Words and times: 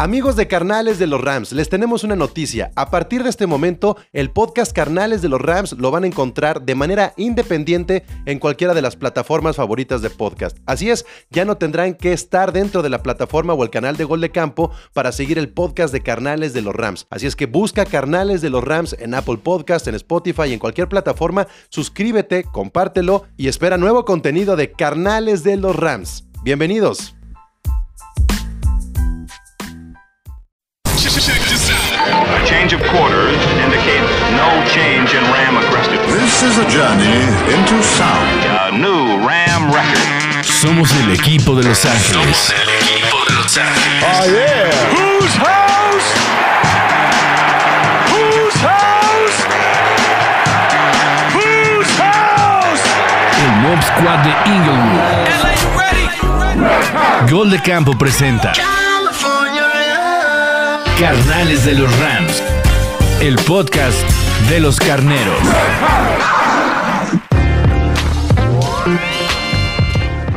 Amigos 0.00 0.36
de 0.36 0.46
Carnales 0.46 1.00
de 1.00 1.08
los 1.08 1.20
Rams, 1.20 1.50
les 1.50 1.68
tenemos 1.68 2.04
una 2.04 2.14
noticia. 2.14 2.70
A 2.76 2.88
partir 2.88 3.24
de 3.24 3.30
este 3.30 3.48
momento, 3.48 3.96
el 4.12 4.30
podcast 4.30 4.72
Carnales 4.72 5.22
de 5.22 5.28
los 5.28 5.40
Rams 5.40 5.72
lo 5.72 5.90
van 5.90 6.04
a 6.04 6.06
encontrar 6.06 6.62
de 6.62 6.76
manera 6.76 7.14
independiente 7.16 8.04
en 8.24 8.38
cualquiera 8.38 8.74
de 8.74 8.82
las 8.82 8.94
plataformas 8.94 9.56
favoritas 9.56 10.00
de 10.00 10.10
podcast. 10.10 10.56
Así 10.66 10.88
es, 10.88 11.04
ya 11.30 11.44
no 11.44 11.56
tendrán 11.56 11.94
que 11.94 12.12
estar 12.12 12.52
dentro 12.52 12.82
de 12.82 12.90
la 12.90 13.02
plataforma 13.02 13.54
o 13.54 13.64
el 13.64 13.70
canal 13.70 13.96
de 13.96 14.04
Gol 14.04 14.20
de 14.20 14.30
Campo 14.30 14.70
para 14.92 15.10
seguir 15.10 15.36
el 15.36 15.48
podcast 15.48 15.92
de 15.92 16.00
Carnales 16.00 16.52
de 16.52 16.62
los 16.62 16.76
Rams. 16.76 17.08
Así 17.10 17.26
es 17.26 17.34
que 17.34 17.46
busca 17.46 17.84
Carnales 17.84 18.40
de 18.40 18.50
los 18.50 18.62
Rams 18.62 18.94
en 19.00 19.14
Apple 19.14 19.38
Podcast, 19.38 19.88
en 19.88 19.96
Spotify 19.96 20.44
y 20.46 20.52
en 20.52 20.60
cualquier 20.60 20.88
plataforma. 20.88 21.48
Suscríbete, 21.70 22.44
compártelo 22.44 23.24
y 23.36 23.48
espera 23.48 23.78
nuevo 23.78 24.04
contenido 24.04 24.54
de 24.54 24.70
Carnales 24.70 25.42
de 25.42 25.56
los 25.56 25.74
Rams. 25.74 26.28
Bienvenidos. 26.44 27.17
A 31.18 31.20
change 32.46 32.72
of 32.72 32.80
quarters 32.94 33.34
indicates 33.58 34.06
no 34.38 34.64
change 34.70 35.14
in 35.14 35.24
Ram 35.24 35.56
aggressiveness. 35.56 36.12
This 36.14 36.42
is 36.44 36.58
a 36.58 36.68
journey 36.70 37.26
into 37.52 37.82
sound. 37.82 38.44
A 38.46 38.70
new 38.70 39.18
Ram 39.26 39.68
record. 39.74 39.98
Somos 40.44 40.92
el 40.92 41.10
equipo 41.10 41.56
de 41.56 41.64
Los 41.64 41.84
Ángeles. 41.84 42.36
Somos 42.36 42.50
el 42.52 42.68
equipo 42.68 43.24
de 43.26 43.34
Los 43.34 43.58
Ángeles. 43.58 44.04
Oh, 44.04 44.26
yeah. 44.30 44.70
Whose 44.94 45.36
house? 45.42 46.08
Whose 48.12 48.60
house? 48.62 49.42
Whose 51.34 51.90
house? 51.98 52.84
El 53.42 53.50
Mob 53.62 53.82
Squad 53.82 54.22
de 54.22 54.30
Inglewood. 54.52 55.02
Gol 57.28 57.50
de 57.50 57.60
Campo 57.60 57.98
presenta 57.98 58.52
Carnales 60.98 61.64
de 61.64 61.74
los 61.74 61.96
Rams. 62.00 62.42
El 63.20 63.36
podcast 63.46 64.02
de 64.50 64.58
los 64.58 64.80
carneros. 64.80 65.38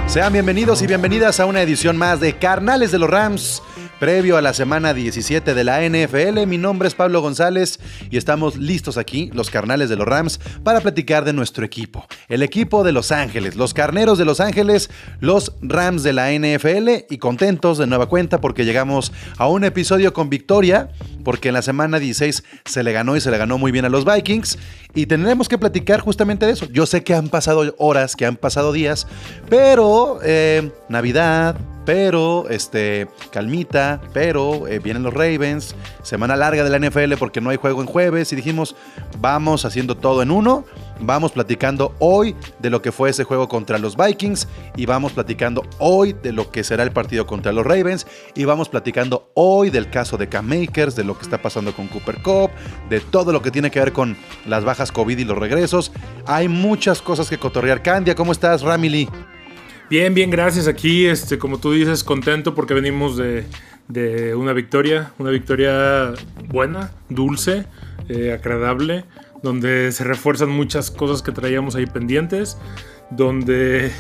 Sean 0.06 0.31
bienvenidos 0.31 0.84
y 0.84 0.88
bienvenidas 0.88 1.40
a 1.40 1.48
una 1.48 1.64
edición 1.64 1.98
más 1.98 2.20
de 2.20 2.38
Carnales 2.38 2.92
de 2.92 3.00
los 3.00 3.09
Rams. 3.09 3.64
Previo 4.02 4.36
a 4.36 4.42
la 4.42 4.56
semana 4.56 4.96
17 4.96 5.54
de 5.54 5.64
la 5.64 5.88
NFL, 5.88 6.48
mi 6.48 6.58
nombre 6.58 6.88
es 6.88 6.96
Pablo 6.96 7.22
González 7.22 7.80
y 8.10 8.18
estamos 8.18 8.58
listos 8.58 8.98
aquí, 8.98 9.30
los 9.32 9.52
carnales 9.52 9.90
de 9.90 9.96
los 9.96 10.08
Rams, 10.08 10.40
para 10.64 10.82
platicar 10.82 11.24
de 11.24 11.34
nuestro 11.34 11.64
equipo. 11.64 12.08
El 12.28 12.42
equipo 12.42 12.84
de 12.84 12.94
Los 12.94 13.12
Ángeles, 13.12 13.56
los 13.58 13.76
carneros 13.76 14.18
de 14.18 14.26
Los 14.26 14.40
Ángeles, 14.40 14.90
los 15.20 15.54
Rams 15.62 16.02
de 16.02 16.14
la 16.14 16.32
NFL 16.32 17.06
y 17.12 17.20
contentos 17.20 17.78
de 17.78 17.86
nueva 17.86 18.10
cuenta 18.10 18.42
porque 18.42 18.66
llegamos 18.66 19.12
a 19.38 19.48
un 19.48 19.66
episodio 19.66 20.14
con 20.14 20.32
victoria, 20.32 20.90
porque 21.24 21.50
en 21.50 21.54
la 21.54 21.62
semana 21.62 22.00
16 22.00 22.44
se 22.66 22.84
le 22.84 22.94
ganó 22.94 23.16
y 23.16 23.22
se 23.22 23.30
le 23.30 23.38
ganó 23.38 23.60
muy 23.60 23.72
bien 23.72 23.86
a 23.86 23.90
los 23.90 24.04
Vikings 24.04 24.58
y 24.96 25.06
tendremos 25.06 25.48
que 25.48 25.60
platicar 25.60 26.00
justamente 26.00 26.48
de 26.48 26.54
eso. 26.54 26.66
Yo 26.72 26.88
sé 26.88 27.04
que 27.04 27.14
han 27.14 27.30
pasado 27.30 27.76
horas, 27.78 28.16
que 28.16 28.26
han 28.26 28.36
pasado 28.36 28.74
días, 28.74 29.06
pero 29.48 30.18
eh, 30.24 30.72
Navidad, 30.90 31.56
pero 31.86 32.50
este 32.50 33.08
calmita, 33.32 34.02
pero 34.14 34.68
eh, 34.68 34.80
vienen 34.80 35.04
los 35.04 35.14
Ravens, 35.14 35.76
semana 36.04 36.36
larga 36.36 36.64
de 36.64 36.70
la 36.70 36.80
NFL 36.80 37.14
porque 37.18 37.42
no 37.42 37.50
hay 37.50 37.58
juego 37.58 37.82
en 37.82 37.88
jueves 37.88 38.32
y 38.32 38.36
dijimos, 38.36 38.76
vamos 39.20 39.66
haciendo 39.66 39.98
todo 39.98 40.22
en 40.22 40.32
uno, 40.32 40.66
vamos 41.00 41.32
platicando 41.32 41.96
hoy 42.00 42.36
de 42.59 42.70
lo 42.70 42.82
que 42.82 42.92
fue 42.92 43.09
ese 43.09 43.24
juego 43.24 43.48
contra 43.48 43.78
los 43.78 43.98
Vikings 43.98 44.48
y 44.76 44.86
vamos 44.86 45.14
platicando 45.14 45.64
hoy 45.80 46.14
de 46.14 46.32
lo 46.32 46.52
que 46.52 46.64
será 46.64 46.84
el 46.84 46.92
partido 46.92 47.26
contra 47.26 47.52
los 47.52 47.66
Ravens 47.66 48.06
y 48.36 48.46
vamos 48.46 48.70
platicando 48.70 49.32
hoy 49.34 49.70
del 49.70 49.90
caso 49.90 50.18
de 50.18 50.30
Cam 50.30 50.48
Makers, 50.48 50.96
de 50.96 51.04
lo 51.04 51.18
que 51.18 51.24
está 51.24 51.42
pasando 51.42 51.74
con 51.74 51.88
Cooper 51.88 52.22
Cup, 52.22 52.52
de 52.90 53.00
todo 53.00 53.31
lo 53.31 53.42
que 53.42 53.52
tiene 53.52 53.72
que 53.72 53.80
ver 53.80 53.94
con 53.94 54.16
las 54.46 54.63
bajas 54.63 54.92
COVID 54.92 55.18
y 55.18 55.24
los 55.24 55.38
regresos. 55.38 55.92
Hay 56.25 56.48
muchas 56.48 57.02
cosas 57.02 57.30
que 57.30 57.38
cotorrear. 57.38 57.81
Candia, 57.81 58.16
¿cómo 58.16 58.31
estás, 58.31 58.62
Ramily? 58.62 59.09
Bien, 59.91 60.13
bien, 60.13 60.29
gracias. 60.29 60.69
Aquí, 60.69 61.06
este, 61.06 61.38
como 61.38 61.59
tú 61.59 61.74
dices, 61.74 62.02
contento 62.06 62.56
porque 62.56 62.74
venimos 62.74 63.18
de, 63.18 63.44
de 63.90 64.34
una 64.34 64.53
victoria, 64.53 65.12
una 65.19 65.31
victoria 65.31 66.13
buena, 66.47 66.91
dulce, 67.09 67.66
eh, 68.07 68.31
agradable, 68.31 69.03
donde 69.44 69.91
se 69.91 70.06
refuerzan 70.06 70.47
muchas 70.47 70.91
cosas 70.91 71.22
que 71.22 71.34
traíamos 71.34 71.75
ahí 71.75 71.88
pendientes, 71.88 72.57
donde 73.09 73.91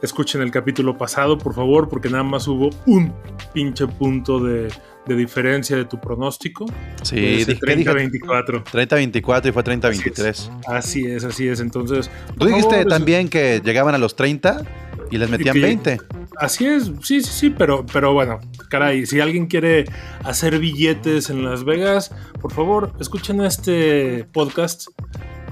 escuchen 0.00 0.42
el 0.42 0.52
capítulo 0.52 0.96
pasado, 0.96 1.38
por 1.38 1.54
favor, 1.56 1.88
porque 1.88 2.08
nada 2.08 2.22
más 2.22 2.46
hubo 2.46 2.70
un 2.86 3.12
pinche 3.52 3.88
punto 3.88 4.38
de, 4.38 4.68
de 5.06 5.16
diferencia 5.16 5.76
de 5.76 5.86
tu 5.86 6.00
pronóstico. 6.00 6.66
Sí, 7.02 7.16
Fue 7.16 7.34
ese 7.40 7.58
¿qué 7.58 7.74
dije? 7.74 7.90
30-24. 7.90 8.62
30-24 8.62 9.48
y 9.48 9.52
fue 9.52 9.64
30-23. 9.64 10.50
Así 10.68 11.04
es, 11.04 11.24
así 11.24 11.48
es. 11.48 11.58
Entonces, 11.58 12.10
Tú 12.38 12.46
dijiste 12.46 12.76
favor, 12.76 12.88
también 12.88 13.28
que 13.28 13.60
llegaban 13.64 13.96
a 13.96 13.98
los 13.98 14.14
30 14.14 14.64
y 15.10 15.18
les 15.18 15.30
metían 15.30 15.54
que- 15.54 15.60
20. 15.60 16.00
Así 16.38 16.66
es, 16.66 16.84
sí, 17.02 17.22
sí, 17.22 17.30
sí, 17.32 17.50
pero, 17.50 17.86
pero 17.90 18.12
bueno, 18.12 18.40
caray, 18.68 19.06
si 19.06 19.20
alguien 19.20 19.46
quiere 19.46 19.86
hacer 20.22 20.58
billetes 20.58 21.30
en 21.30 21.44
Las 21.44 21.64
Vegas, 21.64 22.14
por 22.42 22.52
favor, 22.52 22.92
escuchen 23.00 23.40
este 23.40 24.24
podcast, 24.32 24.88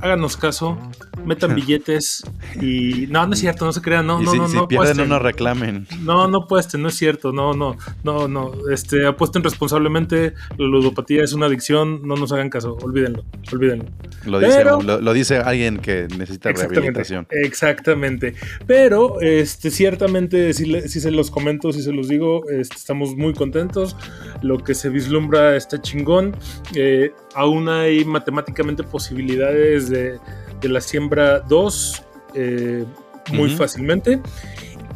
háganos 0.05 0.37
caso, 0.37 0.79
metan 1.25 1.55
billetes 1.57 2.23
y... 2.61 3.07
No, 3.09 3.27
no 3.27 3.33
es 3.33 3.41
cierto, 3.41 3.65
no 3.65 3.73
se 3.73 3.81
crean, 3.81 4.07
no, 4.07 4.21
y 4.21 4.25
no, 4.25 4.31
si, 4.33 4.39
no, 4.39 4.49
si 4.49 4.57
no 4.57 4.69
pierden, 4.69 4.97
no 4.99 5.07
nos 5.07 5.23
reclamen. 5.23 5.87
No, 6.01 6.29
no 6.29 6.39
apuesten, 6.43 6.83
no 6.83 6.89
es 6.89 6.95
cierto, 6.97 7.33
no, 7.33 7.55
no, 7.55 7.77
no, 8.03 8.29
no, 8.29 8.53
este, 8.71 9.07
apuesten 9.07 9.43
responsablemente, 9.43 10.35
la 10.59 10.67
ludopatía 10.67 11.25
es 11.25 11.33
una 11.33 11.47
adicción, 11.47 12.03
no 12.07 12.17
nos 12.17 12.33
hagan 12.33 12.51
caso, 12.51 12.77
olvídenlo, 12.83 13.25
olvídenlo. 13.53 13.87
Lo 14.27 14.39
dice, 14.41 14.57
Pero- 14.59 14.83
lo, 14.83 15.01
lo 15.01 15.13
dice 15.13 15.39
alguien 15.39 15.79
que 15.79 16.07
necesita 16.17 16.51
Exactamente, 16.51 16.81
rehabilitación. 16.81 17.27
exactamente. 17.31 18.35
Pero 18.67 19.21
este, 19.21 19.71
ciertamente, 19.71 20.53
si, 20.53 20.67
le- 20.67 20.89
si 20.89 21.01
se 21.01 21.11
los 21.11 21.31
comento, 21.31 21.73
si 21.73 21.83
se 21.83 21.93
los 21.93 22.09
digo, 22.09 22.49
este, 22.51 22.77
estamos 22.77 23.17
muy 23.17 23.33
contentos. 23.35 23.97
Lo 24.43 24.59
que 24.59 24.75
se 24.75 24.89
vislumbra 24.91 25.57
está 25.57 25.81
chingón. 25.81 26.37
Eh, 26.75 27.13
aún 27.35 27.69
hay 27.69 28.05
matemáticamente 28.05 28.83
posibilidades 28.83 29.89
de, 29.89 30.19
de 30.61 30.69
la 30.69 30.81
siembra 30.81 31.41
2 31.41 32.03
eh, 32.35 32.85
muy 33.33 33.51
fácilmente. 33.51 34.21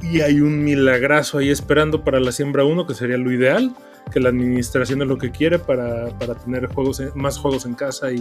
Y 0.03 0.21
hay 0.21 0.41
un 0.41 0.63
milagrazo 0.63 1.39
ahí 1.39 1.51
esperando 1.51 2.05
para 2.05 2.21
la 2.21 2.33
siembra 2.33 2.65
1, 2.65 2.87
que 2.87 2.95
sería 2.95 3.19
lo 3.19 3.33
ideal. 3.33 3.75
Que 4.13 4.21
la 4.21 4.31
administración 4.31 5.03
es 5.03 5.09
lo 5.09 5.19
que 5.19 5.31
quiere 5.31 5.59
para, 5.59 6.09
para 6.19 6.35
tener 6.35 6.67
juegos 6.67 7.03
más 7.15 7.39
juegos 7.39 7.67
en 7.67 7.75
casa 7.75 8.11
y, 8.11 8.21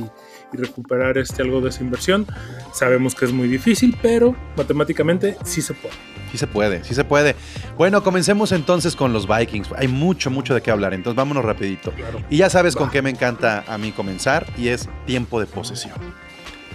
y 0.54 0.58
recuperar 0.58 1.18
este, 1.18 1.42
algo 1.42 1.62
de 1.62 1.70
esa 1.70 1.84
inversión. 1.84 2.26
Sabemos 2.74 3.16
que 3.16 3.26
es 3.26 3.32
muy 3.32 3.48
difícil, 3.48 3.98
pero 4.02 4.36
matemáticamente 4.56 5.38
sí 5.44 5.62
se 5.62 5.74
puede. 5.74 5.96
Sí 6.32 6.38
se 6.38 6.48
puede, 6.48 6.84
sí 6.84 6.94
se 6.94 7.06
puede. 7.06 7.36
Bueno, 7.78 8.04
comencemos 8.04 8.52
entonces 8.52 8.96
con 8.96 9.14
los 9.14 9.28
Vikings. 9.28 9.70
Hay 9.78 9.88
mucho, 9.88 10.30
mucho 10.30 10.54
de 10.54 10.62
qué 10.62 10.72
hablar, 10.72 10.94
entonces 10.94 11.16
vámonos 11.16 11.46
rapidito. 11.46 11.92
Claro. 11.92 12.20
Y 12.30 12.38
ya 12.38 12.50
sabes 12.50 12.76
con 12.76 12.90
qué 12.90 13.02
me 13.02 13.10
encanta 13.10 13.64
a 13.66 13.78
mí 13.78 13.92
comenzar 13.94 14.46
y 14.58 14.68
es 14.68 14.90
tiempo 15.06 15.40
de 15.40 15.46
posesión. 15.46 15.96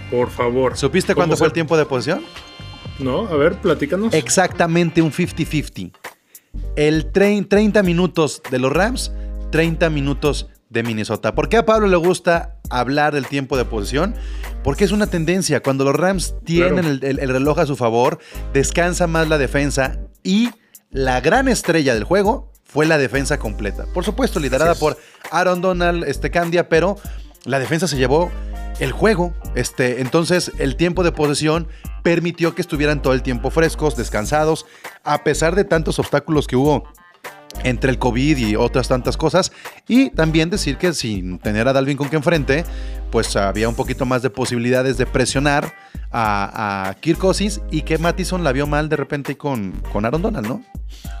Por 0.09 0.29
favor. 0.29 0.75
¿Supiste 0.75 1.13
¿Cómo 1.13 1.21
cuándo 1.21 1.35
fue 1.35 1.39
fue? 1.39 1.47
el 1.47 1.53
tiempo 1.53 1.77
de 1.77 1.85
posesión? 1.85 2.23
No, 2.99 3.27
a 3.27 3.35
ver, 3.35 3.55
platícanos. 3.55 4.13
Exactamente 4.13 5.01
un 5.01 5.11
50-50. 5.11 5.91
El 6.75 7.11
trein- 7.11 7.47
30 7.47 7.83
minutos 7.83 8.41
de 8.49 8.59
los 8.59 8.71
Rams, 8.71 9.11
30 9.51 9.89
minutos 9.89 10.47
de 10.69 10.81
Minnesota. 10.83 11.35
¿Por 11.35 11.49
qué 11.49 11.57
a 11.57 11.65
Pablo 11.65 11.87
le 11.87 11.97
gusta 11.97 12.57
hablar 12.71 13.13
del 13.13 13.27
tiempo 13.27 13.57
de 13.57 13.65
posesión? 13.65 14.15
Porque 14.63 14.83
es 14.83 14.91
una 14.91 15.05
tendencia. 15.07 15.61
Cuando 15.61 15.83
los 15.83 15.95
Rams 15.95 16.35
tienen 16.43 16.73
Claro. 16.73 16.87
el, 16.89 17.03
el- 17.03 17.19
el 17.19 17.29
reloj 17.29 17.59
a 17.59 17.65
su 17.67 17.75
favor, 17.75 18.17
descansa 18.53 19.05
más 19.05 19.29
la 19.29 19.37
defensa 19.37 19.99
y 20.23 20.49
la 20.89 21.21
gran 21.21 21.47
estrella 21.47 21.93
del 21.93 22.03
juego 22.05 22.51
fue 22.63 22.87
la 22.87 22.97
defensa 22.97 23.37
completa. 23.37 23.85
Por 23.93 24.03
supuesto, 24.03 24.39
liderada 24.39 24.73
por 24.73 24.97
Aaron 25.29 25.61
Donald, 25.61 26.05
este 26.05 26.31
Candia, 26.31 26.69
pero 26.69 26.97
la 27.45 27.59
defensa 27.59 27.87
se 27.87 27.97
llevó 27.97 28.31
el 28.79 28.91
juego. 28.91 29.33
Este, 29.55 30.01
entonces, 30.01 30.51
el 30.57 30.75
tiempo 30.75 31.03
de 31.03 31.11
posesión 31.11 31.67
permitió 32.03 32.55
que 32.55 32.61
estuvieran 32.61 33.01
todo 33.01 33.13
el 33.13 33.23
tiempo 33.23 33.49
frescos, 33.49 33.95
descansados, 33.95 34.65
a 35.03 35.23
pesar 35.23 35.55
de 35.55 35.63
tantos 35.63 35.99
obstáculos 35.99 36.47
que 36.47 36.55
hubo 36.55 36.83
entre 37.63 37.91
el 37.91 37.99
COVID 37.99 38.37
y 38.37 38.55
otras 38.55 38.87
tantas 38.87 39.17
cosas. 39.17 39.51
Y 39.87 40.09
también 40.09 40.49
decir 40.49 40.77
que 40.77 40.93
sin 40.93 41.39
tener 41.39 41.67
a 41.67 41.73
Dalvin 41.73 41.97
con 41.97 42.09
que 42.09 42.15
enfrente, 42.15 42.65
pues 43.11 43.35
había 43.35 43.69
un 43.69 43.75
poquito 43.75 44.05
más 44.05 44.21
de 44.21 44.29
posibilidades 44.29 44.97
de 44.97 45.05
presionar 45.05 45.73
a, 46.11 46.89
a 46.89 46.93
Kirk 46.95 47.19
Cousins 47.19 47.61
y 47.71 47.83
que 47.83 47.97
Mattison 47.97 48.43
la 48.43 48.51
vio 48.51 48.67
mal 48.67 48.89
de 48.89 48.95
repente 48.95 49.37
con, 49.37 49.71
con 49.91 50.05
Aaron 50.05 50.21
Donald, 50.21 50.47
¿no? 50.47 50.63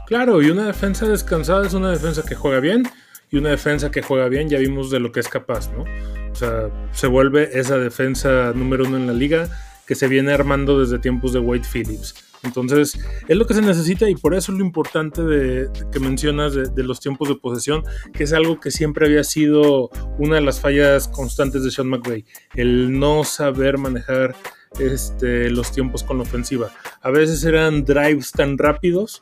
Claro, 0.07 0.41
y 0.41 0.49
una 0.49 0.65
defensa 0.65 1.07
descansada 1.07 1.65
es 1.65 1.73
una 1.73 1.91
defensa 1.91 2.23
que 2.27 2.35
juega 2.35 2.59
bien 2.59 2.83
y 3.31 3.37
una 3.37 3.49
defensa 3.49 3.89
que 3.89 4.01
juega 4.01 4.27
bien 4.27 4.49
ya 4.49 4.59
vimos 4.59 4.91
de 4.91 4.99
lo 4.99 5.11
que 5.11 5.19
es 5.19 5.27
capaz, 5.27 5.71
¿no? 5.71 5.85
O 6.33 6.35
sea, 6.35 6.69
se 6.91 7.07
vuelve 7.07 7.49
esa 7.53 7.77
defensa 7.77 8.51
número 8.53 8.85
uno 8.85 8.97
en 8.97 9.07
la 9.07 9.13
liga 9.13 9.49
que 9.85 9.95
se 9.95 10.07
viene 10.07 10.33
armando 10.33 10.79
desde 10.79 10.99
tiempos 10.99 11.31
de 11.33 11.39
Wade 11.39 11.63
Phillips. 11.71 12.15
Entonces, 12.43 12.99
es 13.27 13.37
lo 13.37 13.47
que 13.47 13.53
se 13.53 13.61
necesita 13.61 14.09
y 14.09 14.15
por 14.15 14.33
eso 14.33 14.51
es 14.51 14.57
lo 14.57 14.65
importante 14.65 15.21
de, 15.21 15.69
que 15.91 15.99
mencionas 15.99 16.53
de, 16.53 16.83
los 16.83 16.99
tiempos 16.99 17.29
de 17.29 17.35
posesión, 17.35 17.83
que 18.13 18.23
es 18.23 18.33
algo 18.33 18.59
que 18.59 18.69
siempre 18.69 19.05
había 19.05 19.23
sido 19.23 19.89
una 20.17 20.35
de 20.35 20.41
las 20.41 20.59
fallas 20.59 21.07
constantes 21.07 21.63
de 21.63 21.71
Sean 21.71 21.87
McVay, 21.87 22.25
el 22.55 22.99
no 22.99 23.23
saber 23.23 23.77
manejar 23.77 24.35
este, 24.79 25.49
los 25.51 25.71
tiempos 25.71 26.03
con 26.03 26.17
la 26.17 26.23
ofensiva. 26.23 26.71
A 27.01 27.11
veces 27.11 27.43
eran 27.45 27.85
drives 27.85 28.31
tan 28.31 28.57
rápidos 28.57 29.21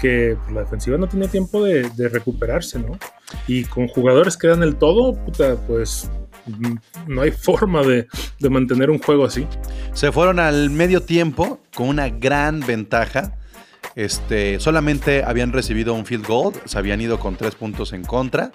que 0.00 0.36
la 0.52 0.60
defensiva 0.60 0.98
no 0.98 1.08
tenía 1.08 1.28
tiempo 1.28 1.64
de, 1.64 1.88
recuperarse, 2.08 2.78
¿no? 2.78 2.98
Y 3.48 3.64
con 3.64 3.88
jugadores 3.88 4.36
que 4.36 4.48
dan 4.48 4.62
el 4.62 4.76
todo, 4.76 5.14
puta, 5.24 5.56
pues 5.66 6.10
no 7.06 7.22
hay 7.22 7.30
forma 7.30 7.82
de, 7.82 8.06
de 8.38 8.50
mantener 8.50 8.90
un 8.90 8.98
juego 8.98 9.24
así. 9.24 9.46
Se 9.92 10.12
fueron 10.12 10.38
al 10.38 10.70
medio 10.70 11.02
tiempo 11.02 11.60
con 11.74 11.88
una 11.88 12.08
gran 12.08 12.60
ventaja. 12.60 13.36
Este, 13.94 14.58
solamente 14.58 15.22
habían 15.22 15.52
recibido 15.52 15.92
un 15.92 16.06
field 16.06 16.26
goal, 16.26 16.54
se 16.64 16.78
habían 16.78 17.00
ido 17.00 17.20
con 17.20 17.36
tres 17.36 17.54
puntos 17.54 17.92
en 17.92 18.04
contra 18.04 18.52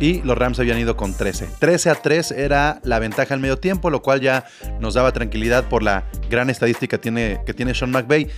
y 0.00 0.22
los 0.22 0.36
Rams 0.36 0.58
habían 0.58 0.78
ido 0.78 0.96
con 0.96 1.14
13. 1.14 1.48
13 1.60 1.90
a 1.90 1.94
3 1.94 2.32
era 2.32 2.80
la 2.82 2.98
ventaja 2.98 3.34
al 3.34 3.40
medio 3.40 3.58
tiempo, 3.58 3.90
lo 3.90 4.02
cual 4.02 4.20
ya 4.20 4.44
nos 4.80 4.94
daba 4.94 5.12
tranquilidad 5.12 5.68
por 5.68 5.82
la 5.82 6.04
gran 6.28 6.50
estadística 6.50 6.96
que 6.96 7.02
tiene, 7.02 7.40
que 7.46 7.54
tiene 7.54 7.74
Sean 7.74 7.92
McVay. 7.92 8.28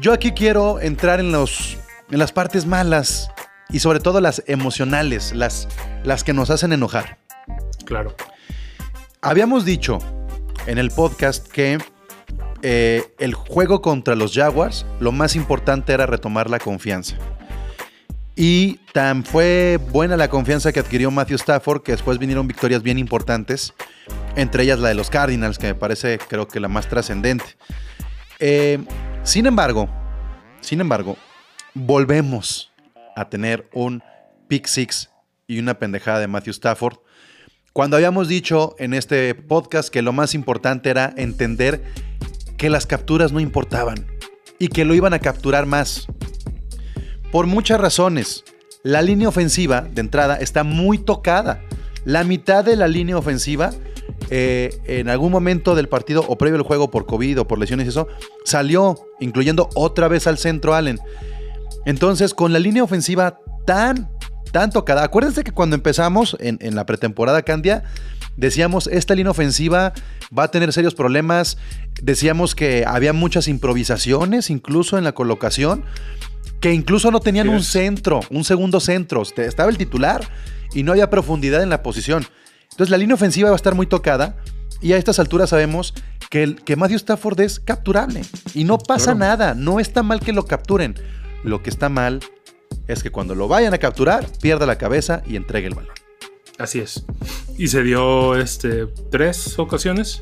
Yo 0.00 0.12
aquí 0.12 0.32
quiero 0.32 0.80
entrar 0.80 1.20
en, 1.20 1.32
los, 1.32 1.78
en 2.10 2.18
las 2.18 2.32
partes 2.32 2.66
malas 2.66 3.30
y 3.70 3.78
sobre 3.78 4.00
todo 4.00 4.20
las 4.20 4.42
emocionales, 4.46 5.34
las, 5.34 5.68
las 6.04 6.24
que 6.24 6.32
nos 6.32 6.50
hacen 6.50 6.72
enojar. 6.72 7.18
Claro. 7.88 8.14
Habíamos 9.22 9.64
dicho 9.64 9.98
en 10.66 10.76
el 10.76 10.90
podcast 10.90 11.48
que 11.48 11.78
eh, 12.60 13.14
el 13.18 13.32
juego 13.32 13.80
contra 13.80 14.14
los 14.14 14.34
Jaguars, 14.34 14.84
lo 15.00 15.10
más 15.10 15.34
importante 15.34 15.94
era 15.94 16.04
retomar 16.04 16.50
la 16.50 16.58
confianza. 16.58 17.16
Y 18.36 18.74
tan 18.92 19.24
fue 19.24 19.80
buena 19.90 20.18
la 20.18 20.28
confianza 20.28 20.70
que 20.70 20.80
adquirió 20.80 21.10
Matthew 21.10 21.36
Stafford 21.36 21.82
que 21.82 21.92
después 21.92 22.18
vinieron 22.18 22.46
victorias 22.46 22.82
bien 22.82 22.98
importantes, 22.98 23.72
entre 24.36 24.64
ellas 24.64 24.80
la 24.80 24.88
de 24.88 24.94
los 24.94 25.08
Cardinals, 25.08 25.56
que 25.56 25.68
me 25.68 25.74
parece 25.74 26.18
creo 26.18 26.46
que 26.46 26.60
la 26.60 26.68
más 26.68 26.90
trascendente. 26.90 27.56
Eh, 28.38 28.84
sin 29.22 29.46
embargo, 29.46 29.88
sin 30.60 30.82
embargo, 30.82 31.16
volvemos 31.72 32.70
a 33.16 33.30
tener 33.30 33.66
un 33.72 34.02
pick 34.46 34.66
six 34.66 35.10
y 35.46 35.58
una 35.58 35.78
pendejada 35.78 36.20
de 36.20 36.28
Matthew 36.28 36.50
Stafford. 36.50 36.98
Cuando 37.78 37.96
habíamos 37.96 38.26
dicho 38.26 38.74
en 38.80 38.92
este 38.92 39.36
podcast 39.36 39.88
que 39.88 40.02
lo 40.02 40.12
más 40.12 40.34
importante 40.34 40.90
era 40.90 41.14
entender 41.16 41.84
que 42.56 42.70
las 42.70 42.86
capturas 42.86 43.30
no 43.30 43.38
importaban 43.38 44.04
y 44.58 44.66
que 44.66 44.84
lo 44.84 44.96
iban 44.96 45.14
a 45.14 45.20
capturar 45.20 45.64
más. 45.64 46.08
Por 47.30 47.46
muchas 47.46 47.80
razones. 47.80 48.42
La 48.82 49.00
línea 49.00 49.28
ofensiva 49.28 49.82
de 49.82 50.00
entrada 50.00 50.38
está 50.38 50.64
muy 50.64 50.98
tocada. 50.98 51.62
La 52.04 52.24
mitad 52.24 52.64
de 52.64 52.74
la 52.74 52.88
línea 52.88 53.16
ofensiva 53.16 53.70
eh, 54.28 54.76
en 54.86 55.08
algún 55.08 55.30
momento 55.30 55.76
del 55.76 55.88
partido 55.88 56.24
o 56.26 56.36
previo 56.36 56.58
al 56.58 56.64
juego 56.64 56.90
por 56.90 57.06
COVID 57.06 57.42
o 57.42 57.46
por 57.46 57.60
lesiones 57.60 57.86
y 57.86 57.90
eso, 57.90 58.08
salió, 58.44 58.96
incluyendo 59.20 59.70
otra 59.76 60.08
vez 60.08 60.26
al 60.26 60.38
centro 60.38 60.74
Allen. 60.74 60.98
Entonces, 61.86 62.34
con 62.34 62.52
la 62.52 62.58
línea 62.58 62.82
ofensiva 62.82 63.38
tan, 63.64 64.10
tan 64.52 64.70
tocada, 64.70 65.04
acuérdense 65.04 65.44
que 65.44 65.52
cuando 65.52 65.76
empezamos 65.76 66.36
en, 66.40 66.58
en 66.60 66.74
la 66.74 66.86
pretemporada 66.86 67.42
Candia, 67.42 67.84
decíamos, 68.36 68.86
esta 68.86 69.14
línea 69.14 69.30
ofensiva 69.30 69.92
va 70.36 70.44
a 70.44 70.50
tener 70.50 70.72
serios 70.72 70.94
problemas, 70.94 71.58
decíamos 72.02 72.54
que 72.54 72.84
había 72.86 73.12
muchas 73.12 73.48
improvisaciones 73.48 74.50
incluso 74.50 74.98
en 74.98 75.04
la 75.04 75.12
colocación, 75.12 75.84
que 76.60 76.72
incluso 76.72 77.10
no 77.10 77.20
tenían 77.20 77.48
un 77.48 77.62
centro, 77.62 78.20
un 78.30 78.44
segundo 78.44 78.80
centro, 78.80 79.22
estaba 79.22 79.70
el 79.70 79.78
titular 79.78 80.28
y 80.74 80.82
no 80.82 80.92
había 80.92 81.10
profundidad 81.10 81.62
en 81.62 81.70
la 81.70 81.82
posición. 81.82 82.26
Entonces 82.70 82.90
la 82.90 82.98
línea 82.98 83.14
ofensiva 83.14 83.48
va 83.50 83.54
a 83.54 83.56
estar 83.56 83.74
muy 83.74 83.86
tocada 83.86 84.36
y 84.80 84.92
a 84.92 84.96
estas 84.96 85.18
alturas 85.18 85.50
sabemos 85.50 85.94
que, 86.30 86.42
el, 86.42 86.62
que 86.62 86.76
Matthew 86.76 86.96
Stafford 86.96 87.40
es 87.40 87.60
capturable 87.60 88.22
y 88.54 88.64
no 88.64 88.78
pasa 88.78 89.14
Claro. 89.14 89.18
nada, 89.18 89.54
no 89.54 89.80
está 89.80 90.02
mal 90.02 90.20
que 90.20 90.32
lo 90.32 90.44
capturen. 90.44 90.94
Lo 91.44 91.62
que 91.62 91.70
está 91.70 91.88
mal 91.88 92.20
es 92.88 93.02
que 93.02 93.10
cuando 93.10 93.34
lo 93.34 93.46
vayan 93.46 93.74
a 93.74 93.78
capturar, 93.78 94.26
pierda 94.40 94.66
la 94.66 94.78
cabeza 94.78 95.22
y 95.26 95.36
entregue 95.36 95.68
el 95.68 95.74
balón. 95.74 95.94
Así 96.58 96.80
es. 96.80 97.04
Y 97.56 97.68
se 97.68 97.84
dio 97.84 98.34
este, 98.34 98.86
tres 99.10 99.58
ocasiones, 99.58 100.18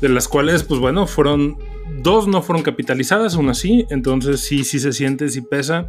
de 0.00 0.08
las 0.08 0.28
cuales, 0.28 0.62
pues 0.62 0.78
bueno, 0.78 1.06
fueron 1.06 1.58
dos 2.02 2.28
no 2.28 2.42
fueron 2.42 2.62
capitalizadas, 2.62 3.34
una 3.34 3.54
sí, 3.54 3.86
entonces 3.88 4.40
sí, 4.40 4.64
sí 4.64 4.78
se 4.78 4.92
siente, 4.92 5.28
sí 5.30 5.40
pesa. 5.40 5.88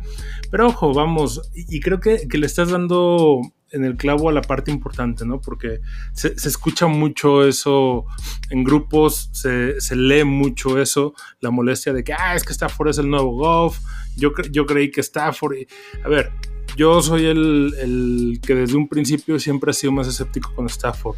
Pero 0.50 0.68
ojo, 0.68 0.94
vamos, 0.94 1.42
y 1.54 1.80
creo 1.82 2.00
que, 2.00 2.28
que 2.28 2.38
le 2.38 2.46
estás 2.46 2.72
dando 2.72 3.42
en 3.72 3.84
el 3.84 3.98
clavo 3.98 4.30
a 4.30 4.32
la 4.32 4.42
parte 4.42 4.72
importante, 4.72 5.26
¿no? 5.26 5.42
Porque 5.42 5.82
se, 6.14 6.30
escucha 6.30 6.88
mucho 6.88 7.46
eso 7.46 8.06
en 8.50 8.64
grupos, 8.64 9.30
se, 9.34 9.82
se 9.82 9.96
lee 9.96 10.24
mucho 10.24 10.82
eso, 10.82 11.14
la 11.42 11.52
molestia 11.52 11.92
de 11.92 12.04
que, 12.04 12.14
ah, 12.14 12.36
es 12.36 12.44
que 12.44 12.54
Stafford 12.54 12.90
es 12.90 12.98
el 13.00 13.10
nuevo 13.10 13.36
Goff, 13.36 13.80
yo, 14.16 14.32
cre- 14.34 14.50
yo 14.52 14.66
creí 14.66 14.92
que 14.92 15.02
Stafford... 15.02 15.56
y- 15.58 15.68
A 16.04 16.08
ver, 16.10 16.32
yo 16.78 17.02
soy 17.02 17.26
el, 17.26 17.74
el 17.80 18.40
que 18.46 18.56
desde 18.56 18.76
un 18.76 18.88
principio 18.88 19.40
siempre 19.40 19.72
ha 19.72 19.74
sido 19.74 19.92
más 19.94 20.08
escéptico 20.08 20.54
con 20.56 20.66
Stafford. 20.68 21.18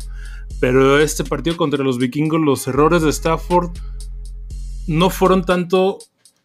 Pero 0.59 0.99
este 0.99 1.23
partido 1.23 1.55
contra 1.57 1.83
los 1.83 1.97
vikingos, 1.97 2.39
los 2.41 2.67
errores 2.67 3.01
de 3.03 3.09
Stafford 3.09 3.71
no 4.88 5.09
fueron 5.09 5.44
tanto 5.44 5.99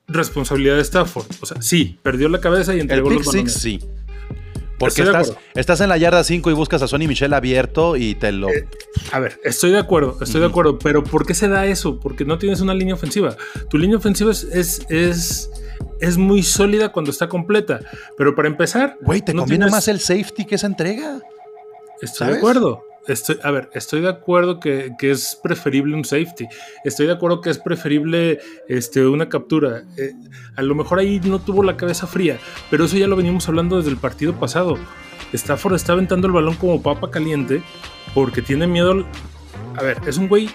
responsabilidad 0.09 0.77
de 0.77 0.83
Stafford. 0.83 1.27
O 1.41 1.47
sea, 1.47 1.63
sí, 1.63 1.99
perdió 2.03 2.29
la 2.29 2.41
cabeza 2.41 2.73
y 2.75 2.77
El 2.77 2.83
entregó 2.83 3.09
pick 3.09 3.19
los 3.19 3.27
six 3.27 3.35
balones. 3.35 3.55
sí. 3.55 3.81
Porque 4.79 5.03
estás, 5.03 5.33
estás 5.55 5.81
en 5.81 5.89
la 5.89 5.97
yarda 5.97 6.25
5 6.25 6.51
y 6.51 6.55
buscas 6.55 6.83
a 6.83 6.89
Sonny 6.89 7.07
Michel 7.07 7.33
abierto 7.35 7.97
y 7.97 8.15
te 8.17 8.33
lo... 8.33 8.49
Eh, 8.49 8.67
A 9.13 9.21
ver, 9.21 9.39
estoy 9.45 9.71
de 9.71 9.79
acuerdo, 9.79 10.19
estoy 10.21 10.41
de 10.41 10.49
acuerdo, 10.49 10.79
pero 10.79 11.05
¿por 11.05 11.25
qué 11.25 11.35
se 11.35 11.47
da 11.49 11.67
eso? 11.67 12.01
Porque 12.01 12.25
no 12.25 12.39
tienes 12.39 12.61
una 12.61 12.75
línea 12.75 12.95
ofensiva. 12.95 13.37
Tu 13.71 13.79
línea 13.79 13.97
ofensiva 13.99 14.33
es, 14.33 14.43
es, 14.45 14.85
es, 14.89 15.51
es 16.01 16.17
muy 16.19 16.43
sólida 16.43 16.91
cuando 16.91 17.11
está 17.13 17.29
completa, 17.29 17.81
pero 18.17 18.35
para 18.35 18.49
empezar... 18.49 18.97
Güey, 19.03 19.21
te 19.23 19.35
no 19.35 19.43
conviene 19.43 19.67
tienes- 19.67 19.73
más 19.73 19.87
el 19.89 20.01
safety 20.01 20.45
que 20.47 20.57
esa 20.57 20.67
entrega. 20.67 21.21
Estoy 22.01 22.19
¿sabes? 22.19 22.35
de 22.35 22.39
acuerdo. 22.39 22.85
Estoy, 23.09 23.37
a 23.43 23.51
ver, 23.51 23.69
estoy 23.75 24.01
de 24.01 24.09
acuerdo 24.09 24.61
que, 24.61 24.93
que 24.99 25.11
es 25.11 25.39
preferible 25.43 25.97
un 25.97 26.05
safety. 26.05 26.47
Estoy 26.85 27.07
de 27.07 27.13
acuerdo 27.13 27.41
que 27.41 27.51
es 27.51 27.59
preferible 27.59 28.39
este, 28.69 29.05
una 29.07 29.29
captura. 29.29 29.83
Eh, 29.97 30.13
a 30.57 30.63
lo 30.63 30.75
mejor 30.75 31.01
ahí 31.01 31.21
no 31.25 31.41
tuvo 31.41 31.63
la 31.65 31.77
cabeza 31.77 32.07
fría, 32.07 32.39
pero 32.71 32.85
eso 32.85 32.97
ya 32.97 33.09
lo 33.09 33.17
venimos 33.17 33.49
hablando 33.49 33.77
desde 33.79 33.91
el 33.91 33.97
partido 33.97 34.35
pasado. 34.35 34.79
Stafford 35.33 35.75
está 35.75 35.95
aventando 35.95 36.27
el 36.29 36.33
balón 36.33 36.55
como 36.55 36.81
papa 36.83 37.11
caliente 37.11 37.63
porque 38.15 38.41
tiene 38.43 38.67
miedo. 38.67 38.93
al- 38.93 39.07
A 39.77 39.83
ver, 39.83 39.99
es 40.07 40.19
un 40.19 40.29
güey 40.29 40.49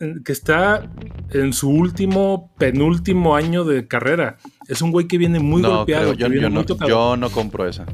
eh, 0.00 0.14
que 0.24 0.32
está 0.32 0.90
en 1.30 1.52
su 1.52 1.70
último, 1.70 2.52
penúltimo 2.58 3.36
año 3.36 3.62
de 3.64 3.86
carrera. 3.86 4.38
Es 4.66 4.82
un 4.82 4.90
güey 4.90 5.06
que 5.06 5.18
viene 5.18 5.38
muy 5.38 5.62
no, 5.62 5.76
golpeado, 5.76 6.04
creo, 6.04 6.16
que 6.16 6.22
yo, 6.22 6.28
viene 6.30 6.44
yo 6.46 6.50
muy 6.50 6.64
no, 6.80 6.88
yo 6.88 7.16
no 7.16 7.30
compro 7.30 7.68
esa. 7.68 7.86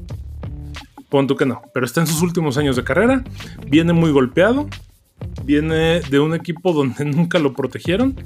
Pon 1.09 1.27
tú 1.27 1.37
que 1.37 1.47
no, 1.47 1.63
pero 1.73 1.87
está 1.87 2.01
en 2.01 2.07
sus 2.07 2.23
últimos 2.23 2.59
años 2.59 2.77
de 2.77 2.85
carrera, 2.85 3.25
viene 3.67 3.93
muy 3.93 4.11
golpeado, 4.11 4.69
viene 5.45 6.01
de 6.01 6.21
un 6.21 6.35
equipo 6.35 6.73
donde 6.73 7.05
nunca 7.07 7.39
lo 7.39 7.55
protegieron, 7.55 8.17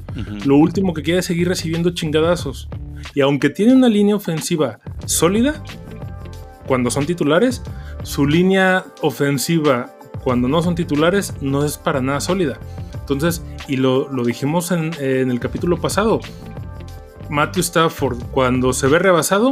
lo 0.45 0.57
último 0.57 0.95
que 0.95 1.03
quiere 1.03 1.21
es 1.21 1.27
seguir 1.27 1.49
recibiendo 1.49 1.91
chingadazos. 1.91 2.69
Y 3.15 3.21
aunque 3.21 3.51
tiene 3.51 3.75
una 3.75 3.89
línea 3.89 4.17
ofensiva 4.17 4.79
sólida, 5.07 5.63
cuando 6.67 6.91
son 6.91 7.07
titulares, 7.07 7.63
su 8.03 8.27
línea 8.27 8.85
ofensiva 9.01 9.95
cuando 10.23 10.47
no 10.47 10.63
son 10.63 10.75
titulares 10.75 11.35
no 11.41 11.65
es 11.65 11.79
para 11.79 12.01
nada 12.01 12.21
sólida. 12.21 12.59
Entonces, 12.95 13.43
y 13.69 13.77
lo, 13.77 14.09
lo 14.13 14.25
dijimos 14.25 14.71
en, 14.71 14.93
en 15.01 15.31
el 15.31 15.41
capítulo 15.41 15.81
pasado, 15.81 16.21
Matthew 17.29 17.63
Stafford 17.63 18.23
cuando 18.31 18.73
se 18.73 18.87
ve 18.87 18.99
rebasado, 18.99 19.51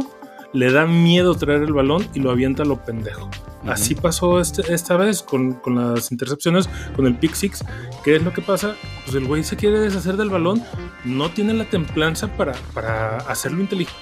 le 0.53 0.71
da 0.71 0.85
miedo 0.85 1.33
traer 1.35 1.61
el 1.63 1.73
balón 1.73 2.05
y 2.13 2.19
lo 2.19 2.31
avienta 2.31 2.63
a 2.63 2.65
lo 2.65 2.83
pendejo. 2.83 3.29
Así 3.65 3.93
pasó 3.95 4.39
este- 4.41 4.73
esta 4.73 4.97
vez 4.97 5.21
con, 5.21 5.53
con 5.53 5.75
las 5.75 6.11
intercepciones, 6.11 6.67
con 6.95 7.05
el 7.05 7.15
pick 7.15 7.33
six. 7.33 7.63
¿Qué 8.03 8.15
es 8.15 8.23
lo 8.23 8.33
que 8.33 8.41
pasa? 8.41 8.75
Pues 9.05 9.15
el 9.15 9.25
güey 9.27 9.43
se 9.43 9.55
quiere 9.55 9.79
deshacer 9.79 10.17
del 10.17 10.29
balón, 10.29 10.63
no 11.05 11.29
tiene 11.29 11.53
la 11.53 11.65
templanza 11.65 12.27
para, 12.35 12.53
para 12.73 13.17
hacerlo 13.17 13.61
inteligente. 13.61 13.95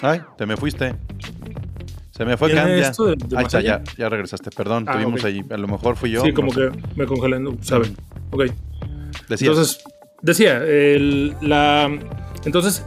Ay, 0.00 0.20
te 0.36 0.46
me 0.46 0.56
fuiste. 0.56 0.94
Se 2.10 2.24
me 2.24 2.36
fue 2.36 2.48
¿Tiene 2.48 2.62
Candia. 2.62 2.88
esto 2.88 3.04
de- 3.06 3.16
de 3.16 3.24
Ahí 3.36 3.44
más 3.44 3.46
está, 3.46 3.58
allá? 3.58 3.82
ya, 3.84 3.92
ya 3.96 4.08
regresaste. 4.08 4.50
Perdón, 4.50 4.84
Ah, 4.86 4.92
tuvimos 4.94 5.24
ahí. 5.24 5.42
A 5.50 5.56
lo 5.56 5.66
mejor 5.68 5.96
fui 5.96 6.10
yo. 6.10 6.22
sí, 6.22 6.32
como 6.32 6.48
no 6.48 6.54
sé. 6.54 6.70
que 6.70 6.78
me 6.96 7.06
congelé, 7.06 7.40
no, 7.40 7.56
¿sabe? 7.62 7.92
Ok. 8.30 8.44
Decías. 9.28 9.50
Entonces, 9.50 9.84
decía, 10.20 10.58
el- 10.64 11.34
la, 11.40 11.90
entonces, 12.44 12.84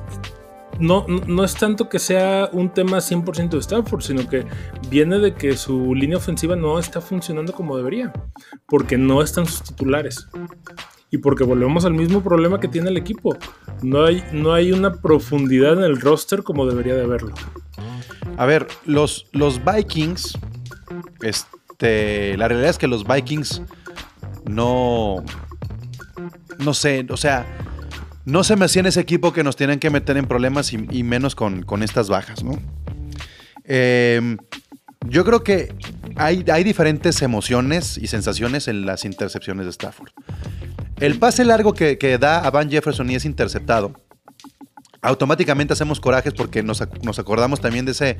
no, 0.79 1.05
no- 1.07 1.43
es 1.43 1.55
tanto 1.55 1.89
que 1.89 1.99
sea 1.99 2.49
un 2.51 2.69
tema 2.69 2.97
100% 3.01 3.49
de 3.51 3.59
Stanford, 3.59 4.01
sino 4.01 4.27
que 4.27 4.45
viene 4.89 5.19
de 5.19 5.33
que 5.33 5.55
su 5.57 5.93
línea 5.95 6.17
ofensiva 6.17 6.55
no 6.55 6.79
está 6.79 7.01
funcionando 7.01 7.53
como 7.53 7.77
debería, 7.77 8.11
porque 8.67 8.97
no 8.97 9.21
están 9.21 9.45
sus 9.45 9.61
titulares. 9.63 10.27
y 11.11 11.17
porque 11.19 11.43
volvemos 11.45 11.85
al 11.85 11.93
mismo 11.93 12.21
problema 12.21 12.59
que 12.59 12.67
tiene 12.67 12.89
el 12.89 12.97
equipo. 12.97 13.37
No 13.81 14.03
hay, 14.03 14.21
no 14.33 14.53
hay 14.53 14.73
una 14.73 14.91
profundidad 14.95 15.73
en 15.73 15.83
el 15.83 16.01
roster 16.01 16.43
como 16.43 16.65
debería 16.65 16.95
de 16.95 17.03
haberlo. 17.03 17.33
A 18.37 18.45
ver, 18.45 18.67
los, 18.85 19.27
los 19.31 19.61
Vikings, 19.63 20.37
este, 21.21 22.35
la 22.37 22.47
realidad 22.49 22.69
es 22.71 22.77
que 22.77 22.87
los 22.87 23.07
Vikings 23.07 23.61
no, 24.45 25.23
no 26.59 26.73
sé, 26.73 27.05
o 27.09 27.17
sea, 27.17 27.45
no 28.25 28.43
se 28.43 28.55
me 28.55 28.65
hacía 28.65 28.81
en 28.81 28.87
ese 28.87 28.99
equipo 29.01 29.31
que 29.33 29.43
nos 29.43 29.55
tienen 29.55 29.79
que 29.79 29.89
meter 29.89 30.17
en 30.17 30.25
problemas 30.25 30.73
y, 30.73 30.85
y 30.91 31.03
menos 31.03 31.35
con, 31.35 31.63
con 31.63 31.83
estas 31.83 32.09
bajas, 32.09 32.43
¿no? 32.43 32.57
Eh, 33.63 34.37
yo 35.07 35.23
creo 35.23 35.43
que 35.43 35.73
hay, 36.15 36.43
hay 36.51 36.63
diferentes 36.63 37.21
emociones 37.21 37.97
y 37.97 38.07
sensaciones 38.07 38.67
en 38.67 38.85
las 38.85 39.05
intercepciones 39.05 39.65
de 39.65 39.69
Stafford. 39.71 40.09
El 40.99 41.19
pase 41.19 41.45
largo 41.45 41.73
que, 41.73 41.97
que 41.97 42.17
da 42.17 42.39
a 42.39 42.49
Van 42.49 42.69
Jefferson 42.69 43.09
y 43.09 43.15
es 43.15 43.25
interceptado, 43.25 43.93
automáticamente 45.01 45.73
hacemos 45.73 45.99
corajes 45.99 46.33
porque 46.33 46.63
nos, 46.63 46.81
nos 47.03 47.19
acordamos 47.19 47.61
también 47.61 47.85
de, 47.85 47.91
ese, 47.91 48.17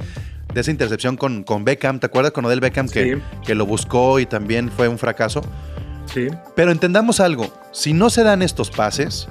de 0.53 0.61
esa 0.61 0.69
intercepción 0.71 1.17
con, 1.17 1.43
con 1.43 1.63
Beckham. 1.65 1.99
¿Te 1.99 2.05
acuerdas 2.05 2.31
con 2.33 2.45
Odell 2.45 2.59
Beckham 2.59 2.87
que, 2.87 3.15
Sí. 3.15 3.21
que 3.45 3.55
lo 3.55 3.65
buscó 3.65 4.19
y 4.19 4.25
también 4.27 4.69
fue 4.69 4.87
un 4.87 4.99
fracaso? 4.99 5.41
Sí, 6.13 6.27
Pero 6.55 6.71
entendamos 6.71 7.19
algo, 7.19 7.51
si 7.71 7.93
no 7.93 8.11
se 8.11 8.23
dan 8.23 8.43
estos 8.43 8.69
pases, 8.69 9.27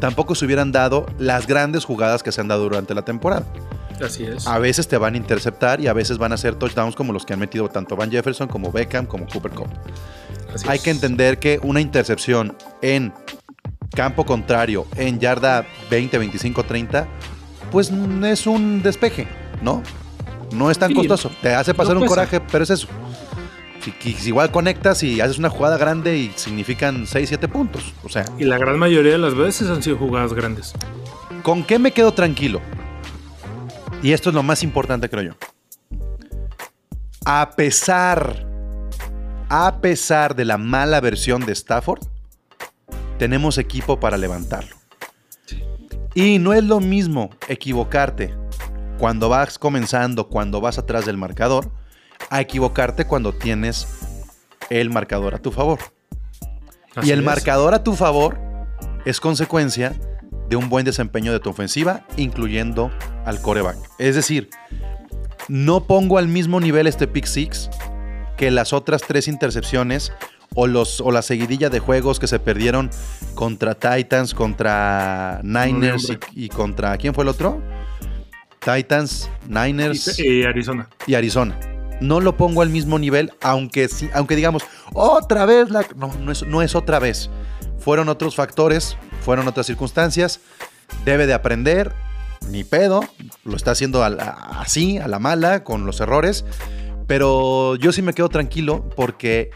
tampoco 0.00 0.34
se 0.34 0.44
hubieran 0.44 0.72
dado 0.72 1.06
las 1.18 1.46
grandes 1.46 1.84
jugadas 1.84 2.22
que 2.22 2.32
se 2.32 2.40
han 2.40 2.48
dado 2.48 2.62
durante 2.64 2.94
la 2.94 3.02
temporada. 3.02 3.44
así 4.04 4.24
es. 4.24 4.46
A 4.46 4.58
veces 4.58 4.88
te 4.88 4.96
van 4.98 5.14
a 5.14 5.16
interceptar 5.16 5.80
y 5.80 5.86
a 5.88 5.92
veces 5.92 6.18
van 6.18 6.32
a 6.32 6.36
ser 6.36 6.54
touchdowns 6.54 6.94
como 6.94 7.12
los 7.12 7.24
que 7.26 7.32
han 7.32 7.40
metido 7.40 7.68
tanto 7.68 7.96
Van 7.96 8.10
Jefferson 8.10 8.48
como 8.48 8.70
Beckham 8.72 9.06
como 9.06 9.26
Cooper 9.26 9.52
Cup. 9.52 9.68
Así 10.54 10.66
Hay 10.68 10.78
es. 10.78 10.84
que 10.84 10.90
entender 10.90 11.38
que 11.38 11.60
una 11.62 11.80
intercepción 11.80 12.56
en 12.82 13.12
campo 13.94 14.24
contrario, 14.24 14.86
en 14.96 15.18
yarda 15.18 15.66
20, 15.90 16.18
25, 16.18 16.64
30, 16.64 17.06
pues 17.72 17.90
es 18.24 18.46
un 18.46 18.82
despeje, 18.82 19.26
¿no? 19.62 19.82
No 20.52 20.70
es 20.70 20.78
tan 20.78 20.88
Sí, 20.90 20.94
costoso. 20.94 21.30
Te 21.42 21.54
hace 21.54 21.74
pasar 21.74 21.94
no 21.94 22.00
un 22.02 22.06
coraje, 22.06 22.40
pero 22.40 22.64
es 22.64 22.70
eso. 22.70 22.88
Si, 23.80 23.92
qui- 23.92 24.14
si 24.16 24.28
igual 24.28 24.50
conectas 24.50 25.02
y 25.02 25.20
haces 25.20 25.38
una 25.38 25.50
jugada 25.50 25.76
grande 25.78 26.16
y 26.18 26.32
significan 26.36 27.06
6, 27.06 27.28
7 27.28 27.48
puntos. 27.48 27.94
O 28.02 28.08
sea, 28.08 28.24
Y 28.38 28.44
la 28.44 28.58
gran 28.58 28.78
mayoría 28.78 29.12
de 29.12 29.18
las 29.18 29.34
veces 29.34 29.68
han 29.70 29.82
sido 29.82 29.96
jugadas 29.96 30.32
grandes. 30.34 30.72
¿Con 31.42 31.62
qué 31.64 31.78
me 31.78 31.92
quedo 31.92 32.12
tranquilo? 32.12 32.60
Y 34.02 34.12
esto 34.12 34.30
es 34.30 34.34
lo 34.34 34.42
más 34.42 34.62
importante, 34.62 35.08
creo 35.08 35.22
yo. 35.22 35.32
A 37.24 37.50
pesar, 37.56 38.46
a 39.48 39.80
pesar 39.80 40.34
de 40.34 40.44
la 40.44 40.58
mala 40.58 41.00
versión 41.00 41.44
de 41.44 41.52
Stafford, 41.52 42.00
tenemos 43.18 43.58
equipo 43.58 44.00
para 44.00 44.16
levantarlo. 44.16 44.76
Y 46.14 46.38
no 46.38 46.52
es 46.52 46.64
lo 46.64 46.80
mismo 46.80 47.30
equivocarte 47.48 48.34
cuando 48.98 49.28
vas 49.28 49.58
comenzando, 49.58 50.28
cuando 50.28 50.60
vas 50.60 50.78
atrás 50.78 51.06
del 51.06 51.16
marcador, 51.16 51.70
a 52.30 52.40
equivocarte 52.40 53.04
cuando 53.06 53.32
tienes 53.32 53.86
el 54.70 54.90
marcador 54.90 55.34
a 55.34 55.38
tu 55.38 55.50
favor. 55.50 55.78
Así 56.94 57.08
y 57.08 57.12
el 57.12 57.20
es. 57.20 57.24
marcador 57.24 57.74
a 57.74 57.82
tu 57.84 57.94
favor 57.94 58.38
es 59.04 59.20
consecuencia 59.20 59.94
de 60.48 60.56
un 60.56 60.68
buen 60.68 60.84
desempeño 60.84 61.32
de 61.32 61.40
tu 61.40 61.50
ofensiva, 61.50 62.04
incluyendo 62.16 62.90
al 63.24 63.40
coreback. 63.40 63.76
Es 63.98 64.14
decir, 64.14 64.48
no 65.48 65.84
pongo 65.84 66.18
al 66.18 66.28
mismo 66.28 66.60
nivel 66.60 66.86
este 66.86 67.06
pick 67.06 67.26
six 67.26 67.70
que 68.36 68.50
las 68.50 68.72
otras 68.72 69.02
tres 69.02 69.28
intercepciones 69.28 70.12
o, 70.54 70.66
los, 70.66 71.00
o 71.00 71.10
la 71.10 71.22
seguidilla 71.22 71.70
de 71.70 71.78
juegos 71.80 72.18
que 72.18 72.26
se 72.26 72.38
perdieron 72.38 72.90
contra 73.34 73.74
Titans, 73.74 74.32
contra 74.34 75.40
Niners 75.42 76.12
y, 76.34 76.48
contra... 76.48 76.96
¿Quién 76.96 77.14
fue 77.14 77.24
el 77.24 77.28
otro? 77.28 77.62
Titans, 78.60 79.30
Niners 79.46 80.18
Y, 80.18 80.40
y 80.40 80.44
Arizona. 80.44 80.88
y 81.06 81.14
Arizona. 81.14 81.58
No 82.00 82.20
lo 82.20 82.36
pongo 82.36 82.62
al 82.62 82.70
mismo 82.70 82.98
nivel, 82.98 83.32
aunque 83.42 83.88
sí, 83.88 84.08
aunque 84.14 84.36
digamos, 84.36 84.62
otra 84.92 85.44
vez 85.46 85.70
la. 85.70 85.84
No, 85.96 86.12
no 86.20 86.30
es, 86.32 86.46
no 86.46 86.62
es 86.62 86.74
otra 86.74 86.98
vez. 86.98 87.28
Fueron 87.78 88.08
otros 88.08 88.36
factores, 88.36 88.96
fueron 89.24 89.48
otras 89.48 89.66
circunstancias. 89.66 90.40
Debe 91.04 91.26
de 91.26 91.34
aprender, 91.34 91.92
ni 92.50 92.64
pedo. 92.64 93.00
Lo 93.44 93.56
está 93.56 93.72
haciendo 93.72 94.04
a 94.04 94.10
la- 94.10 94.30
así, 94.60 94.98
a 94.98 95.08
la 95.08 95.18
mala, 95.18 95.64
con 95.64 95.86
los 95.86 96.00
errores. 96.00 96.44
Pero 97.06 97.76
yo 97.76 97.90
sí 97.92 98.02
me 98.02 98.12
quedo 98.14 98.28
tranquilo 98.28 98.88
porque 98.96 99.50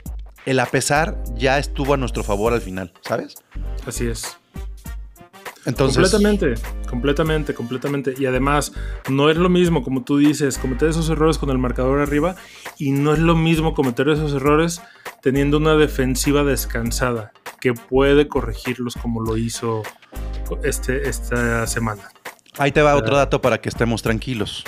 el 0.46 0.58
a 0.58 0.66
pesar 0.66 1.22
ya 1.36 1.58
estuvo 1.58 1.94
a 1.94 1.96
nuestro 1.96 2.24
favor 2.24 2.52
al 2.52 2.60
final, 2.62 2.92
¿sabes? 3.02 3.36
Así 3.86 4.06
es. 4.06 4.36
Entonces. 5.64 6.10
completamente, 6.10 6.54
completamente, 6.88 7.54
completamente. 7.54 8.14
Y 8.18 8.26
además, 8.26 8.72
no 9.08 9.30
es 9.30 9.36
lo 9.36 9.48
mismo, 9.48 9.82
como 9.82 10.02
tú 10.02 10.18
dices, 10.18 10.58
cometer 10.58 10.88
esos 10.88 11.08
errores 11.08 11.38
con 11.38 11.50
el 11.50 11.58
marcador 11.58 12.00
arriba 12.00 12.34
y 12.78 12.90
no 12.90 13.12
es 13.12 13.18
lo 13.20 13.36
mismo 13.36 13.74
cometer 13.74 14.08
esos 14.08 14.32
errores 14.34 14.82
teniendo 15.22 15.58
una 15.58 15.74
defensiva 15.76 16.42
descansada 16.42 17.32
que 17.60 17.74
puede 17.74 18.26
corregirlos 18.26 18.94
como 18.96 19.22
lo 19.22 19.36
hizo 19.36 19.82
este, 20.64 21.08
esta 21.08 21.66
semana. 21.68 22.02
Ahí 22.58 22.72
te 22.72 22.82
va 22.82 22.96
otro 22.96 23.16
dato 23.16 23.40
para 23.40 23.60
que 23.60 23.68
estemos 23.68 24.02
tranquilos. 24.02 24.64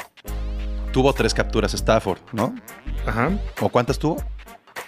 Tuvo 0.93 1.13
tres 1.13 1.35
capturas 1.35 1.75
Stafford, 1.75 2.19
¿no? 2.33 2.55
Ajá. 3.05 3.31
¿O 3.61 3.69
cuántas 3.69 3.99
tuvo? 3.99 4.23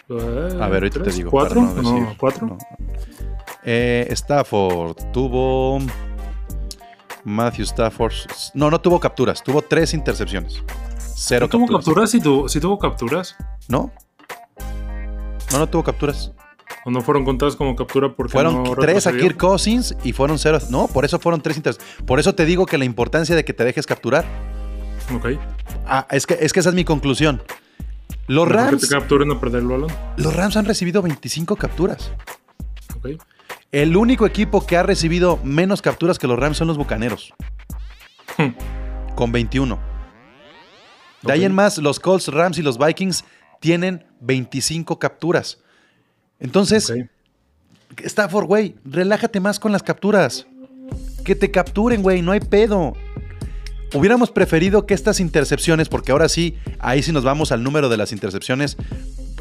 Eh, 0.09 0.59
A 0.61 0.69
ver, 0.69 0.85
ahorita 0.85 1.03
¿tres? 1.03 1.15
te 1.15 1.19
digo. 1.19 1.31
¿Cuatro? 1.33 1.63
para 1.67 1.83
No, 1.83 1.93
decir. 1.95 2.17
¿cuatro? 2.17 2.47
No. 2.47 2.59
Eh, 3.67 4.07
Stafford 4.11 4.97
tuvo. 5.13 5.81
Matthew 7.25 7.65
Stafford. 7.65 8.13
No, 8.55 8.71
no 8.71 8.81
tuvo 8.81 9.01
capturas. 9.01 9.43
Tuvo 9.43 9.61
tres 9.61 9.93
intercepciones. 9.93 10.63
Cero 11.17 11.47
¿No 11.47 11.51
tuvo 11.51 11.67
capturas. 11.77 12.11
¿Sí 12.11 12.21
tuvo, 12.21 12.49
sí 12.49 12.61
tuvo 12.61 12.79
capturas? 12.79 13.35
¿No? 13.69 13.91
No, 15.53 15.59
no 15.59 15.69
tuvo 15.69 15.83
capturas. 15.83 16.31
¿O 16.85 16.91
no 16.91 17.01
fueron 17.01 17.25
contadas 17.25 17.57
como 17.57 17.75
captura 17.75 18.15
porque 18.15 18.33
Fueron 18.33 18.63
no 18.63 18.77
tres 18.77 19.09
a? 19.09 19.13
Kirk 19.13 19.37
Cousins 19.37 19.97
y 20.05 20.13
fueron 20.13 20.39
cero. 20.39 20.59
No, 20.71 20.87
por 20.87 21.05
eso 21.05 21.19
fueron 21.19 21.41
tres 21.41 21.57
intercepciones. 21.57 22.05
Por 22.05 22.21
eso 22.21 22.35
te 22.37 22.45
digo 22.45 22.65
que 22.67 22.79
la 22.79 22.85
importancia 22.85 23.35
de 23.35 23.45
que 23.45 23.53
te 23.53 23.65
dejes 23.65 23.87
capturar. 23.87 24.25
Ok. 25.13 25.31
Ah, 25.85 26.07
es 26.11 26.27
que, 26.27 26.39
es 26.41 26.53
que 26.53 26.61
esa 26.61 26.69
es 26.69 26.75
mi 26.77 26.85
conclusión. 26.85 27.43
Los 28.29 28.47
Mejor 28.47 28.65
que 28.67 28.71
Rams, 28.71 28.83
te 28.83 28.89
capturen 28.89 29.31
a 29.33 29.41
perder 29.41 29.63
el 29.63 29.69
balón. 29.69 29.91
los 30.17 30.35
Rams 30.35 30.57
han 30.57 30.65
recibido 30.65 31.03
25 31.03 31.57
capturas. 31.57 32.13
Ok. 32.97 33.21
El 33.73 33.97
único 33.97 34.27
equipo 34.27 34.65
que 34.65 34.77
ha 34.77 34.83
recibido 34.83 35.39
menos 35.43 35.83
capturas 35.83 36.19
que 36.19 36.27
los 36.27 36.39
Rams 36.39 36.57
son 36.57 36.69
los 36.69 36.77
Bucaneros. 36.77 37.35
Hmm. 38.39 38.51
Con 39.15 39.33
21. 39.33 39.79
De 41.23 41.33
ahí 41.33 41.45
en 41.45 41.55
más, 41.55 41.79
los 41.79 41.99
Colts, 41.99 42.29
Rams 42.29 42.59
y 42.59 42.63
los 42.63 42.79
Vikings 42.79 43.25
tienen 43.61 44.05
25 44.21 44.99
capturas. 44.99 45.59
Entonces. 46.39 46.93
Stafford, 47.99 48.47
güey, 48.47 48.75
relájate 48.85 49.41
más 49.41 49.59
con 49.59 49.73
las 49.73 49.83
capturas. 49.83 50.47
Que 51.25 51.35
te 51.35 51.51
capturen, 51.51 52.03
güey, 52.03 52.23
no 52.23 52.33
hay 52.33 52.41
pedo. 52.41 52.95
Hubiéramos 53.95 54.31
preferido 54.31 54.87
que 54.87 54.95
estas 54.95 55.21
intercepciones, 55.21 55.89
porque 55.89 56.13
ahora 56.13 56.29
sí, 56.29 56.57
ahí 56.79 57.03
sí 57.03 57.13
nos 57.13 57.25
vamos 57.25 57.53
al 57.53 57.63
número 57.63 57.89
de 57.89 57.97
las 57.97 58.13
intercepciones, 58.13 58.77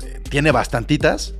eh, 0.03 0.21
tiene 0.29 0.51
bastantitas, 0.51 1.33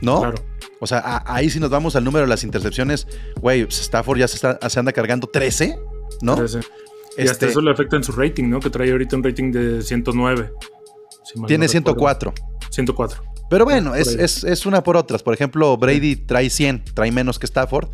¿no? 0.00 0.20
Claro. 0.20 0.55
O 0.80 0.86
sea, 0.86 0.98
a- 0.98 1.34
ahí 1.34 1.48
sí 1.50 1.58
nos 1.60 1.70
vamos 1.70 1.96
al 1.96 2.04
número 2.04 2.24
de 2.26 2.28
las 2.28 2.44
intercepciones, 2.44 3.06
güey, 3.40 3.62
Stafford 3.62 4.18
ya 4.18 4.28
se, 4.28 4.36
está- 4.36 4.58
se 4.68 4.78
anda 4.78 4.92
cargando 4.92 5.26
13, 5.26 5.78
¿no? 6.22 6.36
Parece. 6.36 6.58
Y 7.18 7.22
hasta 7.22 7.32
Este, 7.32 7.46
eso 7.48 7.60
le 7.62 7.70
afecta 7.70 7.96
en 7.96 8.04
su 8.04 8.12
rating, 8.12 8.44
¿no? 8.50 8.60
Que 8.60 8.68
trae 8.68 8.90
ahorita 8.92 9.16
un 9.16 9.24
rating 9.24 9.50
de 9.52 9.82
109. 9.82 10.50
si 11.24 11.32
tiene 11.46 11.66
no 11.66 11.72
recuerdo. 11.72 12.32
104. 12.32 12.34
104. 12.70 13.22
Pero 13.48 13.64
bueno, 13.64 13.94
es, 13.94 14.08
ahí. 14.08 14.16
es- 14.20 14.44
es 14.44 14.66
una 14.66 14.82
por 14.82 14.96
otras. 14.96 15.22
Por 15.22 15.32
ejemplo, 15.34 15.76
Brady 15.76 16.16
trae 16.16 16.50
100, 16.50 16.84
trae 16.94 17.10
menos 17.10 17.38
que 17.38 17.46
Stafford, 17.46 17.88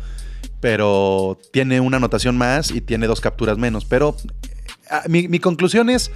pero 0.59 1.39
tiene 1.51 1.79
una 1.79 1.97
anotación 1.97 2.37
más 2.37 2.71
y 2.71 2.81
tiene 2.81 3.07
dos 3.07 3.21
capturas 3.21 3.57
menos. 3.57 3.85
Pero 3.85 4.15
mi, 5.07 5.27
mi 5.27 5.39
conclusión 5.39 5.89
es, 5.89 6.11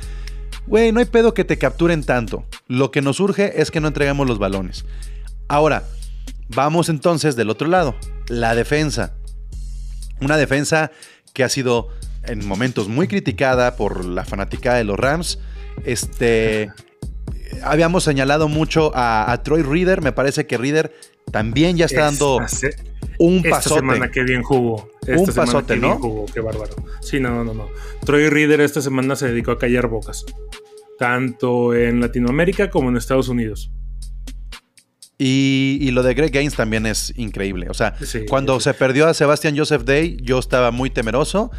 güey, 0.67 0.91
no 0.91 0.99
hay 0.99 1.05
pedo 1.05 1.33
que 1.33 1.43
te 1.43 1.57
capturen 1.57 2.03
tanto. 2.03 2.45
Lo 2.67 2.91
que 2.91 3.01
nos 3.01 3.19
urge 3.19 3.61
es 3.61 3.71
que 3.71 3.79
no 3.79 3.87
entregamos 3.87 4.27
los 4.27 4.37
balones. 4.39 4.85
Ahora, 5.47 5.83
vamos 6.49 6.89
entonces 6.89 7.35
del 7.35 7.49
otro 7.49 7.67
lado, 7.67 7.95
la 8.27 8.55
defensa. 8.55 9.13
Una 10.21 10.37
defensa 10.37 10.91
que 11.33 11.43
ha 11.43 11.49
sido 11.49 11.89
en 12.23 12.45
momentos 12.47 12.87
muy 12.87 13.07
criticada 13.07 13.75
por 13.75 14.03
la 14.05 14.25
fanaticada 14.25 14.77
de 14.77 14.83
los 14.83 14.97
Rams. 14.97 15.39
Este, 15.85 16.71
habíamos 17.63 18.03
señalado 18.03 18.47
mucho 18.47 18.91
a, 18.95 19.31
a 19.31 19.43
Troy 19.43 19.61
Reader. 19.61 20.01
Me 20.01 20.11
parece 20.11 20.47
que 20.47 20.57
Reader 20.57 20.93
también 21.31 21.77
ya 21.77 21.85
está 21.85 22.01
dando 22.05 22.41
Esta, 22.41 22.69
un 23.19 23.37
esta 23.37 23.49
pasote. 23.49 23.79
semana 23.81 24.09
que 24.09 24.23
bien 24.23 24.41
jugó. 24.43 24.89
Esta 25.01 25.17
Un 25.21 25.25
pasote, 25.27 25.75
que 25.75 25.79
¿no? 25.79 25.87
bien 25.89 25.99
jugó, 25.99 26.25
qué 26.25 26.39
bárbaro. 26.39 26.75
Sí, 27.01 27.19
no, 27.19 27.43
no, 27.43 27.53
no. 27.53 27.67
Troy 28.05 28.29
Reader 28.29 28.61
esta 28.61 28.81
semana 28.81 29.15
se 29.15 29.27
dedicó 29.27 29.51
a 29.51 29.59
callar 29.59 29.87
bocas. 29.87 30.25
Tanto 30.97 31.75
en 31.75 32.01
Latinoamérica 32.01 32.69
como 32.69 32.89
en 32.89 32.97
Estados 32.97 33.29
Unidos. 33.29 33.71
Y, 35.19 35.79
y 35.81 35.91
lo 35.91 36.03
de 36.03 36.13
Greg 36.13 36.31
Gaines 36.31 36.55
también 36.55 36.85
es 36.85 37.11
increíble. 37.17 37.67
O 37.69 37.73
sea, 37.73 37.95
Sí, 38.05 38.25
cuando 38.29 38.59
sí. 38.59 38.65
se 38.65 38.73
perdió 38.75 39.07
a 39.07 39.13
Sebastian 39.13 39.57
Joseph 39.57 39.83
Day, 39.83 40.17
yo 40.21 40.37
estaba 40.39 40.71
muy 40.71 40.89
temeroso. 40.89 41.51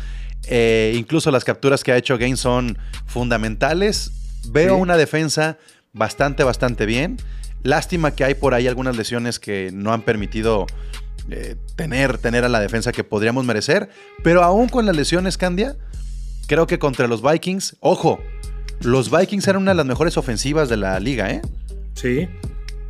Eh, 0.46 0.94
incluso 0.96 1.30
las 1.32 1.44
capturas 1.44 1.82
que 1.82 1.90
ha 1.92 1.96
hecho 1.96 2.16
Gaines 2.18 2.38
son 2.40 2.78
fundamentales. 3.06 4.12
Veo 4.50 4.76
Sí. 4.76 4.80
una 4.80 4.96
defensa 4.96 5.58
bastante, 5.92 6.44
bastante 6.44 6.86
bien. 6.86 7.16
Lástima 7.64 8.12
que 8.14 8.22
hay 8.24 8.34
por 8.34 8.54
ahí 8.54 8.68
algunas 8.68 8.96
lesiones 8.96 9.40
que 9.40 9.70
no 9.72 9.92
han 9.92 10.02
permitido 10.02 10.66
eh, 11.30 11.56
tener, 11.76 12.16
tener 12.18 12.44
a 12.44 12.48
la 12.48 12.60
defensa 12.60 12.92
que 12.92 13.04
podríamos 13.04 13.44
merecer. 13.44 13.90
Pero 14.22 14.42
aún 14.44 14.68
con 14.68 14.86
las 14.86 14.96
lesiones, 14.96 15.36
Candia, 15.36 15.76
creo 16.46 16.66
que 16.66 16.78
contra 16.78 17.06
los 17.08 17.20
Vikings, 17.22 17.76
ojo, 17.80 18.18
los 18.80 19.10
Vikings 19.10 19.46
eran 19.48 19.62
una 19.62 19.72
de 19.72 19.76
las 19.76 19.84
mejores 19.86 20.16
ofensivas 20.16 20.68
de 20.70 20.76
la 20.78 20.98
liga, 21.00 21.30
¿eh? 21.30 21.42
Sí. 21.94 22.28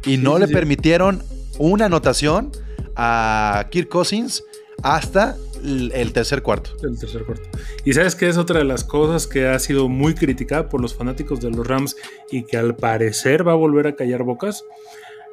Y 0.05 0.17
no 0.17 0.35
sí, 0.35 0.41
le 0.41 0.47
sí. 0.49 0.53
permitieron 0.55 1.23
una 1.59 1.87
anotación 1.87 2.51
a 2.97 3.67
Kirk 3.71 3.89
Cousins 3.89 4.45
hasta 4.83 5.37
el 5.63 6.13
tercer 6.13 6.43
cuarto. 6.43 6.71
El 6.83 6.99
tercer 6.99 7.25
cuarto. 7.25 7.43
Y 7.85 7.93
sabes 7.93 8.15
que 8.15 8.29
es 8.29 8.37
otra 8.37 8.59
de 8.59 8.65
las 8.65 8.85
cosas 8.85 9.27
que 9.27 9.49
ha 9.49 9.59
sido 9.59 9.89
muy 9.89 10.15
criticada 10.15 10.69
por 10.69 10.81
los 10.81 10.95
fanáticos 10.95 11.41
de 11.41 11.51
los 11.51 11.67
Rams 11.67 11.97
y 12.31 12.45
que 12.45 12.57
al 12.57 12.77
parecer 12.77 13.47
va 13.47 13.53
a 13.53 13.57
volver 13.57 13.87
a 13.89 13.97
callar 13.97 14.23
bocas. 14.23 14.65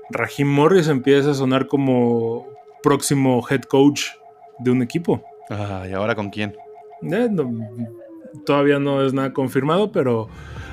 Raheem 0.10 0.48
Morris 0.48 0.88
empieza 0.88 1.32
a 1.32 1.34
sonar 1.36 1.68
como 1.68 2.48
próximo 2.82 3.46
head 3.50 3.62
coach 3.62 4.04
de 4.60 4.72
un 4.72 4.82
equipo. 4.82 5.24
¿y 5.88 5.94
ahora 5.94 6.16
con 6.16 6.30
quién? 6.32 6.56
Eh, 7.04 7.28
no- 7.30 7.52
todavía 8.46 8.80
no 8.80 9.06
es 9.06 9.14
nada 9.14 9.32
confirmado, 9.32 9.92
pero 9.92 10.28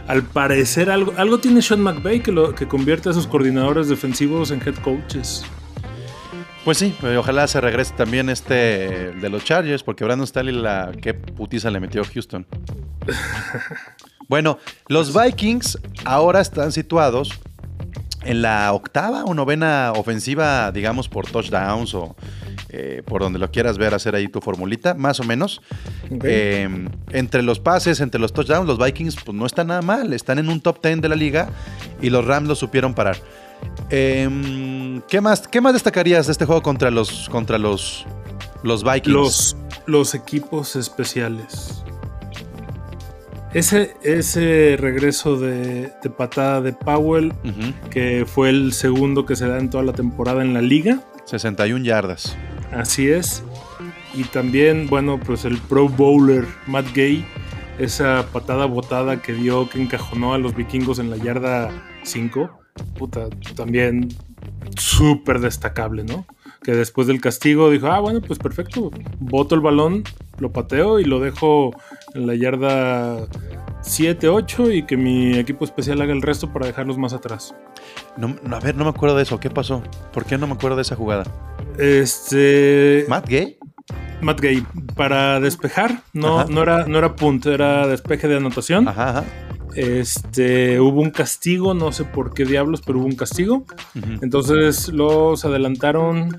al 0.09 0.23
parecer 0.23 0.91
algo, 0.91 1.13
algo 1.17 1.39
tiene 1.39 1.63
Sean 1.63 1.81
McVay 1.81 2.21
que, 2.21 2.33
lo, 2.33 2.55
que 2.55 2.67
convierte 2.67 3.11
a 3.11 3.13
sus 3.13 3.27
coordinadores 3.27 3.89
defensivos 3.89 4.51
en 4.51 4.61
head 4.61 4.77
coaches. 4.77 5.45
Pues 6.65 6.79
sí, 6.79 6.95
eh, 7.03 7.17
ojalá 7.17 7.47
se 7.49 7.61
regrese 7.61 7.93
también 7.95 8.29
este 8.29 9.13
de 9.13 9.29
los 9.29 9.45
Chargers, 9.45 9.83
porque 9.83 10.05
Brandon 10.05 10.27
Staley 10.27 10.55
la 10.55 10.93
qué 11.01 11.13
putiza 11.13 11.71
le 11.71 11.81
metió 11.81 12.03
a 12.03 12.05
Houston. 12.05 12.47
bueno, 14.29 14.59
los 14.87 15.13
Vikings 15.13 15.79
ahora 16.05 16.41
están 16.41 16.71
situados 16.71 17.41
en 18.25 18.43
la 18.43 18.73
octava 18.73 19.25
o 19.25 19.35
novena 19.35 19.93
ofensiva, 19.97 20.71
digamos, 20.71 21.09
por 21.09 21.27
touchdowns 21.27 21.95
o 21.95 22.15
eh, 22.75 23.03
por 23.05 23.21
donde 23.21 23.39
lo 23.39 23.51
quieras 23.51 23.77
ver, 23.77 23.93
hacer 23.93 24.15
ahí 24.15 24.29
tu 24.29 24.41
formulita, 24.41 24.95
más 24.95 25.21
o 25.21 25.25
menos. 25.25 25.61
Eh, 26.25 26.69
entre 27.11 27.43
los 27.43 27.61
pases, 27.61 28.01
entre 28.01 28.19
los 28.19 28.33
touchdowns, 28.33 28.67
los 28.67 28.79
Vikings 28.79 29.17
pues 29.23 29.37
no 29.37 29.45
están 29.45 29.67
nada 29.67 29.83
mal, 29.83 30.15
están 30.15 30.39
en 30.39 30.49
un 30.49 30.61
top 30.63 30.83
10 30.83 31.03
de 31.03 31.09
la 31.11 31.15
liga 31.17 31.51
y 32.01 32.09
los 32.09 32.25
Rams 32.25 32.49
lo 32.49 32.55
supieron 32.55 32.95
parar. 32.95 33.19
Eh, 33.91 35.01
¿qué, 35.07 35.21
más, 35.21 35.47
¿Qué 35.47 35.61
más 35.61 35.75
destacarías 35.75 36.27
de 36.27 36.33
este 36.33 36.47
juego 36.47 36.63
contra 36.63 36.91
los, 36.91 37.29
contra 37.29 37.59
los, 37.59 38.07
los 38.63 38.83
Vikings? 38.83 39.09
Los, 39.09 39.57
los 39.85 40.15
equipos 40.15 40.75
especiales. 40.75 41.85
Ese, 43.53 43.95
ese 44.03 44.79
regreso 44.81 45.37
de, 45.37 45.93
de 46.03 46.11
patada 46.11 46.63
de 46.63 46.73
Powell, 46.73 47.35
que 47.91 48.25
fue 48.27 48.49
el 48.49 48.73
segundo 48.73 49.27
que 49.27 49.37
se 49.37 49.47
da 49.47 49.59
en 49.59 49.69
toda 49.69 49.85
la 49.85 49.93
temporada 49.93 50.41
en 50.41 50.55
la 50.55 50.63
liga, 50.63 51.01
61 51.27 51.85
yardas. 51.85 52.37
Así 52.73 53.09
es. 53.09 53.43
Y 54.15 54.25
también, 54.25 54.89
bueno, 54.89 55.19
pues 55.19 55.45
el 55.45 55.59
Pro 55.59 55.89
Bowler 55.89 56.47
Matt 56.67 56.93
Gay, 56.95 57.25
esa 57.79 58.27
patada 58.33 58.67
botada 58.67 59.23
que 59.23 59.33
dio, 59.33 59.69
que 59.69 59.81
encajonó 59.81 60.35
a 60.35 60.39
los 60.39 60.55
vikingos 60.55 60.99
en 60.99 61.11
la 61.11 61.17
yarda 61.17 61.71
5, 62.03 62.51
puta, 62.99 63.29
también 63.57 64.09
súper 64.77 65.41
destacable, 65.41 66.05
¿no? 66.05 66.27
Que 66.63 66.73
después 66.73 67.07
del 67.07 67.21
castigo 67.21 67.71
dijo, 67.71 67.89
ah, 67.89 68.01
bueno, 68.01 68.21
pues 68.21 68.39
perfecto, 68.39 68.91
boto 69.19 69.55
el 69.55 69.61
balón, 69.61 70.05
lo 70.39 70.53
pateo 70.53 71.01
y 71.01 71.05
lo 71.05 71.21
dejo 71.21 71.73
en 72.15 72.27
la 72.27 72.35
yarda 72.35 73.27
7, 73.83 74.29
8 74.29 74.71
y 74.71 74.83
que 74.85 74.97
mi 74.97 75.39
equipo 75.39 75.65
especial 75.65 76.01
haga 76.01 76.13
el 76.13 76.23
resto 76.23 76.53
para 76.53 76.67
dejarlos 76.67 76.99
más 76.99 77.13
atrás. 77.13 77.55
No, 78.17 78.35
a 78.55 78.61
ver, 78.61 78.77
no 78.77 78.85
me 78.85 78.91
acuerdo 78.91 79.17
de 79.17 79.25
eso. 79.25 79.39
¿Qué 79.41 79.51
pasó? 79.51 79.83
¿Por 80.13 80.25
qué 80.25 80.39
no 80.39 80.47
me 80.47 80.55
acuerdo 80.55 80.77
de 80.77 80.83
esa 80.83 80.97
jugada? 80.97 81.25
Este. 81.79 83.05
¿Matt 83.09 83.29
Gay? 83.29 83.59
Matt 84.21 84.41
Gay, 84.41 84.65
para 84.95 85.41
despejar, 85.41 86.03
no, 86.13 86.41
Ajá. 86.41 86.49
no, 86.49 86.63
era, 86.63 86.87
no 86.87 86.99
era 86.99 87.17
punto, 87.17 87.53
era 87.53 87.89
despeje 87.89 88.29
de 88.29 88.37
anotación. 88.37 88.87
Ajá, 88.87 89.11
ajá. 89.11 89.25
Este, 89.75 90.79
hubo 90.81 91.01
un 91.01 91.11
castigo, 91.11 91.75
no 91.75 91.93
sé 91.93 92.05
por 92.05 92.33
qué 92.35 92.45
diablos, 92.45 92.83
pero 92.85 92.99
hubo 92.99 93.07
un 93.07 93.17
castigo. 93.17 93.65
Entonces 94.21 94.89
los 94.89 95.45
adelantaron 95.45 96.39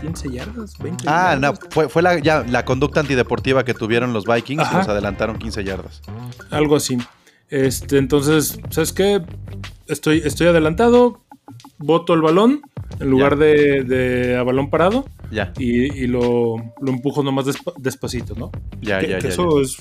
15 0.00 0.30
yardas, 0.30 0.78
20 0.78 1.04
Ah, 1.06 1.36
no, 1.40 1.54
fue, 1.70 1.88
fue 1.88 2.02
la, 2.02 2.18
ya, 2.18 2.44
la 2.48 2.64
conducta 2.64 3.00
antideportiva 3.00 3.64
que 3.64 3.74
tuvieron 3.74 4.12
los 4.12 4.24
Vikings 4.26 4.62
y 4.62 4.64
Ajá. 4.64 4.78
los 4.78 4.88
adelantaron 4.88 5.38
15 5.38 5.64
yardas. 5.64 6.02
algo 6.50 6.76
así. 6.76 6.98
Este, 7.50 7.98
entonces, 7.98 8.58
¿sabes 8.70 8.92
qué? 8.92 9.22
Estoy, 9.86 10.18
estoy 10.24 10.48
adelantado, 10.48 11.22
boto 11.78 12.14
el 12.14 12.20
balón 12.20 12.60
en 13.00 13.10
lugar 13.10 13.32
Ya. 13.38 13.44
de, 13.44 13.84
de 13.84 14.36
a 14.36 14.42
balón 14.42 14.70
parado 14.70 15.06
Ya, 15.30 15.52
y, 15.58 15.92
y 16.04 16.06
lo, 16.06 16.56
lo 16.80 16.90
empujo 16.92 17.22
nomás 17.22 17.46
despa- 17.46 17.74
despacito, 17.78 18.34
¿no? 18.34 18.50
ya, 18.80 19.00
que, 19.00 19.08
ya. 19.08 19.16
que 19.18 19.22
ya, 19.24 19.28
eso 19.30 19.60
es. 19.60 19.76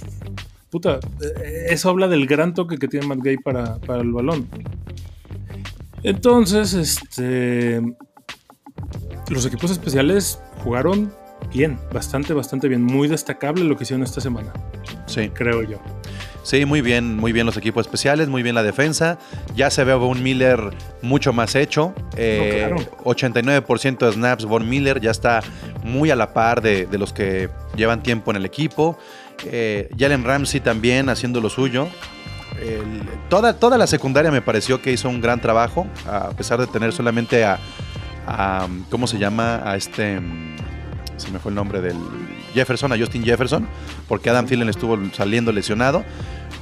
Puta, 0.69 1.00
eh, 1.21 1.67
eso 1.69 1.89
habla 1.89 2.08
del 2.08 2.26
gran 2.28 2.54
toque 2.54 2.78
que 2.78 2.88
tiene 2.88 3.06
Matt 3.08 3.19
Gay 3.21 3.38
para, 3.38 3.78
para 3.78 4.02
el 4.02 4.12
balón. 4.12 4.47
Entonces, 6.04 6.73
este. 6.73 7.82
Los 9.30 9.45
equipos 9.45 9.71
especiales 9.71 10.39
jugaron 10.63 11.13
bien, 11.54 11.80
bastante, 11.93 12.34
bastante 12.34 12.67
bien. 12.67 12.84
Muy 12.84 13.08
destacable 13.08 13.63
lo 13.63 13.76
que 13.78 13.84
hicieron 13.84 14.04
esta 14.04 14.21
semana. 14.21 14.54
Sí. 15.06 15.30
creo 15.30 15.63
yo. 15.63 15.80
Sí, 16.43 16.63
muy 16.65 16.80
bien, 16.80 17.17
muy 17.17 17.34
bien 17.34 17.45
los 17.45 17.58
equipos 17.58 17.86
especiales, 17.86 18.30
muy 18.30 18.41
bien 18.41 18.56
la 18.56 18.63
defensa. 18.63 19.17
Ya 19.54 19.69
se 19.69 19.84
ve 19.84 19.91
a 19.91 19.95
Von 19.95 20.23
Miller 20.23 20.62
mucho 21.02 21.34
más 21.34 21.56
hecho. 21.56 21.93
Eh, 22.15 22.67
No, 22.69 22.78
claro. 22.78 22.91
89% 23.04 24.06
de 24.06 24.13
snaps, 24.13 24.45
Von 24.45 24.69
Miller 24.69 25.02
ya 25.02 25.12
está 25.12 25.41
muy 25.84 26.10
a 26.10 26.15
la 26.15 26.34
par 26.34 26.62
de, 26.62 26.86
de 26.86 26.97
los 26.97 27.12
que 27.12 27.50
llevan 27.76 28.02
tiempo 28.02 28.32
en 28.32 28.38
el 28.38 28.45
equipo. 28.45 28.97
Eh, 29.45 29.89
Jalen 30.00 30.23
Ramsey 30.23 30.62
también 30.62 31.10
haciendo 31.10 31.41
lo 31.41 31.50
suyo. 31.50 31.89
El- 32.62 33.02
toda, 33.30 33.54
toda 33.60 33.78
la 33.78 33.86
secundaria 33.86 34.32
me 34.32 34.41
pareció 34.41 34.82
que 34.82 34.91
hizo 34.93 35.10
un 35.10 35.19
gran 35.21 35.41
trabajo, 35.41 35.86
a 36.08 36.30
pesar 36.30 36.60
de 36.62 36.67
tener 36.67 36.93
solamente 36.93 37.43
a, 37.43 37.60
a, 38.28 38.68
¿cómo 38.90 39.08
se 39.08 39.18
llama? 39.18 39.62
A 39.63 39.76
este, 39.76 40.20
se 41.18 41.32
me 41.32 41.40
fue 41.40 41.50
el 41.52 41.56
nombre 41.56 41.82
del 41.82 41.98
Jefferson, 42.54 42.92
a 42.92 42.98
Justin 42.98 43.24
Jefferson, 43.24 43.68
porque 44.08 44.30
Adam 44.30 44.46
Thielen 44.46 44.70
estuvo 44.70 44.98
saliendo 45.13 45.52
lesionado. 45.52 46.04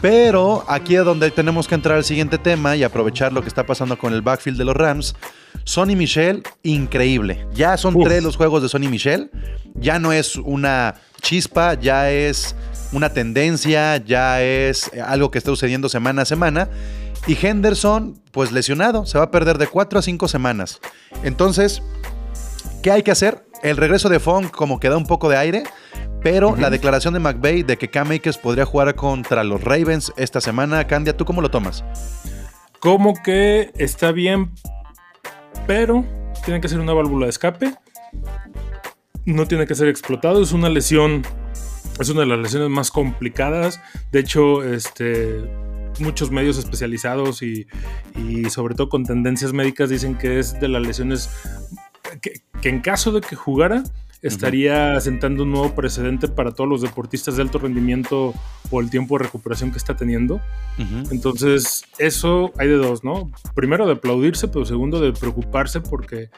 Pero 0.01 0.63
aquí 0.67 0.95
es 0.95 1.05
donde 1.05 1.31
tenemos 1.31 1.67
que 1.67 1.75
entrar 1.75 1.97
al 1.97 2.03
siguiente 2.03 2.37
tema 2.37 2.75
y 2.75 2.83
aprovechar 2.83 3.33
lo 3.33 3.41
que 3.41 3.47
está 3.47 3.65
pasando 3.65 3.97
con 3.97 4.13
el 4.13 4.21
backfield 4.21 4.57
de 4.57 4.65
los 4.65 4.75
Rams. 4.75 5.15
Sonny 5.63 5.95
Michel, 5.95 6.43
increíble. 6.63 7.47
Ya 7.53 7.77
son 7.77 7.95
Uf. 7.95 8.03
tres 8.03 8.23
los 8.23 8.35
juegos 8.35 8.61
de 8.61 8.69
Sonny 8.69 8.87
Michel. 8.87 9.31
Ya 9.73 9.97
no 9.97 10.13
es 10.13 10.35
una 10.35 10.95
chispa, 11.21 11.73
ya 11.73 12.11
es 12.11 12.55
una 12.91 13.09
tendencia, 13.09 13.97
ya 13.97 14.43
es 14.43 14.91
algo 15.05 15.31
que 15.31 15.37
está 15.39 15.49
sucediendo 15.51 15.89
semana 15.89 16.21
a 16.21 16.25
semana. 16.25 16.69
Y 17.27 17.37
Henderson, 17.41 18.21
pues 18.31 18.51
lesionado, 18.51 19.05
se 19.05 19.17
va 19.17 19.25
a 19.25 19.31
perder 19.31 19.57
de 19.57 19.67
cuatro 19.67 19.99
a 19.99 20.01
cinco 20.01 20.27
semanas. 20.27 20.79
Entonces, 21.23 21.81
¿qué 22.83 22.91
hay 22.91 23.03
que 23.03 23.11
hacer? 23.11 23.45
El 23.63 23.77
regreso 23.77 24.09
de 24.09 24.19
Fong 24.19 24.51
como 24.51 24.79
que 24.79 24.89
da 24.89 24.97
un 24.97 25.07
poco 25.07 25.27
de 25.29 25.37
aire, 25.37 25.63
pero 26.21 26.55
la 26.55 26.69
declaración 26.69 27.13
de 27.13 27.19
McVay 27.19 27.63
de 27.63 27.77
que 27.77 27.89
Cam 27.89 28.11
Akers 28.11 28.37
podría 28.37 28.65
jugar 28.65 28.93
contra 28.95 29.43
los 29.43 29.63
Ravens 29.63 30.13
esta 30.17 30.39
semana, 30.39 30.85
Candia, 30.85 31.17
¿tú 31.17 31.25
cómo 31.25 31.41
lo 31.41 31.49
tomas? 31.49 31.83
Como 32.79 33.15
que 33.23 33.71
está 33.75 34.11
bien, 34.11 34.51
pero 35.65 36.05
tiene 36.43 36.61
que 36.61 36.69
ser 36.69 36.79
una 36.79 36.93
válvula 36.93 37.25
de 37.25 37.31
escape. 37.31 37.73
No 39.25 39.47
tiene 39.47 39.65
que 39.65 39.73
ser 39.73 39.87
explotado. 39.87 40.43
Es 40.43 40.51
una 40.51 40.69
lesión. 40.69 41.23
Es 41.99 42.09
una 42.09 42.21
de 42.21 42.27
las 42.27 42.39
lesiones 42.39 42.69
más 42.69 42.91
complicadas. 42.91 43.81
De 44.11 44.19
hecho, 44.19 44.63
este, 44.63 45.43
muchos 45.99 46.31
medios 46.31 46.57
especializados 46.57 47.41
y, 47.41 47.67
y 48.15 48.49
sobre 48.49 48.75
todo 48.75 48.89
con 48.89 49.05
tendencias 49.05 49.53
médicas 49.53 49.89
dicen 49.89 50.17
que 50.17 50.39
es 50.39 50.59
de 50.59 50.67
las 50.67 50.85
lesiones 50.85 51.29
que, 52.21 52.41
que 52.61 52.69
en 52.69 52.81
caso 52.81 53.11
de 53.11 53.21
que 53.21 53.35
jugara 53.35 53.83
estaría 54.27 54.99
sentando 55.01 55.43
un 55.43 55.51
nuevo 55.51 55.75
precedente 55.75 56.27
para 56.27 56.51
todos 56.51 56.69
los 56.69 56.81
deportistas 56.81 57.35
de 57.35 57.43
alto 57.43 57.59
rendimiento 57.59 58.33
por 58.71 58.83
el 58.83 58.89
tiempo 58.89 59.17
de 59.17 59.25
recuperación 59.25 59.71
que 59.71 59.77
está 59.77 59.95
teniendo. 59.95 60.41
Entonces, 61.11 61.83
eso 61.99 62.51
hay 62.57 62.67
de 62.67 62.77
dos, 62.77 63.03
¿no? 63.03 63.31
Primero 63.53 63.85
de 63.85 63.93
aplaudirse, 63.93 64.47
pero 64.47 64.65
segundo 64.65 64.99
de 64.99 65.13
preocuparse 65.13 65.79
porque 65.79 66.29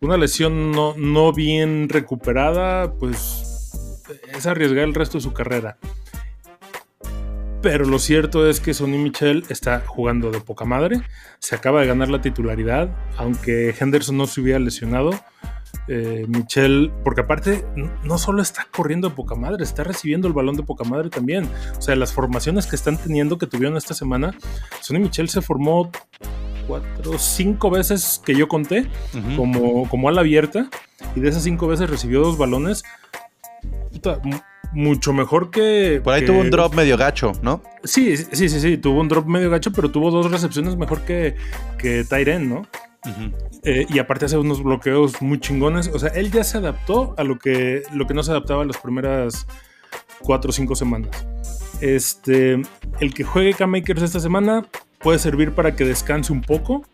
una 0.00 0.16
lesión 0.16 0.70
no, 0.70 0.94
no 0.96 1.32
bien 1.32 1.88
recuperada, 1.88 2.92
pues 2.92 4.00
es 4.32 4.46
arriesgar 4.46 4.84
el 4.84 4.94
resto 4.94 5.18
de 5.18 5.22
su 5.22 5.32
carrera. 5.32 5.76
Pero 7.64 7.86
lo 7.86 7.98
cierto 7.98 8.46
es 8.46 8.60
que 8.60 8.74
Sonny 8.74 8.98
Michel 8.98 9.42
está 9.48 9.82
jugando 9.86 10.30
de 10.30 10.38
poca 10.38 10.66
madre. 10.66 11.00
Se 11.38 11.54
acaba 11.54 11.80
de 11.80 11.86
ganar 11.86 12.10
la 12.10 12.20
titularidad, 12.20 12.94
aunque 13.16 13.74
Henderson 13.80 14.18
no 14.18 14.26
se 14.26 14.42
hubiera 14.42 14.58
lesionado. 14.58 15.12
Eh, 15.88 16.26
Michel, 16.28 16.92
porque 17.02 17.22
aparte 17.22 17.64
no 18.02 18.18
solo 18.18 18.42
está 18.42 18.66
corriendo 18.70 19.08
de 19.08 19.14
poca 19.14 19.34
madre, 19.34 19.64
está 19.64 19.82
recibiendo 19.82 20.28
el 20.28 20.34
balón 20.34 20.56
de 20.56 20.62
poca 20.62 20.84
madre 20.84 21.08
también. 21.08 21.48
O 21.78 21.80
sea, 21.80 21.96
las 21.96 22.12
formaciones 22.12 22.66
que 22.66 22.76
están 22.76 22.98
teniendo, 22.98 23.38
que 23.38 23.46
tuvieron 23.46 23.78
esta 23.78 23.94
semana, 23.94 24.36
Sonny 24.82 25.00
Michel 25.00 25.30
se 25.30 25.40
formó 25.40 25.90
cuatro, 26.66 27.18
cinco 27.18 27.70
veces 27.70 28.20
que 28.26 28.34
yo 28.34 28.46
conté 28.46 28.86
como, 29.36 29.88
como 29.88 30.10
ala 30.10 30.20
abierta 30.20 30.68
y 31.16 31.20
de 31.20 31.30
esas 31.30 31.44
cinco 31.44 31.66
veces 31.66 31.88
recibió 31.88 32.20
dos 32.20 32.36
balones. 32.36 32.82
Mucho 34.74 35.12
mejor 35.12 35.50
que. 35.50 36.00
Por 36.02 36.12
ahí 36.12 36.20
que- 36.22 36.26
tuvo 36.26 36.40
un 36.40 36.50
drop 36.50 36.74
medio 36.74 36.96
gacho, 36.96 37.32
¿no? 37.42 37.62
Sí, 37.84 38.16
sí, 38.16 38.48
sí, 38.48 38.60
sí, 38.60 38.76
tuvo 38.76 39.00
un 39.00 39.08
drop 39.08 39.26
medio 39.26 39.48
gacho, 39.50 39.72
pero 39.72 39.90
tuvo 39.90 40.10
dos 40.10 40.30
recepciones 40.30 40.76
mejor 40.76 41.02
que, 41.02 41.36
que 41.78 42.04
Tyren, 42.04 42.48
¿no? 42.48 42.66
Eh, 43.62 43.86
y 43.88 43.98
aparte 43.98 44.24
hace 44.24 44.38
unos 44.38 44.62
bloqueos 44.62 45.20
muy 45.20 45.38
chingones. 45.38 45.88
O 45.92 45.98
sea, 45.98 46.08
él 46.10 46.30
ya 46.30 46.42
se 46.42 46.58
adaptó 46.58 47.14
a 47.18 47.24
lo 47.24 47.38
que, 47.38 47.82
lo 47.92 48.06
que 48.06 48.14
no 48.14 48.22
se 48.22 48.30
adaptaba 48.30 48.62
en 48.62 48.68
las 48.68 48.78
primeras 48.78 49.46
cuatro 50.20 50.50
o 50.50 50.52
cinco 50.52 50.74
semanas. 50.74 51.26
Este, 51.80 52.62
el 53.00 53.14
que 53.14 53.24
juegue 53.24 53.52
K-Makers 53.54 54.02
esta 54.02 54.20
semana 54.20 54.66
puede 55.00 55.18
servir 55.18 55.52
para 55.52 55.76
que 55.76 55.84
descanse 55.84 56.32
un 56.32 56.40
poco. 56.40 56.84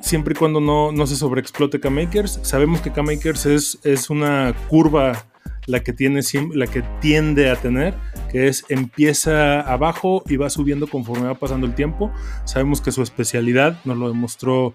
Siempre 0.00 0.34
y 0.34 0.36
cuando 0.36 0.60
no, 0.60 0.90
no 0.92 1.06
se 1.06 1.14
sobreexplote 1.16 1.78
K-Makers. 1.80 2.40
Sabemos 2.42 2.80
que 2.80 2.90
K-Makers 2.92 3.46
es, 3.46 3.78
es 3.84 4.10
una 4.10 4.54
curva 4.68 5.24
la 5.66 5.80
que, 5.80 5.92
tiene, 5.92 6.20
la 6.54 6.66
que 6.66 6.82
tiende 7.00 7.50
a 7.50 7.56
tener, 7.56 7.94
que 8.30 8.48
es 8.48 8.64
empieza 8.68 9.60
abajo 9.60 10.22
y 10.26 10.36
va 10.36 10.50
subiendo 10.50 10.86
conforme 10.86 11.26
va 11.26 11.34
pasando 11.34 11.66
el 11.66 11.74
tiempo. 11.74 12.12
Sabemos 12.44 12.80
que 12.80 12.92
su 12.92 13.02
especialidad, 13.02 13.78
nos 13.84 13.98
lo 13.98 14.08
demostró 14.08 14.74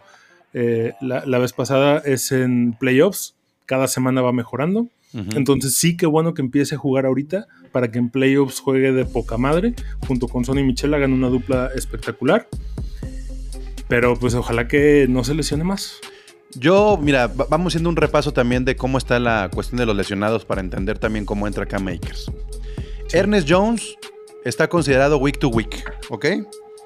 eh, 0.53 0.93
la, 1.01 1.25
la 1.25 1.39
vez 1.39 1.53
pasada, 1.53 1.99
es 1.99 2.31
en 2.31 2.73
playoffs. 2.73 3.35
Cada 3.65 3.87
semana 3.87 4.21
va 4.21 4.33
mejorando. 4.33 4.87
Entonces 5.13 5.75
sí 5.75 5.97
que 5.97 6.05
bueno 6.05 6.33
que 6.33 6.41
empiece 6.41 6.75
a 6.75 6.77
jugar 6.77 7.05
ahorita 7.05 7.47
para 7.73 7.91
que 7.91 7.99
en 7.99 8.09
playoffs 8.09 8.61
juegue 8.61 8.93
de 8.93 9.05
poca 9.05 9.37
madre. 9.37 9.73
Junto 10.07 10.27
con 10.27 10.45
Sonny 10.45 10.63
Michel 10.63 10.93
hagan 10.93 11.11
una 11.13 11.27
dupla 11.27 11.69
espectacular. 11.75 12.47
Pero 13.87 14.15
pues 14.15 14.35
ojalá 14.35 14.67
que 14.67 15.07
no 15.09 15.23
se 15.23 15.33
lesione 15.33 15.65
más. 15.65 15.99
Yo, 16.55 16.97
mira, 17.01 17.27
va- 17.27 17.47
vamos 17.49 17.71
haciendo 17.71 17.89
un 17.89 17.95
repaso 17.95 18.33
también 18.33 18.65
de 18.65 18.75
cómo 18.75 18.97
está 18.97 19.19
la 19.19 19.49
cuestión 19.53 19.77
de 19.79 19.85
los 19.85 19.95
lesionados 19.95 20.45
para 20.45 20.61
entender 20.61 20.99
también 20.99 21.25
cómo 21.25 21.47
entra 21.47 21.65
Cam 21.65 21.83
Makers. 21.83 22.31
Ernest 23.13 23.47
Jones 23.49 23.95
está 24.45 24.67
considerado 24.67 25.17
week 25.17 25.39
to 25.39 25.49
week, 25.49 25.83
¿ok? 26.09 26.25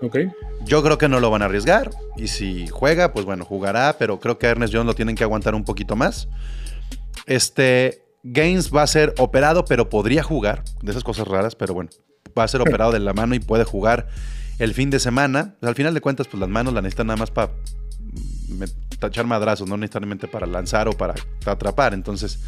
¿Ok? 0.02 0.18
Yo 0.66 0.84
creo 0.84 0.98
que 0.98 1.08
no 1.08 1.20
lo 1.20 1.30
van 1.32 1.42
a 1.42 1.46
arriesgar. 1.46 1.90
Y 2.18 2.28
si 2.28 2.68
juega, 2.68 3.14
pues 3.14 3.26
bueno, 3.26 3.46
jugará, 3.46 3.96
pero 3.98 4.20
creo 4.20 4.38
que 4.38 4.48
a 4.48 4.50
Ernest 4.52 4.74
Jones 4.74 4.88
lo 4.88 4.94
tienen 4.96 5.16
que 5.16 5.24
aguantar 5.24 5.56
un 5.56 5.64
poquito 5.64 5.96
más. 5.96 6.28
Este, 7.26 8.04
Gaines 8.24 8.72
va 8.74 8.84
a 8.84 8.88
ser 8.88 9.14
operado, 9.18 9.66
pero 9.66 9.90
podría 9.90 10.24
jugar. 10.24 10.64
De 10.82 10.92
esas 10.92 11.04
cosas 11.04 11.28
raras, 11.28 11.56
pero 11.56 11.74
bueno, 11.74 11.90
va 12.38 12.44
a 12.44 12.48
ser 12.48 12.62
operado 12.82 12.92
de 12.92 13.00
la 13.00 13.14
mano 13.14 13.36
y 13.36 13.40
puede 13.40 13.64
jugar 13.64 14.08
el 14.60 14.74
fin 14.74 14.90
de 14.90 15.00
semana. 15.00 15.56
Pues, 15.60 15.70
al 15.70 15.76
final 15.76 15.94
de 15.94 16.02
cuentas, 16.02 16.28
pues 16.28 16.40
las 16.40 16.50
manos 16.50 16.74
la 16.74 16.82
necesitan 16.82 17.08
nada 17.08 17.18
más 17.18 17.32
para 17.32 17.52
echar 19.02 19.26
madrazos, 19.26 19.68
no 19.68 19.78
necesariamente 19.78 20.28
para 20.28 20.46
lanzar 20.46 20.88
o 20.88 20.94
para 20.94 21.16
atrapar. 21.46 21.94
Entonces, 21.94 22.40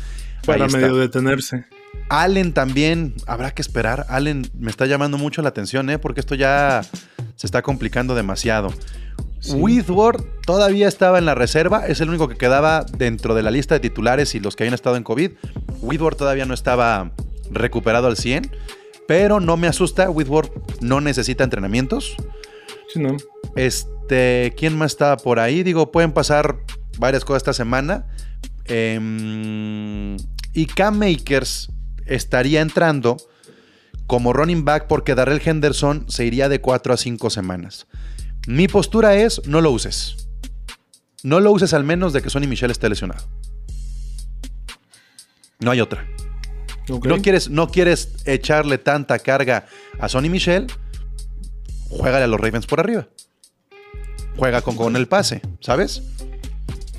Para 0.46 0.68
medio 0.68 0.96
detenerse. 0.96 1.66
Allen 2.10 2.54
también, 2.54 3.14
habrá 3.26 3.52
que 3.52 3.62
esperar. 3.62 4.06
Allen 4.10 4.50
me 4.58 4.70
está 4.70 4.86
llamando 4.86 5.18
mucho 5.18 5.42
la 5.42 5.50
atención, 5.50 5.90
¿eh? 5.90 6.00
porque 6.00 6.22
esto 6.22 6.36
ya 6.36 6.82
se 7.36 7.48
está 7.48 7.62
complicando 7.62 8.16
demasiado. 8.16 8.74
Whitworth 9.50 10.26
todavía 10.46 10.88
estaba 10.88 11.20
en 11.20 11.26
la 11.26 11.36
reserva, 11.36 11.86
es 11.88 12.02
el 12.02 12.10
único 12.10 12.28
que 12.28 12.36
quedaba 12.36 12.86
dentro 12.98 13.36
de 13.36 13.44
la 13.44 13.52
lista 13.52 13.76
de 13.76 13.80
titulares 13.80 14.36
y 14.36 14.40
los 14.40 14.56
que 14.56 14.64
habían 14.64 14.74
estado 14.74 14.96
en 14.96 15.04
COVID. 15.04 15.32
Whitworth 15.82 16.18
todavía 16.18 16.46
no 16.46 16.54
estaba 16.54 17.12
recuperado 17.52 18.08
al 18.08 18.18
100, 18.18 18.52
pero 19.08 19.40
no 19.40 19.58
me 19.58 19.68
asusta. 19.68 20.10
Whitworth 20.10 20.82
no 20.82 21.02
necesita 21.02 21.44
entrenamientos. 21.44 22.16
Sí, 22.94 23.00
¿no? 23.00 23.18
Este, 23.56 24.54
¿quién 24.58 24.78
más 24.78 24.92
estaba 24.92 25.18
por 25.18 25.40
ahí? 25.40 25.64
Digo, 25.64 25.92
pueden 25.92 26.12
pasar 26.12 26.58
varias 26.98 27.26
cosas 27.26 27.42
esta 27.42 27.54
semana. 27.54 28.08
Em, 28.66 30.18
y 30.54 30.66
Cam 30.66 30.98
Makers 30.98 31.70
estaría 32.06 32.62
entrando 32.62 33.18
como 34.08 34.34
running 34.34 34.64
back 34.64 34.88
porque 34.88 35.16
Darrell 35.16 35.42
Henderson 35.44 36.06
se 36.08 36.26
iría 36.26 36.50
de 36.50 36.62
4 36.62 36.94
a 36.94 36.98
5 36.98 37.30
semanas. 37.30 37.88
Mi 38.48 38.68
postura 38.68 39.16
es, 39.16 39.46
no 39.46 39.62
lo 39.62 39.72
uses. 39.72 40.30
No 41.24 41.40
lo 41.42 41.52
uses 41.52 41.74
al 41.74 41.84
menos 41.84 42.14
de 42.14 42.22
que 42.22 42.30
Sonny 42.30 42.48
Michel 42.48 42.72
esté 42.72 42.88
lesionado. 42.88 43.28
No 45.60 45.72
hay 45.72 45.82
otra. 45.82 46.08
No, 46.88 47.22
quieres, 47.22 47.50
no 47.50 47.68
quieres 47.68 48.16
echarle 48.26 48.78
tanta 48.78 49.20
carga 49.20 49.66
a 50.00 50.08
Sonny 50.08 50.30
Michel, 50.30 50.68
juégale 51.90 52.26
a 52.26 52.28
los 52.28 52.40
Ravens 52.40 52.66
por 52.66 52.80
arriba. 52.80 53.08
Juega 54.38 54.62
con, 54.62 54.76
con 54.76 54.96
el 54.96 55.08
pase, 55.08 55.42
¿sabes? 55.60 56.04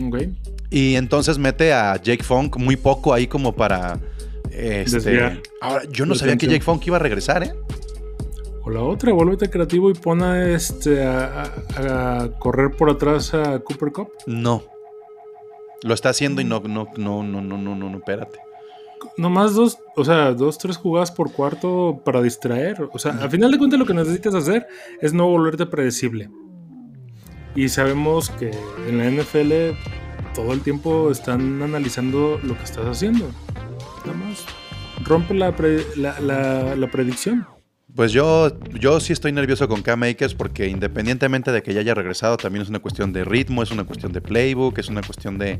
Okay. 0.01 0.37
Y 0.70 0.96
entonces 0.96 1.38
mete 1.38 1.72
a 1.72 1.96
Jake 1.96 2.22
Funk 2.22 2.57
muy 2.57 2.77
poco 2.77 3.14
ahí 3.14 3.27
como 3.27 3.55
para... 3.55 3.98
Este, 4.51 5.40
ahora, 5.61 5.85
yo 5.90 6.05
no 6.05 6.14
sabía 6.14 6.37
que 6.37 6.46
Jake 6.46 6.62
Funk 6.62 6.87
iba 6.87 6.96
a 6.96 7.01
regresar, 7.01 7.44
¿eh? 7.44 7.53
O 8.64 8.70
la 8.70 8.83
otra, 8.83 9.12
vuélvete 9.12 9.48
creativo 9.48 9.88
y 9.88 9.94
pon 9.94 10.22
a, 10.22 10.53
este, 10.53 11.05
a, 11.05 12.31
correr 12.38 12.72
por 12.72 12.90
atrás 12.90 13.33
a 13.35 13.61
Cooper 13.61 13.92
Cup. 13.92 14.09
No. 14.27 14.64
Lo 15.83 15.94
está 15.94 16.09
haciendo 16.09 16.40
y 16.40 16.44
mm. 16.44 16.48
no, 16.48 16.61
no, 16.61 16.88
no, 16.96 17.22
no, 17.22 17.40
no, 17.40 17.59
no, 17.59 17.77
no, 17.77 17.98
espérate. 17.98 18.40
Nomás 19.16 19.54
dos, 19.54 19.78
o 19.96 20.04
sea, 20.04 20.32
dos, 20.32 20.58
tres 20.58 20.76
jugadas 20.76 21.11
por 21.11 21.32
cuarto 21.32 22.00
para 22.04 22.22
distraer. 22.22 22.88
O 22.92 22.98
sea, 22.98 23.12
al 23.12 23.30
final 23.30 23.50
de 23.50 23.58
cuentas 23.58 23.78
lo 23.78 23.87
que 23.87 23.94
necesitas 23.94 24.34
hacer 24.34 24.66
es 25.00 25.12
no 25.12 25.26
volverte 25.28 25.66
predecible. 25.66 26.30
Y 27.54 27.68
sabemos 27.68 28.30
que 28.30 28.50
en 28.88 28.98
la 28.98 29.11
NFL 29.11 29.76
todo 30.34 30.52
el 30.52 30.61
tiempo 30.61 31.11
están 31.11 31.61
analizando 31.62 32.38
lo 32.44 32.56
que 32.56 32.64
estás 32.64 32.87
haciendo. 32.87 33.30
Nada 34.06 34.18
más. 34.18 34.44
Rompe 35.04 35.34
la, 35.34 35.54
pre- 35.56 35.84
la, 35.96 36.20
la- 36.20 36.90
predicción. 36.90 37.46
Pues 37.94 38.12
yo, 38.12 38.52
yo 38.78 39.00
sí 39.00 39.12
estoy 39.12 39.32
nervioso 39.32 39.66
con 39.68 39.82
Cam 39.82 40.02
Akers 40.04 40.34
porque 40.34 40.68
independientemente 40.68 41.50
de 41.50 41.62
que 41.62 41.72
ya 41.74 41.80
haya 41.80 41.94
regresado, 41.94 42.37
también 42.37 42.62
es 42.62 42.68
una 42.68 42.78
cuestión 42.78 43.12
de 43.12 43.24
ritmo, 43.24 43.62
es 43.62 43.70
una 43.72 43.84
cuestión 43.84 44.12
de 44.12 44.20
playbook, 44.20 44.78
es 44.78 44.88
una 44.88 45.00
cuestión 45.02 45.38
de... 45.38 45.58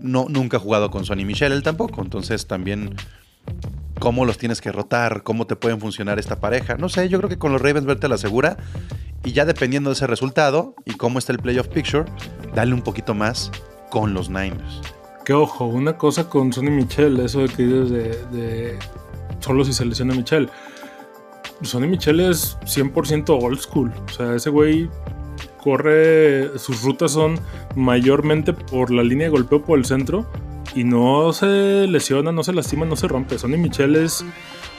no, 0.00 0.26
nunca 0.28 0.56
ha 0.56 0.60
jugado 0.60 0.90
con 0.90 1.04
Sonny 1.04 1.24
Michel, 1.24 1.52
él 1.52 1.62
tampoco. 1.62 2.02
Entonces 2.02 2.46
también 2.46 2.94
cómo 3.98 4.24
los 4.24 4.38
tienes 4.38 4.60
que 4.60 4.72
rotar, 4.72 5.22
cómo 5.22 5.46
te 5.46 5.56
pueden 5.56 5.80
funcionar 5.80 6.18
esta 6.18 6.40
pareja. 6.40 6.76
No 6.76 6.88
sé, 6.88 7.08
yo 7.08 7.18
creo 7.18 7.28
que 7.28 7.38
con 7.38 7.52
los 7.52 7.60
Ravens 7.60 7.86
verte 7.86 8.08
la 8.08 8.18
segura 8.18 8.56
y 9.24 9.32
ya 9.32 9.44
dependiendo 9.44 9.90
de 9.90 9.94
ese 9.94 10.06
resultado 10.06 10.74
y 10.84 10.94
cómo 10.94 11.18
está 11.18 11.32
el 11.32 11.38
playoff 11.38 11.68
picture, 11.68 12.04
dale 12.54 12.74
un 12.74 12.82
poquito 12.82 13.14
más 13.14 13.50
con 13.90 14.14
los 14.14 14.28
Niners. 14.28 14.80
Que 15.24 15.32
ojo, 15.32 15.66
una 15.66 15.98
cosa 15.98 16.28
con 16.28 16.52
Sonny 16.52 16.70
Michel, 16.70 17.18
eso 17.18 17.40
de 17.40 17.48
que 17.48 17.64
dices 17.64 17.90
de, 17.90 18.24
de 18.26 18.78
solo 19.40 19.64
si 19.64 19.72
se 19.72 19.84
lesiona 19.84 20.14
Michel. 20.14 20.48
Sonny 21.62 21.88
Michel 21.88 22.20
es 22.20 22.58
100% 22.60 23.30
old 23.42 23.58
school. 23.58 23.92
O 24.06 24.12
sea, 24.12 24.34
ese 24.34 24.50
güey 24.50 24.88
corre, 25.66 26.56
sus 26.60 26.84
rutas 26.84 27.10
son 27.10 27.40
mayormente 27.74 28.52
por 28.52 28.92
la 28.92 29.02
línea 29.02 29.26
de 29.26 29.30
golpeo 29.30 29.64
por 29.64 29.80
el 29.80 29.84
centro 29.84 30.24
y 30.76 30.84
no 30.84 31.32
se 31.32 31.88
lesiona, 31.88 32.30
no 32.30 32.44
se 32.44 32.52
lastima, 32.52 32.86
no 32.86 32.94
se 32.94 33.08
rompe. 33.08 33.36
Sonny 33.36 33.56
Michel 33.56 33.96
es 33.96 34.24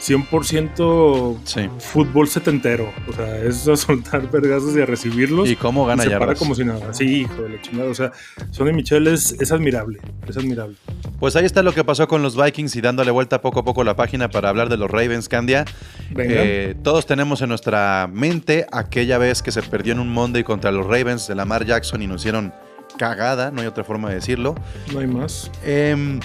100% 0.08 1.38
Sí. 1.44 1.70
fútbol 1.80 2.28
setentero. 2.28 2.92
O 3.08 3.14
sea, 3.14 3.38
es 3.44 3.68
a 3.68 3.76
soltar 3.78 4.30
vergazos 4.32 4.76
y 4.76 4.82
a 4.82 4.86
recibirlos. 4.86 5.50
¿Y 5.50 5.56
cómo 5.56 5.86
gana 5.86 6.04
se 6.04 6.10
para 6.18 6.36
como 6.36 6.56
si 6.56 6.64
nada. 6.64 6.94
Sí, 6.94 7.22
hijo 7.22 7.44
de 7.44 7.50
la 7.50 7.62
chingada. 7.62 7.90
O 7.90 7.96
sea, 7.96 8.12
Sonny 8.52 8.74
Michel 8.74 9.08
es, 9.08 9.34
es 9.40 9.52
admirable. 9.52 10.00
Es 10.28 10.38
admirable. 10.38 10.76
Pues 11.20 11.36
ahí 11.36 11.46
está 11.46 11.64
lo 11.64 11.74
que 11.74 11.84
pasó 11.84 12.08
con 12.08 12.22
los 12.22 12.42
Vikings 12.42 12.76
y 12.76 12.82
dándole 12.82 13.12
vuelta 13.12 13.42
poco 13.42 13.60
a 13.60 13.64
poco 13.64 13.84
la 13.84 13.96
página 13.96 14.30
para 14.30 14.50
hablar 14.50 14.70
de 14.70 14.78
los 14.78 14.90
Ravens, 14.90 15.30
Candia. 15.30 15.66
Venga. 16.12 16.34
Eh, 16.38 16.76
todos 16.84 17.06
tenemos 17.06 17.42
en 17.42 17.50
nuestra 17.50 18.10
mente 18.12 18.66
aquella 18.72 19.18
vez 19.18 19.42
que 19.42 19.52
se 19.52 19.62
perdió 19.64 19.94
en 19.94 20.00
un 20.00 20.10
Monday 20.12 20.44
contra 20.44 20.72
los 20.72 20.86
Ravens 20.86 21.28
de 21.28 21.36
Lamar 21.36 21.66
Jackson 21.66 22.02
y 22.02 22.08
nos 22.08 22.22
hicieron 22.22 22.54
cagada, 22.98 23.52
no 23.52 23.62
hay 23.62 23.68
otra 23.68 23.84
forma 23.84 24.10
de 24.10 24.16
decirlo. 24.16 24.56
No 24.92 25.00
hay 25.00 25.08
más. 25.08 25.52
Em, 25.64 26.20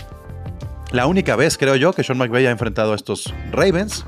la 0.92 1.06
única 1.06 1.36
vez, 1.36 1.56
creo 1.58 1.76
yo, 1.76 1.92
que 1.92 2.04
Sean 2.04 2.18
McVay 2.18 2.46
ha 2.46 2.50
enfrentado 2.50 2.92
a 2.92 2.96
estos 2.96 3.32
Ravens. 3.50 4.04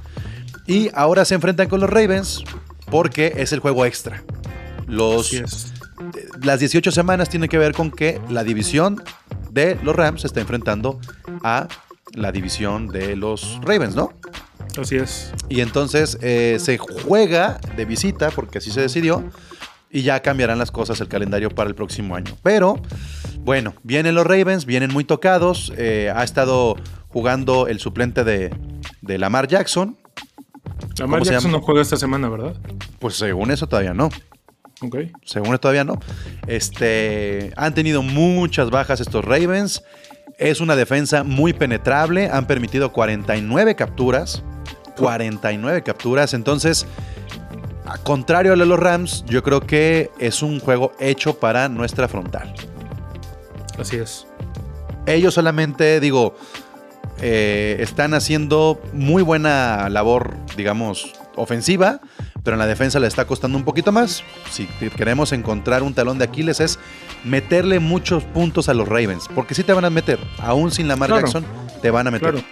Y 0.66 0.90
ahora 0.94 1.24
se 1.24 1.34
enfrentan 1.34 1.68
con 1.68 1.80
los 1.80 1.90
Ravens 1.90 2.44
porque 2.90 3.34
es 3.36 3.52
el 3.52 3.60
juego 3.60 3.84
extra. 3.84 4.22
Los, 4.86 5.26
Así 5.26 5.36
es. 5.38 5.72
las 6.42 6.60
18 6.60 6.90
semanas 6.90 7.28
tienen 7.28 7.48
que 7.48 7.58
ver 7.58 7.72
con 7.72 7.90
que 7.90 8.20
la 8.28 8.44
división 8.44 9.02
de 9.50 9.78
los 9.82 9.94
Rams 9.94 10.22
se 10.22 10.26
está 10.26 10.40
enfrentando 10.40 11.00
a 11.42 11.68
la 12.14 12.32
división 12.32 12.88
de 12.88 13.16
los 13.16 13.60
Ravens, 13.62 13.94
¿no? 13.94 14.12
Así 14.78 14.96
es. 14.96 15.32
Y 15.48 15.60
entonces 15.60 16.18
eh, 16.20 16.58
se 16.60 16.78
juega 16.78 17.60
de 17.76 17.84
visita, 17.84 18.30
porque 18.30 18.58
así 18.58 18.70
se 18.70 18.80
decidió, 18.80 19.24
y 19.90 20.02
ya 20.02 20.20
cambiarán 20.20 20.58
las 20.58 20.70
cosas 20.70 21.00
el 21.00 21.08
calendario 21.08 21.50
para 21.50 21.68
el 21.68 21.74
próximo 21.74 22.16
año. 22.16 22.36
Pero, 22.42 22.80
bueno, 23.44 23.74
vienen 23.82 24.14
los 24.14 24.26
Ravens, 24.26 24.64
vienen 24.64 24.92
muy 24.92 25.04
tocados. 25.04 25.72
eh, 25.76 26.10
ha 26.14 26.24
estado 26.24 26.76
jugando 27.08 27.68
el 27.68 27.78
suplente 27.78 28.24
de, 28.24 28.54
de 29.02 29.18
Lamar 29.18 29.48
Jackson. 29.48 29.96
Lamar 30.98 31.22
Jackson 31.22 31.52
no 31.52 31.60
juega 31.60 31.82
esta 31.82 31.96
semana, 31.96 32.28
¿verdad? 32.28 32.56
Pues 32.98 33.16
según 33.16 33.50
eso 33.50 33.66
todavía 33.66 33.94
no. 33.94 34.08
Ok. 34.80 34.96
Según 35.24 35.48
eso 35.48 35.58
todavía 35.58 35.84
no. 35.84 36.00
Este, 36.46 37.52
han 37.56 37.74
tenido 37.74 38.02
muchas 38.02 38.70
bajas 38.70 39.00
estos 39.00 39.24
Ravens. 39.24 39.84
Es 40.38 40.60
una 40.60 40.74
defensa 40.74 41.22
muy 41.22 41.52
penetrable. 41.52 42.28
Han 42.30 42.46
permitido 42.46 42.92
49 42.92 43.76
capturas. 43.76 44.42
49 44.96 45.82
capturas. 45.82 46.34
Entonces, 46.34 46.86
a 47.86 47.98
contrario 47.98 48.54
a 48.54 48.56
los 48.56 48.78
Rams, 48.78 49.24
yo 49.26 49.42
creo 49.42 49.60
que 49.60 50.10
es 50.18 50.42
un 50.42 50.58
juego 50.60 50.92
hecho 50.98 51.38
para 51.38 51.68
nuestra 51.68 52.08
frontal. 52.08 52.52
Así 53.78 53.96
es. 53.96 54.26
Ellos 55.06 55.34
solamente, 55.34 56.00
digo, 56.00 56.34
eh, 57.20 57.76
están 57.80 58.14
haciendo 58.14 58.80
muy 58.92 59.22
buena 59.22 59.88
labor, 59.88 60.34
digamos, 60.56 61.12
ofensiva, 61.36 62.00
pero 62.42 62.54
en 62.54 62.58
la 62.58 62.66
defensa 62.66 62.98
le 63.00 63.06
está 63.06 63.26
costando 63.26 63.58
un 63.58 63.64
poquito 63.64 63.92
más. 63.92 64.22
Si 64.50 64.66
queremos 64.96 65.32
encontrar 65.32 65.82
un 65.82 65.94
talón 65.94 66.18
de 66.18 66.24
Aquiles 66.24 66.60
es 66.60 66.78
meterle 67.24 67.80
muchos 67.80 68.24
puntos 68.24 68.68
a 68.68 68.74
los 68.74 68.88
Ravens, 68.88 69.28
porque 69.34 69.54
sí 69.54 69.62
te 69.62 69.72
van 69.72 69.84
a 69.84 69.90
meter, 69.90 70.18
aún 70.38 70.70
sin 70.70 70.88
Lamar 70.88 71.08
Claro. 71.10 71.26
Jackson, 71.26 71.44
te 71.82 71.90
van 71.90 72.06
a 72.06 72.10
meter. 72.10 72.32
Claro. 72.32 72.46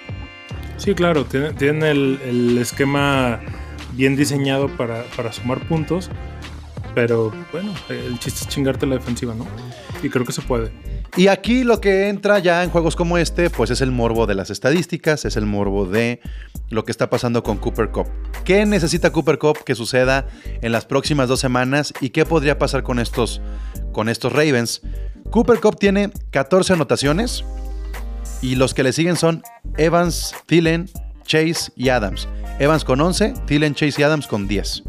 Sí, 0.76 0.94
claro. 0.94 1.24
Tienen, 1.24 1.54
tienen 1.54 1.82
el, 1.84 2.20
el 2.24 2.58
esquema 2.58 3.40
bien 3.92 4.16
diseñado 4.16 4.68
para, 4.68 5.04
para 5.16 5.32
sumar 5.32 5.60
puntos. 5.68 6.10
Pero 6.94 7.32
bueno, 7.52 7.72
el 7.88 8.18
chiste 8.18 8.40
es 8.42 8.48
chingarte 8.48 8.84
la 8.86 8.96
defensiva, 8.96 9.34
¿no? 9.34 9.46
Y 10.02 10.10
creo 10.10 10.26
que 10.26 10.32
se 10.32 10.42
puede. 10.42 10.72
Y 11.14 11.26
aquí 11.28 11.62
lo 11.62 11.78
que 11.78 12.08
entra 12.08 12.38
ya 12.38 12.64
en 12.64 12.70
juegos 12.70 12.96
como 12.96 13.18
este, 13.18 13.50
pues 13.50 13.70
es 13.70 13.82
el 13.82 13.90
morbo 13.90 14.26
de 14.26 14.34
las 14.34 14.48
estadísticas, 14.48 15.26
es 15.26 15.36
el 15.36 15.44
morbo 15.44 15.84
de 15.84 16.20
lo 16.70 16.86
que 16.86 16.90
está 16.90 17.10
pasando 17.10 17.42
con 17.42 17.58
Cooper 17.58 17.90
Cup. 17.90 18.06
¿Qué 18.44 18.64
necesita 18.64 19.12
Cooper 19.12 19.38
Cup 19.38 19.62
que 19.62 19.74
suceda 19.74 20.26
en 20.62 20.72
las 20.72 20.86
próximas 20.86 21.28
dos 21.28 21.38
semanas 21.38 21.92
y 22.00 22.10
qué 22.10 22.24
podría 22.24 22.58
pasar 22.58 22.82
con 22.82 22.98
estos, 22.98 23.42
con 23.92 24.08
estos 24.08 24.32
Ravens? 24.32 24.80
Cooper 25.30 25.60
Cup 25.60 25.78
tiene 25.78 26.10
14 26.30 26.72
anotaciones 26.72 27.44
y 28.40 28.54
los 28.54 28.72
que 28.72 28.82
le 28.82 28.94
siguen 28.94 29.16
son 29.16 29.42
Evans, 29.76 30.34
Thielen, 30.46 30.88
Chase 31.26 31.72
y 31.76 31.90
Adams. 31.90 32.26
Evans 32.58 32.84
con 32.84 32.98
11, 33.02 33.34
Thielen, 33.46 33.74
Chase 33.74 34.00
y 34.00 34.04
Adams 34.04 34.26
con 34.26 34.48
10. 34.48 34.84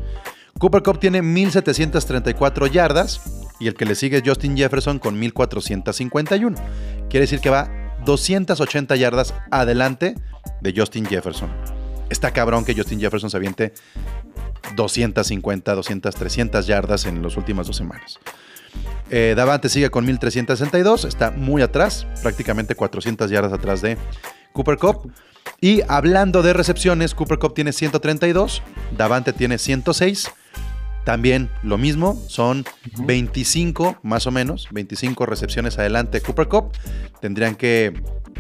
Cooper 0.58 0.84
Cup 0.84 1.00
tiene 1.00 1.22
1734 1.22 2.68
yardas 2.68 3.43
y 3.64 3.68
el 3.68 3.76
que 3.76 3.86
le 3.86 3.96
sigue 3.96 4.18
es 4.18 4.24
Justin 4.26 4.58
Jefferson 4.58 5.00
con 5.00 5.18
1451. 5.18 6.58
Quiere 7.10 7.24
decir 7.24 7.40
que 7.40 7.50
va 7.50 7.70
280 8.06 8.96
yardas 8.98 9.34
adelante 9.52 10.16
de 10.62 10.74
Justin 10.76 11.06
Jefferson. 11.06 11.50
Está 12.10 12.32
cabrón 12.32 12.66
que 12.66 12.76
Justin 12.76 13.00
Jefferson 13.00 13.30
se 13.30 13.38
aviente 13.38 13.74
250, 14.76 15.76
200, 15.76 16.14
300 16.14 16.68
yardas 16.68 17.06
en 17.06 17.22
las 17.22 17.38
últimas 17.38 17.68
dos 17.68 17.78
semanas. 17.78 18.20
Eh, 19.10 19.34
Davante 19.36 19.70
sigue 19.70 19.90
con 19.90 20.06
1362, 20.06 21.06
está 21.06 21.32
muy 21.32 21.62
atrás, 21.62 22.06
prácticamente 22.22 22.76
400 22.76 23.30
yardas 23.30 23.54
atrás 23.54 23.82
de 23.82 23.98
Cooper 24.52 24.78
Cup. 24.78 25.12
Y 25.62 25.82
hablando 25.88 26.42
de 26.42 26.52
recepciones, 26.52 27.16
Cooper 27.16 27.40
Cup 27.40 27.54
tiene 27.54 27.72
132, 27.72 28.62
Davante 28.98 29.32
tiene 29.32 29.58
106. 29.58 30.32
También 31.04 31.50
lo 31.64 31.78
mismo, 31.78 32.22
son 32.28 32.66
25 33.06 33.98
más 34.04 34.26
o 34.26 34.32
menos, 34.32 34.70
25 34.72 35.26
recepciones 35.26 35.78
adelante 35.78 36.20
de 36.20 36.26
Cooper 36.26 36.48
Cup. 36.48 36.72
Tendrían 37.20 37.56
que 37.56 37.94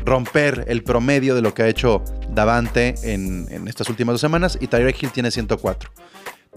romper 0.06 0.66
el 0.68 0.84
promedio 0.84 1.36
de 1.36 1.42
lo 1.42 1.54
que 1.54 1.64
ha 1.64 1.68
hecho 1.68 2.04
Davante 2.30 2.96
en, 3.04 3.48
en 3.52 3.68
estas 3.68 3.90
últimas 3.90 4.14
dos 4.14 4.22
semanas 4.22 4.58
y 4.60 4.68
Tyreek 4.68 5.04
Hill 5.04 5.12
tiene 5.12 5.32
104. 5.32 5.90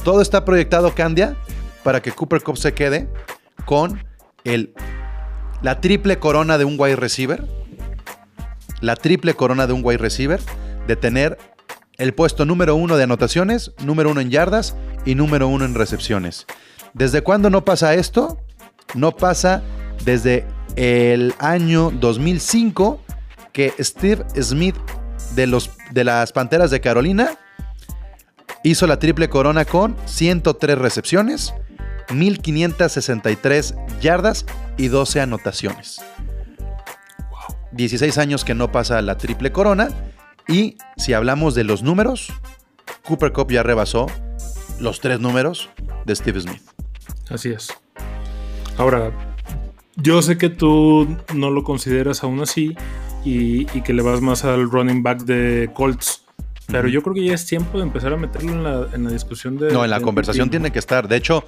Todo 0.04 0.22
está 0.22 0.44
proyectado, 0.44 0.94
Candia, 0.94 1.36
para 1.82 2.00
que 2.00 2.12
Cooper 2.12 2.42
Cup 2.42 2.56
se 2.56 2.72
quede 2.72 3.08
con 3.64 4.02
el, 4.44 4.72
la 5.62 5.80
triple 5.80 6.18
corona 6.18 6.58
de 6.58 6.64
un 6.64 6.76
wide 6.78 6.96
receiver. 6.96 7.44
La 8.80 8.94
triple 8.94 9.34
corona 9.34 9.66
de 9.66 9.72
un 9.72 9.80
wide 9.84 9.98
receiver 9.98 10.40
de 10.86 10.96
tener 10.96 11.38
el 11.98 12.14
puesto 12.14 12.44
número 12.44 12.76
uno 12.76 12.96
de 12.96 13.04
anotaciones, 13.04 13.72
número 13.84 14.10
uno 14.10 14.20
en 14.20 14.30
yardas 14.30 14.76
y 15.04 15.14
número 15.14 15.48
uno 15.48 15.64
en 15.64 15.74
recepciones. 15.74 16.46
¿Desde 16.94 17.22
cuándo 17.22 17.50
no 17.50 17.64
pasa 17.64 17.94
esto? 17.94 18.38
No 18.94 19.12
pasa 19.12 19.62
desde 20.04 20.46
el 20.76 21.34
año 21.38 21.90
2005 21.90 23.00
que 23.52 23.72
Steve 23.80 24.24
Smith 24.40 24.76
de, 25.34 25.46
los, 25.46 25.70
de 25.90 26.04
las 26.04 26.32
Panteras 26.32 26.70
de 26.70 26.80
Carolina 26.80 27.38
hizo 28.62 28.86
la 28.86 28.98
triple 28.98 29.28
corona 29.28 29.64
con 29.64 29.96
103 30.06 30.78
recepciones, 30.78 31.54
1563 32.12 33.74
yardas 34.00 34.44
y 34.76 34.88
12 34.88 35.20
anotaciones. 35.20 36.00
16 37.72 38.18
años 38.18 38.44
que 38.44 38.54
no 38.54 38.72
pasa 38.72 39.00
la 39.02 39.18
triple 39.18 39.52
corona. 39.52 39.88
Y 40.48 40.76
si 40.96 41.12
hablamos 41.12 41.54
de 41.54 41.64
los 41.64 41.82
números, 41.82 42.32
Cooper 43.04 43.32
Cup 43.32 43.50
ya 43.50 43.62
rebasó 43.62 44.06
los 44.80 45.00
tres 45.00 45.20
números 45.20 45.70
de 46.04 46.14
Steve 46.14 46.40
Smith. 46.40 46.62
Así 47.30 47.50
es. 47.50 47.68
Ahora, 48.78 49.10
yo 49.96 50.22
sé 50.22 50.38
que 50.38 50.50
tú 50.50 51.16
no 51.34 51.50
lo 51.50 51.64
consideras 51.64 52.22
aún 52.22 52.40
así 52.40 52.76
y, 53.24 53.62
y 53.76 53.82
que 53.82 53.92
le 53.92 54.02
vas 54.02 54.20
más 54.20 54.44
al 54.44 54.70
running 54.70 55.02
back 55.02 55.22
de 55.22 55.70
Colts. 55.74 56.22
Pero 56.68 56.88
yo 56.88 57.02
creo 57.02 57.14
que 57.14 57.24
ya 57.24 57.34
es 57.34 57.46
tiempo 57.46 57.78
de 57.78 57.84
empezar 57.84 58.12
a 58.12 58.16
meterlo 58.16 58.52
en 58.52 58.64
la, 58.64 58.88
en 58.92 59.04
la 59.04 59.10
discusión 59.10 59.56
de. 59.56 59.72
No, 59.72 59.84
en 59.84 59.90
la 59.90 60.00
conversación 60.00 60.50
tiene 60.50 60.72
que 60.72 60.80
estar. 60.80 61.06
De 61.06 61.16
hecho, 61.16 61.44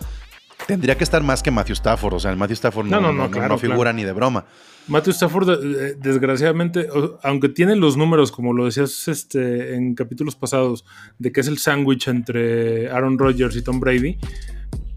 tendría 0.68 0.96
que 0.96 1.02
estar 1.02 1.22
más 1.24 1.42
que 1.42 1.50
Matthew 1.50 1.72
Stafford. 1.74 2.14
O 2.14 2.20
sea, 2.20 2.30
el 2.30 2.36
Matthew 2.36 2.54
Stafford 2.54 2.86
no, 2.86 3.00
No, 3.00 3.08
no, 3.08 3.12
no, 3.12 3.24
no, 3.24 3.30
claro, 3.32 3.48
no 3.48 3.58
figura 3.58 3.78
claro. 3.90 3.96
ni 3.96 4.04
de 4.04 4.12
broma. 4.12 4.44
Matthew 4.86 5.12
Stafford, 5.12 5.50
eh, 5.50 5.96
desgraciadamente, 6.00 6.88
o- 6.90 7.18
aunque 7.22 7.48
tiene 7.48 7.74
los 7.74 7.96
números, 7.96 8.30
como 8.30 8.52
lo 8.52 8.66
decías 8.66 9.08
este, 9.08 9.74
en 9.74 9.94
capítulos 9.94 10.36
pasados, 10.36 10.84
de 11.18 11.32
que 11.32 11.40
es 11.40 11.48
el 11.48 11.58
sándwich 11.58 12.06
entre 12.08 12.88
Aaron 12.90 13.18
Rodgers 13.18 13.56
y 13.56 13.62
Tom 13.62 13.80
Brady. 13.80 14.18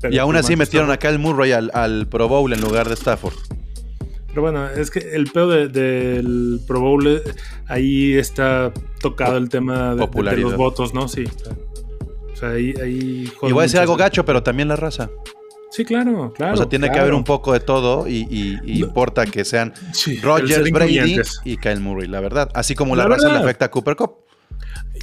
Y 0.09 0.17
aún 0.17 0.33
pues 0.33 0.45
así 0.45 0.55
metieron 0.55 0.89
a 0.91 0.95
Stafford- 0.95 1.09
Kyle 1.15 1.19
Murray 1.19 1.51
al, 1.53 1.71
al 1.73 2.07
Pro 2.07 2.27
Bowl 2.27 2.51
en 2.53 2.61
lugar 2.61 2.87
de 2.87 2.93
Stafford. 2.95 3.33
Pero 4.27 4.41
bueno, 4.43 4.69
es 4.69 4.89
que 4.91 4.99
el 5.13 5.25
pedo 5.31 5.49
de- 5.49 5.67
del 5.67 6.61
Pro 6.67 6.79
Bowl, 6.79 7.05
eh, 7.07 7.21
ahí 7.67 8.13
está 8.13 8.71
tocado 9.01 9.37
el 9.37 9.49
tema 9.49 9.93
de- 9.95 10.37
los 10.37 10.55
votos, 10.55 10.93
¿no? 10.93 11.07
Sí. 11.09 11.25
O 12.33 12.35
sea, 12.35 12.49
ahí. 12.51 12.73
ahí 12.81 13.31
Y 13.43 13.51
voy 13.51 13.59
a 13.59 13.63
decir 13.63 13.79
algo 13.81 13.97
gacho, 13.97 14.23
pero 14.25 14.41
también 14.41 14.67
la 14.69 14.75
raza. 14.77 15.09
Sí, 15.71 15.85
claro, 15.85 16.33
claro. 16.35 16.53
o 16.53 16.57
sea, 16.57 16.65
tiene 16.67 16.91
que 16.91 16.99
haber 16.99 17.13
un 17.13 17.23
poco 17.23 17.53
de 17.53 17.61
todo 17.61 18.07
y, 18.07 18.27
y- 18.29 18.59
y 18.65 18.83
importa 18.83 19.25
que 19.25 19.45
sean 19.45 19.73
Sí, 19.93 20.17
ser 20.17 20.71
Brady 20.71 21.21
y 21.45 21.57
Kyle 21.57 21.79
Murray, 21.79 22.07
la 22.07 22.19
verdad. 22.19 22.49
Así 22.53 22.75
como 22.75 22.95
la, 22.95 23.03
La 23.03 23.09
raza 23.15 23.29
le 23.29 23.39
afecta 23.39 23.65
a 23.65 23.71
Cooper 23.71 23.95
Cup. 23.95 24.11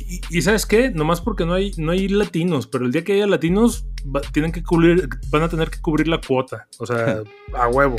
Y, 0.07 0.21
y 0.39 0.43
¿sabes 0.43 0.67
qué? 0.67 0.91
Nomás 0.91 1.21
porque 1.23 1.45
no 1.47 1.55
hay, 1.55 1.73
no 1.79 1.93
hay 1.93 2.09
latinos, 2.09 2.67
pero 2.67 2.85
el 2.85 2.93
día 2.93 3.03
que 3.03 3.15
haya 3.15 3.27
latinos, 3.27 3.87
va- 4.05 4.21
tienen 4.21 4.53
que 4.53 4.63
cubrir, 4.63 5.09
van 5.31 5.43
a 5.43 5.49
tener 5.49 5.71
que 5.71 5.81
cubrir 5.81 6.07
la 6.07 6.21
cuota. 6.21 6.69
O 6.79 6.87
sea, 6.87 7.23
a 7.55 7.69
huevo. 7.69 7.97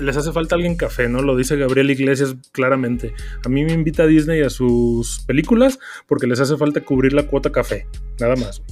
Les 0.00 0.16
hace 0.16 0.32
falta 0.32 0.54
alguien 0.54 0.76
café, 0.76 1.08
¿no? 1.08 1.20
Lo 1.20 1.36
dice 1.36 1.56
Gabriel 1.56 1.90
Iglesias 1.90 2.36
claramente. 2.52 3.12
A 3.44 3.48
mí 3.48 3.64
me 3.64 3.72
invita 3.72 4.04
a 4.04 4.06
Disney 4.06 4.40
a 4.42 4.50
sus 4.50 5.20
películas 5.26 5.78
porque 6.06 6.26
les 6.26 6.40
hace 6.40 6.56
falta 6.56 6.80
cubrir 6.80 7.12
la 7.12 7.24
cuota 7.24 7.50
café. 7.50 7.86
Nada 8.20 8.36
más. 8.36 8.62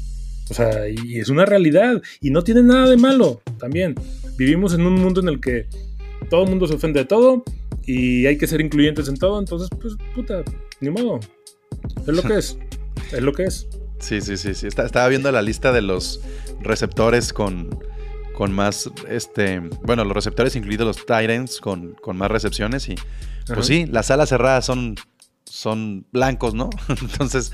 O 0.51 0.55
sea, 0.55 0.89
y 0.89 1.19
es 1.19 1.29
una 1.29 1.45
realidad. 1.47 2.03
Y 2.21 2.31
no 2.31 2.43
tiene 2.45 2.63
nada 2.63 2.89
de 2.91 2.97
malo 2.97 3.41
también. 3.59 3.95
Vivimos 4.37 4.75
en 4.75 4.85
un 4.87 4.95
mundo 4.95 5.21
en 5.21 5.29
el 5.29 5.41
que 5.41 5.67
todo 6.31 6.45
el 6.45 6.51
mundo 6.51 6.67
se 6.67 6.75
ofende 6.75 7.01
de 7.01 7.07
todo 7.07 7.43
y 7.85 8.27
hay 8.27 8.37
que 8.39 8.47
ser 8.47 8.61
incluyentes 8.61 9.09
en 9.09 9.17
todo. 9.17 9.39
Entonces, 9.39 9.69
pues, 9.81 9.95
puta, 10.15 10.43
ni 10.81 10.91
modo. 10.91 11.21
Es 12.07 12.15
lo 12.15 12.23
que 12.23 12.39
es. 12.39 12.59
Es 13.13 13.21
lo 13.23 13.33
que 13.33 13.45
es. 13.45 13.67
Sí, 13.99 14.21
sí, 14.23 14.37
sí, 14.37 14.55
sí. 14.55 14.67
Está- 14.67 14.87
estaba 14.87 15.07
viendo 15.09 15.31
la 15.33 15.43
lista 15.43 15.71
de 15.73 15.83
los 15.83 16.21
receptores 16.63 17.33
con, 17.33 17.79
con 18.35 18.53
más, 18.53 18.91
este, 19.09 19.61
bueno, 19.83 20.05
los 20.05 20.15
receptores 20.15 20.57
incluidos 20.57 20.87
los 20.87 20.97
Titans 21.07 21.61
con, 21.61 21.93
con 22.01 22.17
más 22.17 22.31
recepciones 22.31 22.89
y, 22.89 22.93
Ajá. 22.95 23.55
pues 23.55 23.67
sí, 23.67 23.87
las 23.87 24.11
alas 24.11 24.29
cerradas 24.31 24.65
son, 24.65 24.97
son 25.53 26.07
blancos, 26.13 26.55
¿no? 26.55 26.71
Entonces, 26.89 27.53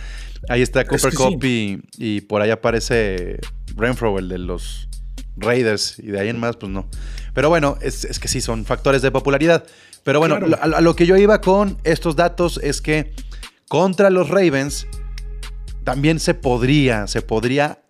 ahí 0.49 0.63
está 0.63 0.85
Cooper 0.87 1.11
que 1.11 1.17
Cup 1.17 1.45
y, 1.45 1.83
y 1.97 2.21
por 2.21 2.41
ahí 2.43 2.51
aparece 2.51 3.41
Renfro, 3.77 4.19
el 4.21 4.29
de 4.29 4.39
los 4.39 4.89
Raiders, 5.37 5.99
y 5.99 6.07
de 6.07 6.21
ahí 6.21 6.29
en 6.29 6.39
más, 6.39 6.57
pues 6.57 6.71
no. 6.71 6.89
Pero 7.35 7.49
bueno, 7.49 7.77
es, 7.83 8.05
es 8.05 8.19
que 8.21 8.29
sí, 8.29 8.41
son 8.41 8.65
factores 8.65 9.03
de 9.03 9.11
popularidad. 9.11 9.65
Pero 10.05 10.21
bueno, 10.21 10.37
Claro. 10.39 10.49
lo- 10.51 10.57
a, 10.77 10.79
a 10.79 10.81
lo 10.81 10.95
que 10.95 11.07
yo 11.07 11.17
iba 11.17 11.41
con 11.41 11.77
estos 11.83 12.15
datos 12.15 12.61
es 12.63 12.81
que 12.81 13.13
contra 13.69 14.11
los 14.11 14.29
Ravens, 14.29 14.87
también 15.85 16.21
se 16.21 16.35
podría, 16.35 17.07
se 17.09 17.21
podría 17.23 17.83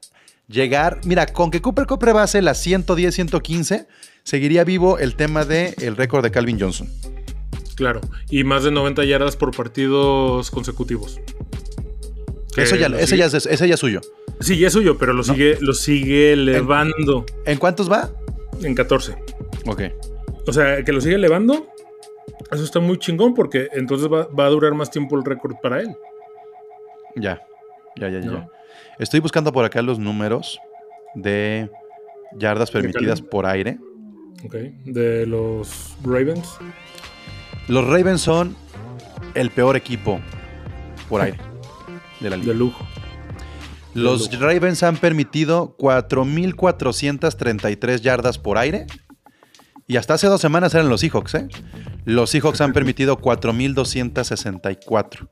llegar. 0.48 1.00
Mira, 1.04 1.26
con 1.26 1.50
que 1.50 1.60
Cooper 1.60 1.86
Cup 1.86 2.02
rebase 2.02 2.40
las 2.42 2.58
110, 2.58 3.14
115, 3.14 3.86
seguiría 4.24 4.64
vivo 4.64 4.98
el 4.98 5.16
tema 5.16 5.44
del 5.44 5.74
el 5.82 5.96
récord 5.96 6.22
de 6.24 6.30
Calvin 6.30 6.58
Johnson. 6.58 6.88
Claro. 7.78 8.00
Y 8.28 8.42
más 8.42 8.64
de 8.64 8.72
90 8.72 9.04
yardas 9.04 9.36
por 9.36 9.56
partidos 9.56 10.50
consecutivos. 10.50 11.20
Eso 12.56 12.74
ya, 12.74 12.88
lo 12.88 12.98
ese, 12.98 13.16
ya 13.16 13.26
es, 13.26 13.34
ese 13.34 13.68
ya 13.68 13.74
es 13.74 13.80
suyo. 13.80 14.00
Sí, 14.40 14.58
ya 14.58 14.66
es 14.66 14.72
suyo, 14.72 14.98
pero 14.98 15.12
lo 15.12 15.22
sigue, 15.22 15.58
lo 15.60 15.72
sigue 15.74 16.32
elevando 16.32 17.24
¿En 17.46 17.56
cuántos 17.58 17.90
va? 17.90 18.10
en 18.60 18.74
14. 18.74 19.14
Ok. 19.66 19.82
O 20.46 20.52
sea, 20.52 20.82
que 20.82 20.90
lo 20.90 21.00
sigue 21.00 21.14
elevando. 21.14 21.68
Eso 22.50 22.64
está 22.64 22.80
muy 22.80 22.98
chingón 22.98 23.34
porque 23.34 23.68
entonces 23.72 24.08
va, 24.12 24.26
va 24.26 24.46
a 24.46 24.48
durar 24.48 24.74
más 24.74 24.90
tiempo 24.90 25.16
el 25.16 25.24
récord 25.24 25.54
para 25.62 25.80
él. 25.80 25.94
Ya. 27.14 27.40
Ya, 27.94 28.08
ya, 28.08 28.18
ya. 28.18 28.26
No. 28.26 28.38
ya. 28.38 28.48
Estoy 28.98 29.20
buscando 29.20 29.52
por 29.52 29.64
acá 29.64 29.80
los 29.82 30.00
números 30.00 30.58
de 31.14 31.70
yardas 32.36 32.72
permitidas 32.72 33.22
por 33.22 33.46
aire. 33.46 33.78
Ok. 34.44 34.54
De 34.84 35.26
los 35.26 35.96
Ravens. 36.02 36.58
Los 37.68 37.86
Ravens 37.86 38.22
son 38.22 38.56
el 39.34 39.50
peor 39.50 39.76
equipo 39.76 40.20
por 41.08 41.20
aire 41.20 41.38
de 42.20 42.30
la 42.30 42.36
liga. 42.36 42.52
De 42.52 42.58
lujo. 42.58 42.86
Los 43.94 44.32
lujo. 44.32 44.44
Ravens 44.44 44.82
han 44.82 44.96
permitido 44.96 45.76
4.433 45.78 48.00
yardas 48.00 48.38
por 48.38 48.58
aire. 48.58 48.86
Y 49.86 49.96
hasta 49.96 50.14
hace 50.14 50.26
dos 50.26 50.40
semanas 50.40 50.74
eran 50.74 50.88
los 50.88 51.00
Seahawks, 51.00 51.34
¿eh? 51.34 51.46
Los 52.04 52.30
Seahawks 52.30 52.60
han 52.60 52.72
permitido 52.72 53.18
4.264. 53.18 55.28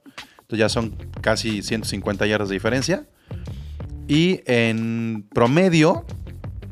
Entonces 0.47 0.59
ya 0.59 0.69
son 0.69 0.95
casi 1.21 1.63
150 1.63 2.25
yardas 2.27 2.51
de 2.51 2.55
diferencia. 2.55 3.09
Y 4.09 4.43
en 4.47 5.27
promedio, 5.35 6.07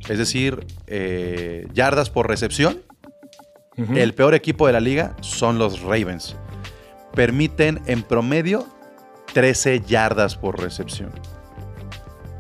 es 0.09 0.18
decir, 0.18 0.64
eh, 0.87 1.66
yardas 1.74 2.11
por 2.11 2.29
recepción, 2.29 2.83
El 3.76 4.14
peor 4.14 4.34
equipo 4.34 4.66
de 4.66 4.72
la 4.72 4.80
liga 4.80 5.16
son 5.20 5.58
los 5.58 5.80
Ravens. 5.80 6.37
Permiten 7.14 7.80
en 7.87 8.02
promedio 8.02 8.66
13 9.32 9.80
yardas 9.80 10.37
por 10.37 10.60
recepción. 10.60 11.10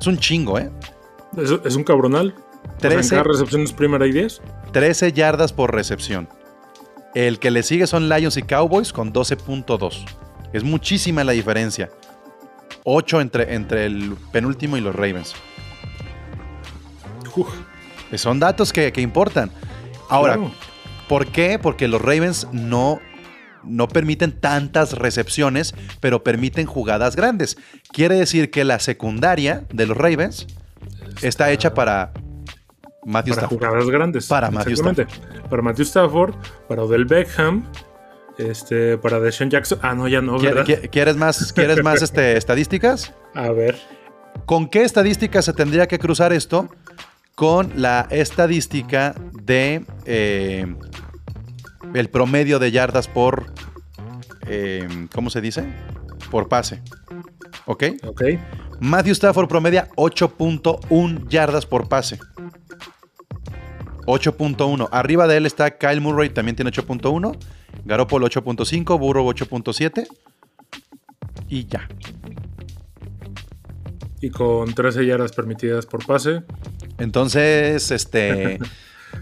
Es 0.00 0.06
un 0.06 0.18
chingo, 0.18 0.58
¿eh? 0.58 0.70
Es, 1.36 1.50
es 1.64 1.76
un 1.76 1.82
cabronal. 1.84 2.34
O 2.76 2.80
sea, 2.80 2.90
en 2.90 2.96
13. 2.96 3.10
cada 3.10 3.22
recepción 3.24 3.62
es 3.62 3.72
primera 3.72 4.06
y 4.06 4.12
10. 4.12 4.40
13 4.72 5.12
yardas 5.12 5.52
por 5.52 5.74
recepción. 5.74 6.28
El 7.14 7.38
que 7.38 7.50
le 7.50 7.62
sigue 7.62 7.86
son 7.86 8.08
Lions 8.08 8.36
y 8.36 8.42
Cowboys 8.42 8.92
con 8.92 9.12
12.2. 9.12 10.04
Es 10.52 10.62
muchísima 10.64 11.24
la 11.24 11.32
diferencia. 11.32 11.90
8 12.84 13.20
entre, 13.20 13.54
entre 13.54 13.86
el 13.86 14.16
penúltimo 14.30 14.76
y 14.76 14.80
los 14.80 14.94
Ravens. 14.94 15.34
Uf, 17.36 17.48
Son 18.16 18.38
datos 18.38 18.72
que, 18.72 18.92
que 18.92 19.00
importan. 19.00 19.50
Ahora, 20.08 20.34
claro. 20.34 20.52
¿Por 21.08 21.26
qué? 21.26 21.58
Porque 21.60 21.88
los 21.88 22.00
Ravens 22.00 22.46
no, 22.52 23.00
no 23.62 23.88
permiten 23.88 24.32
tantas 24.32 24.92
recepciones, 24.92 25.74
pero 26.00 26.22
permiten 26.24 26.66
jugadas 26.66 27.16
grandes. 27.16 27.56
Quiere 27.92 28.16
decir 28.16 28.50
que 28.50 28.64
la 28.64 28.78
secundaria 28.78 29.64
de 29.72 29.86
los 29.86 29.96
Ravens 29.96 30.46
está 31.22 31.50
hecha 31.50 31.74
para 31.74 32.12
Matthew 33.04 33.34
para 33.34 33.46
Stafford. 33.46 33.58
jugadas 33.66 33.90
grandes. 33.90 34.26
Para 34.26 34.50
Matthew 34.50 34.72
Exactamente. 34.72 35.14
Para 35.48 35.62
Matthew 35.62 35.82
Stafford, 35.84 36.34
para 36.68 36.82
Odell 36.82 37.04
Beckham, 37.04 37.70
este, 38.38 38.98
para 38.98 39.20
Deshaun 39.20 39.50
Jackson. 39.50 39.78
Ah, 39.82 39.94
no, 39.94 40.08
ya 40.08 40.20
no, 40.20 40.38
¿Qui- 40.38 40.42
¿verdad? 40.44 40.64
qui- 40.66 40.90
¿Quieres 40.90 41.16
más, 41.16 41.52
¿quieres 41.52 41.82
más 41.82 42.02
este, 42.02 42.36
estadísticas? 42.36 43.12
A 43.34 43.50
ver. 43.50 43.78
¿Con 44.46 44.68
qué 44.68 44.82
estadística 44.82 45.40
se 45.42 45.52
tendría 45.52 45.86
que 45.86 45.98
cruzar 45.98 46.32
esto? 46.32 46.68
Con 47.36 47.72
la 47.76 48.06
estadística 48.10 49.14
de 49.32 49.84
eh, 50.06 50.74
el 51.94 52.10
promedio 52.10 52.58
de 52.58 52.70
yardas 52.70 53.08
por, 53.08 53.46
eh, 54.46 54.86
¿cómo 55.14 55.30
se 55.30 55.40
dice? 55.40 55.64
Por 56.30 56.48
pase. 56.48 56.82
¿Ok? 57.66 57.84
Ok. 58.04 58.22
Matthew 58.80 59.12
Stafford 59.12 59.48
promedia 59.48 59.88
8.1 59.96 61.28
yardas 61.28 61.64
por 61.64 61.88
pase. 61.88 62.18
8.1. 64.06 64.88
Arriba 64.92 65.26
de 65.26 65.36
él 65.38 65.46
está 65.46 65.78
Kyle 65.78 66.00
Murray, 66.00 66.30
también 66.30 66.56
tiene 66.56 66.70
8.1. 66.70 67.38
Garoppolo 67.84 68.28
8.5. 68.28 68.98
Burrow 68.98 69.26
8.7. 69.26 70.06
Y 71.48 71.66
ya. 71.66 71.88
Y 74.20 74.30
con 74.30 74.74
13 74.74 75.06
yardas 75.06 75.32
permitidas 75.32 75.86
por 75.86 76.04
pase, 76.04 76.42
Entonces, 76.98 77.90
este. 77.90 78.58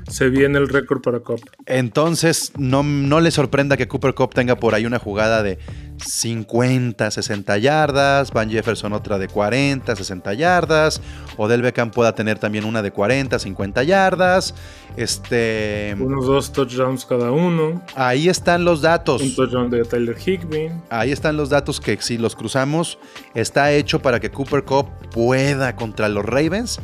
se 0.08 0.28
viene 0.28 0.58
el 0.58 0.68
récord 0.68 1.00
para 1.00 1.20
Cobb. 1.20 1.40
Entonces, 1.66 2.52
no, 2.56 2.82
no 2.82 3.20
le 3.20 3.30
sorprenda 3.30 3.76
que 3.76 3.88
Cooper 3.88 4.14
Cup 4.14 4.34
tenga 4.34 4.56
por 4.56 4.74
ahí 4.74 4.86
una 4.86 4.98
jugada 4.98 5.42
de 5.42 5.58
50, 6.04 7.10
60 7.10 7.58
yardas, 7.58 8.32
Van 8.32 8.50
Jefferson 8.50 8.92
otra 8.92 9.18
de 9.18 9.28
40, 9.28 9.94
60 9.94 10.34
yardas, 10.34 11.00
Odell 11.36 11.62
Beckham 11.62 11.90
pueda 11.90 12.14
tener 12.14 12.38
también 12.38 12.64
una 12.64 12.82
de 12.82 12.90
40, 12.90 13.38
50 13.38 13.82
yardas. 13.84 14.54
Este, 14.96 15.96
Unos 15.98 16.26
dos 16.26 16.52
touchdowns 16.52 17.06
cada 17.06 17.30
uno. 17.30 17.82
ahí 17.94 18.28
están 18.28 18.64
los 18.64 18.82
datos. 18.82 19.22
Un 19.22 19.34
touchdown 19.34 19.70
de 19.70 19.84
Tyler 19.84 20.16
Higbee. 20.18 20.70
Ahí 20.90 21.12
están 21.12 21.36
los 21.36 21.48
datos 21.48 21.80
que 21.80 21.96
si 22.00 22.18
los 22.18 22.36
cruzamos 22.36 22.98
está 23.34 23.72
hecho 23.72 24.02
para 24.02 24.20
que 24.20 24.30
Cooper 24.30 24.64
Cup 24.64 24.88
pueda 25.12 25.76
contra 25.76 26.08
los 26.08 26.24
Ravens 26.24 26.80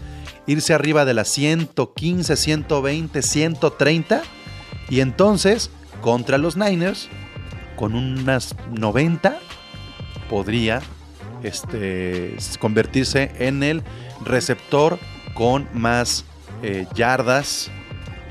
irse 0.48 0.74
arriba 0.74 1.04
de 1.04 1.14
las 1.14 1.28
115, 1.28 2.34
120, 2.34 3.22
130 3.22 4.22
y 4.90 5.00
entonces 5.00 5.70
contra 6.00 6.38
los 6.38 6.56
Niners 6.56 7.08
con 7.76 7.94
unas 7.94 8.56
90 8.72 9.38
podría 10.28 10.80
este, 11.42 12.36
convertirse 12.58 13.30
en 13.38 13.62
el 13.62 13.82
receptor 14.24 14.98
con 15.34 15.68
más 15.72 16.24
eh, 16.62 16.86
yardas 16.94 17.70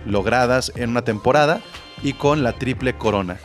logradas 0.05 0.71
en 0.75 0.89
una 0.89 1.03
temporada 1.03 1.61
y 2.01 2.13
con 2.13 2.43
la 2.43 2.53
triple 2.53 2.97
corona. 2.97 3.39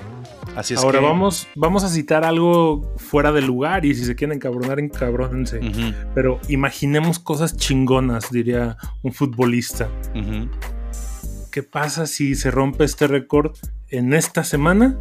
Así 0.56 0.74
es 0.74 0.80
Ahora 0.80 1.00
que, 1.00 1.04
vamos, 1.04 1.48
vamos 1.54 1.84
a 1.84 1.88
citar 1.88 2.24
algo 2.24 2.92
fuera 2.96 3.32
de 3.32 3.42
lugar 3.42 3.84
y 3.84 3.94
si 3.94 4.04
se 4.04 4.14
quieren 4.14 4.36
encabronar, 4.36 4.78
encabrónense. 4.78 5.58
Ujú, 5.58 5.94
Pero 6.14 6.40
imaginemos 6.48 7.18
cosas 7.18 7.56
chingonas, 7.56 8.30
diría 8.30 8.76
un 9.02 9.12
futbolista. 9.12 9.88
¿Qué 11.50 11.62
pasa 11.62 12.06
si 12.06 12.34
se 12.34 12.50
rompe 12.50 12.84
este 12.84 13.06
récord 13.06 13.56
en 13.88 14.14
esta 14.14 14.44
semana 14.44 14.98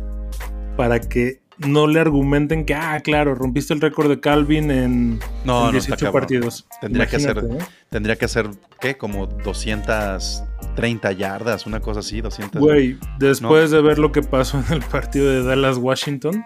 para 0.78 1.00
que 1.00 1.42
no 1.68 1.88
le 1.88 2.00
argumenten 2.00 2.66
que, 2.66 2.74
ah, 2.76 3.00
claro, 3.04 3.36
rompiste 3.36 3.74
el 3.74 3.82
récord 3.82 4.10
de 4.10 4.20
Calvin 4.20 4.72
en, 4.72 5.20
No, 5.46 5.68
en 5.68 5.72
no, 5.74 5.78
está 5.78 5.96
18 5.96 6.06
cabrón. 6.06 6.22
partidos? 6.22 6.66
Tendría 6.80 7.08
que 7.08 7.20
ser- 7.20 7.44
¿no? 7.44 7.58
Tendría 7.90 8.16
que 8.16 8.28
ser, 8.28 8.50
¿qué? 8.80 8.98
Como 8.98 9.28
230 9.28 11.12
yardas, 11.12 11.66
una 11.66 11.80
cosa 11.80 12.00
así, 12.02 12.22
200. 12.22 12.62
Güey, 12.62 12.98
después 13.20 13.72
de 13.72 13.82
ver 13.82 14.00
lo 14.00 14.12
que 14.12 14.22
pasó 14.22 14.64
en 14.68 14.74
el 14.74 14.82
partido 14.82 15.30
de 15.30 15.44
Dallas-Washington, 15.44 16.46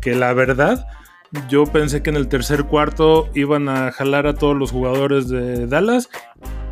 que 0.00 0.14
la 0.14 0.32
verdad, 0.34 0.86
yo 1.48 1.64
pensé 1.64 2.02
que 2.02 2.10
en 2.10 2.16
el 2.16 2.28
tercer 2.28 2.64
cuarto 2.64 3.28
iban 3.34 3.68
a 3.68 3.90
jalar 3.92 4.26
a 4.26 4.34
todos 4.34 4.56
los 4.56 4.70
jugadores 4.70 5.28
de 5.28 5.66
Dallas 5.66 6.08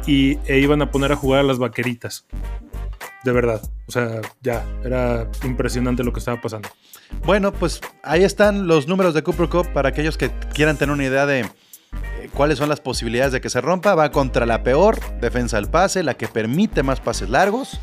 y, 0.06 0.38
e 0.46 0.58
iban 0.58 0.82
a 0.82 0.90
poner 0.90 1.12
a 1.12 1.16
jugar 1.16 1.40
a 1.40 1.42
las 1.44 1.58
vaqueritas. 1.58 2.26
De 3.24 3.32
verdad. 3.32 3.62
O 3.86 3.92
sea, 3.92 4.20
ya, 4.42 4.64
era 4.84 5.30
impresionante 5.44 6.02
lo 6.02 6.12
que 6.12 6.18
estaba 6.18 6.40
pasando. 6.40 6.68
Bueno, 7.24 7.52
pues 7.52 7.80
ahí 8.02 8.24
están 8.24 8.66
los 8.66 8.88
números 8.88 9.14
de 9.14 9.22
Cooper 9.22 9.48
Cup 9.48 9.72
para 9.72 9.90
aquellos 9.90 10.16
que 10.16 10.30
quieran 10.54 10.76
tener 10.76 10.92
una 10.92 11.04
idea 11.04 11.26
de 11.26 11.40
eh, 11.40 11.48
cuáles 12.34 12.58
son 12.58 12.68
las 12.68 12.80
posibilidades 12.80 13.32
de 13.32 13.40
que 13.40 13.50
se 13.50 13.60
rompa. 13.60 13.94
Va 13.94 14.10
contra 14.10 14.46
la 14.46 14.62
peor 14.62 14.98
defensa 15.20 15.56
del 15.56 15.68
pase, 15.68 16.02
la 16.02 16.14
que 16.14 16.26
permite 16.26 16.82
más 16.82 17.00
pases 17.00 17.28
largos. 17.28 17.80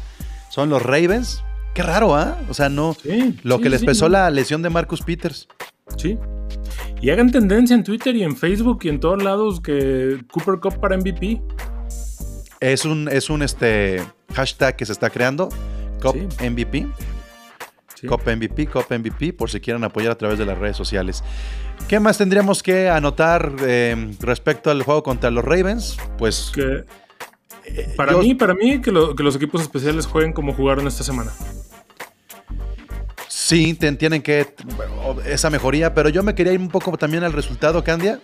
Son 0.50 0.70
los 0.70 0.82
Ravens. 0.82 1.44
Qué 1.74 1.84
raro, 1.84 2.16
¿ah? 2.16 2.38
O 2.50 2.54
sea, 2.54 2.68
no. 2.68 2.96
Sí, 3.02 3.40
Lo 3.44 3.58
sí, 3.58 3.64
que 3.64 3.70
les 3.70 3.82
sí, 3.82 3.86
pesó 3.86 4.06
¿no? 4.06 4.14
la 4.14 4.30
lesión 4.32 4.62
de 4.62 4.70
Marcus 4.70 5.02
Peters. 5.02 5.48
Sí. 5.96 6.18
Y 7.02 7.12
hagan 7.12 7.32
tendencia 7.32 7.76
en 7.76 7.84
Twitter 7.84 8.16
y 8.16 8.24
en 8.24 8.36
Facebook 8.36 8.80
y 8.84 8.90
en 8.90 9.00
todos 9.00 9.24
lados 9.24 9.62
que 9.62 10.20
Cooper 10.32 10.60
Cup 10.60 10.80
para 10.82 10.98
MVP. 10.98 11.42
Es 12.60 12.86
un, 12.86 13.08
es 13.10 13.30
un 13.30 13.42
este, 13.42 14.04
hashtag 14.34 14.76
que 14.76 14.86
se 14.86 14.92
está 14.94 15.10
creando. 15.10 15.50
Sí. 16.02 16.28
MVP. 16.50 16.88
Sí. 17.96 18.08
Cop 18.08 18.22
MVP, 18.26 18.68
Cop 18.68 18.90
MVP, 18.90 19.34
por 19.34 19.50
si 19.50 19.60
quieren 19.60 19.84
apoyar 19.84 20.12
a 20.14 20.18
través 20.18 20.40
de 20.40 20.46
las 20.46 20.58
redes 20.58 20.78
sociales. 20.78 21.22
¿Qué 21.90 22.00
más 22.00 22.18
tendríamos 22.18 22.64
que 22.64 22.90
anotar 22.90 23.54
eh, 23.62 24.14
respecto 24.22 24.72
al 24.72 24.84
juego 24.84 25.04
contra 25.04 25.30
los 25.32 25.44
Ravens? 25.44 25.98
Pues 26.18 26.52
Que 26.56 26.86
para 27.98 28.14
yo- 28.14 28.20
mí, 28.20 28.36
para 28.36 28.54
mí 28.54 28.80
que, 28.82 28.92
lo- 28.92 29.16
que 29.16 29.24
los 29.24 29.36
equipos 29.36 29.62
especiales 29.62 30.06
jueguen 30.06 30.32
como 30.32 30.54
jugaron 30.54 30.88
esta 30.88 31.04
semana. 31.04 31.32
sí, 33.28 33.74
ten- 33.74 33.98
tienen 33.98 34.22
que 34.22 34.54
esa 35.26 35.50
mejoría, 35.50 35.94
pero 35.94 36.10
yo 36.10 36.24
me 36.24 36.36
quería 36.36 36.54
ir 36.54 36.60
un 36.60 36.70
poco 36.70 36.96
también 36.98 37.24
al 37.24 37.34
resultado, 37.34 37.84
Candia. 37.84 38.20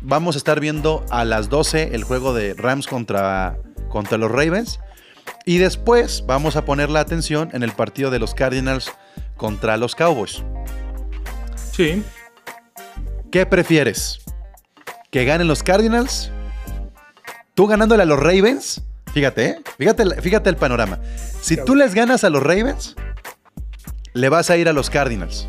vamos 0.00 0.36
a 0.36 0.38
estar 0.38 0.60
viendo 0.60 1.04
a 1.10 1.24
las 1.24 1.48
12 1.48 1.94
el 1.94 2.04
juego 2.04 2.32
de 2.32 2.54
Rams 2.54 2.86
contra, 2.86 3.58
contra 3.88 4.18
los 4.18 4.30
Ravens. 4.30 4.80
Y 5.44 5.58
después 5.58 6.24
vamos 6.26 6.56
a 6.56 6.64
poner 6.64 6.90
la 6.90 7.00
atención 7.00 7.50
en 7.52 7.62
el 7.62 7.72
partido 7.72 8.10
de 8.10 8.18
los 8.18 8.34
Cardinals 8.34 8.92
contra 9.36 9.76
los 9.76 9.94
Cowboys. 9.94 10.42
Sí. 11.72 12.02
¿Qué 13.30 13.46
prefieres? 13.46 14.20
¿Que 15.10 15.24
ganen 15.24 15.48
los 15.48 15.62
Cardinals? 15.62 16.30
¿Tú 17.54 17.66
ganándole 17.66 18.02
a 18.02 18.06
los 18.06 18.18
Ravens? 18.18 18.82
Fíjate, 19.12 19.46
¿eh? 19.46 19.56
fíjate, 19.78 20.20
fíjate 20.20 20.50
el 20.50 20.56
panorama. 20.56 21.00
Si 21.40 21.56
tú 21.64 21.74
les 21.74 21.94
ganas 21.94 22.22
a 22.24 22.30
los 22.30 22.42
Ravens, 22.42 22.96
le 24.12 24.28
vas 24.28 24.50
a 24.50 24.56
ir 24.56 24.68
a 24.68 24.72
los 24.72 24.90
Cardinals. 24.90 25.48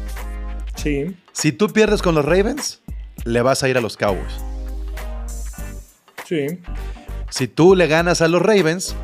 Sí. 0.76 1.18
Si 1.34 1.52
tú 1.52 1.70
pierdes 1.70 2.02
con 2.02 2.16
los 2.16 2.24
Ravens, 2.24 2.82
le 3.26 3.42
vas 3.42 3.64
a 3.64 3.70
ir 3.70 3.78
a 3.78 3.82
los 3.82 3.98
Cowboys. 3.98 4.34
Sí. 6.26 6.60
Si 7.30 7.48
tú 7.48 7.76
le 7.76 7.88
ganas 7.88 8.22
a 8.22 8.28
los 8.28 8.42
Ravens, 8.42 8.96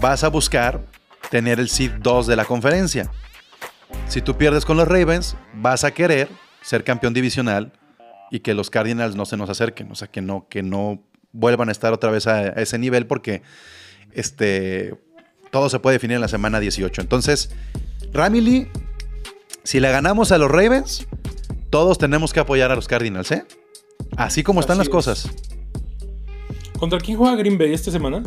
vas 0.00 0.24
a 0.24 0.28
buscar 0.28 0.80
tener 1.30 1.60
el 1.60 1.68
seed 1.68 1.92
2 2.00 2.26
de 2.26 2.36
la 2.36 2.44
conferencia. 2.44 3.10
Si 4.08 4.22
tú 4.22 4.36
pierdes 4.36 4.64
con 4.64 4.76
los 4.76 4.88
Ravens, 4.88 5.36
vas 5.54 5.84
a 5.84 5.90
querer 5.92 6.28
ser 6.62 6.84
campeón 6.84 7.12
divisional 7.14 7.72
y 8.30 8.40
que 8.40 8.54
los 8.54 8.70
Cardinals 8.70 9.16
no 9.16 9.26
se 9.26 9.36
nos 9.36 9.50
acerquen, 9.50 9.90
o 9.92 9.94
sea, 9.94 10.08
que 10.08 10.22
no, 10.22 10.46
que 10.48 10.62
no 10.62 11.02
vuelvan 11.32 11.68
a 11.68 11.72
estar 11.72 11.92
otra 11.92 12.10
vez 12.10 12.26
a, 12.26 12.36
a 12.38 12.48
ese 12.48 12.78
nivel 12.78 13.06
porque 13.06 13.42
este, 14.12 14.94
todo 15.50 15.68
se 15.68 15.78
puede 15.78 15.96
definir 15.96 16.14
en 16.16 16.20
la 16.22 16.28
semana 16.28 16.58
18. 16.58 17.00
Entonces, 17.02 17.50
Ramily, 18.12 18.68
si 19.64 19.80
le 19.80 19.90
ganamos 19.90 20.32
a 20.32 20.38
los 20.38 20.50
Ravens, 20.50 21.06
todos 21.70 21.98
tenemos 21.98 22.32
que 22.32 22.40
apoyar 22.40 22.70
a 22.70 22.74
los 22.76 22.88
Cardinals, 22.88 23.30
¿eh? 23.32 23.44
Así 24.16 24.42
como 24.42 24.60
están 24.60 24.74
Así 24.74 24.78
las 24.80 24.88
es. 24.88 24.92
cosas. 24.92 25.30
¿Contra 26.82 26.98
quién 26.98 27.16
juega 27.16 27.36
Green 27.36 27.56
Bay 27.56 27.72
esta 27.72 27.92
semana? 27.92 28.24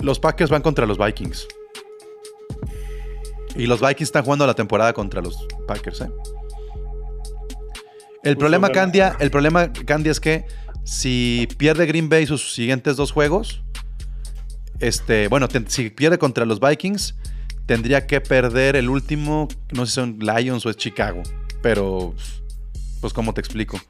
Los 0.00 0.18
Packers 0.20 0.50
van 0.50 0.60
contra 0.60 0.84
los 0.84 0.98
Vikings. 0.98 1.48
Y 3.56 3.64
los 3.64 3.80
Vikings 3.80 4.02
están 4.02 4.22
jugando 4.22 4.46
la 4.46 4.52
temporada 4.52 4.92
contra 4.92 5.22
los 5.22 5.46
Packers, 5.66 6.02
¿eh? 6.02 6.10
El 8.22 8.34
Pues 8.34 8.36
problema. 8.36 8.68
Candia, 8.68 9.16
el 9.18 9.30
problema, 9.30 9.72
Candia, 9.72 10.12
es 10.12 10.20
que 10.20 10.44
si 10.84 11.48
pierde 11.56 11.86
Green 11.86 12.10
Bay 12.10 12.26
sus 12.26 12.52
siguientes 12.52 12.96
dos 12.98 13.12
juegos, 13.12 13.62
este, 14.80 15.28
bueno, 15.28 15.48
si 15.68 15.88
pierde 15.88 16.18
contra 16.18 16.44
los 16.44 16.60
Vikings, 16.60 17.14
tendría 17.64 18.06
que 18.06 18.20
perder 18.20 18.76
el 18.76 18.90
último, 18.90 19.48
no 19.70 19.86
sé 19.86 19.92
si 19.92 19.94
son 19.94 20.18
Lions 20.18 20.66
o 20.66 20.68
es 20.68 20.76
Chicago, 20.76 21.22
pero, 21.62 22.12
pues, 23.00 23.14
¿cómo 23.14 23.32
te 23.32 23.40
explico? 23.40 23.80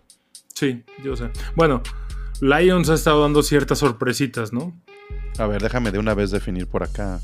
Sí, 0.54 0.84
yo 1.02 1.16
sé. 1.16 1.28
Bueno, 1.56 1.82
Lions 2.42 2.90
ha 2.90 2.94
estado 2.94 3.22
dando 3.22 3.42
ciertas 3.44 3.78
sorpresitas, 3.78 4.52
¿no? 4.52 4.76
A 5.38 5.46
ver, 5.46 5.62
déjame 5.62 5.92
de 5.92 5.98
una 6.00 6.12
vez 6.14 6.32
definir 6.32 6.66
por 6.66 6.82
acá. 6.82 7.20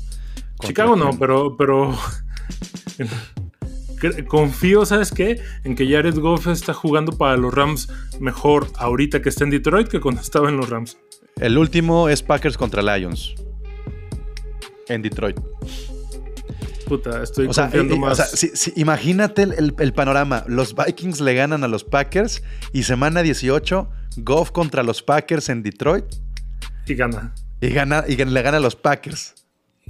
Chicago 0.61 0.95
no, 0.95 1.11
pero, 1.19 1.57
pero 1.57 1.93
confío, 4.27 4.85
¿sabes 4.85 5.11
qué? 5.11 5.41
En 5.63 5.75
que 5.75 5.89
Jared 5.89 6.17
Goff 6.17 6.47
está 6.47 6.73
jugando 6.73 7.17
para 7.17 7.37
los 7.37 7.53
Rams 7.53 7.89
mejor 8.19 8.67
ahorita 8.77 9.21
que 9.21 9.29
está 9.29 9.43
en 9.43 9.49
Detroit 9.49 9.87
que 9.89 9.99
cuando 9.99 10.21
estaba 10.21 10.49
en 10.49 10.57
los 10.57 10.69
Rams. 10.69 10.97
El 11.37 11.57
último 11.57 12.09
es 12.09 12.21
Packers 12.23 12.57
contra 12.57 12.81
Lions. 12.81 13.35
En 14.87 15.01
Detroit. 15.01 15.37
Puta, 16.87 17.21
estoy 17.23 17.45
O 17.47 17.51
confiando 17.53 17.95
o 17.95 17.97
más. 17.99 18.17
sea, 18.17 18.25
si- 18.25 18.49
si- 18.55 18.73
imagínate 18.75 19.43
el, 19.43 19.53
el- 19.53 19.75
el 19.77 19.93
panorama. 19.93 20.43
Los 20.47 20.73
Vikings 20.75 21.19
le 21.21 21.35
ganan 21.35 21.63
a 21.63 21.67
los 21.67 21.83
Packers 21.83 22.41
y 22.73 22.83
semana 22.83 23.21
18, 23.21 23.89
Goff 24.17 24.51
contra 24.51 24.83
los 24.83 25.01
Packers 25.01 25.49
en 25.49 25.63
Detroit 25.63 26.05
y 26.85 26.95
gana. 26.95 27.33
y, 27.61 27.69
gana, 27.69 28.03
y 28.07 28.15
le 28.17 28.41
gana 28.41 28.57
a 28.57 28.59
los 28.61 28.75
Packers. 28.75 29.35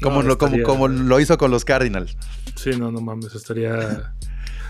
Como, 0.01 0.21
No, 0.21 0.29
lo, 0.29 0.37
como, 0.37 0.55
estaría- 0.55 0.65
como 0.65 0.87
lo 0.87 1.19
hizo 1.19 1.37
con 1.37 1.51
los 1.51 1.65
Cardinals. 1.65 2.15
Sí, 2.55 2.71
no, 2.77 2.91
no 2.91 3.01
mames, 3.01 3.35
estaría. 3.35 4.13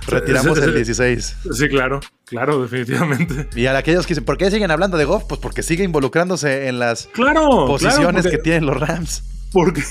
Retiramos 0.07 0.57
el 0.57 0.63
ese- 0.63 0.73
16. 0.93 1.35
Sí, 1.53 1.67
claro, 1.69 1.99
claro, 2.25 2.61
definitivamente. 2.63 3.47
Y 3.55 3.67
a 3.67 3.77
aquellos 3.77 4.07
que 4.07 4.13
dicen, 4.13 4.25
¿por 4.25 4.37
qué 4.37 4.49
siguen 4.49 4.71
hablando 4.71 4.97
de 4.97 5.05
Goff? 5.05 5.25
Pues 5.29 5.39
porque 5.39 5.61
sigue 5.61 5.83
involucrándose 5.83 6.67
en 6.67 6.79
las 6.79 7.07
Claro, 7.13 7.67
posiciones 7.67 7.99
claro, 7.99 8.13
porque- 8.23 8.31
que 8.31 8.37
tienen 8.39 8.65
los 8.65 8.79
Rams. 8.79 9.23
Porque, 9.51 9.81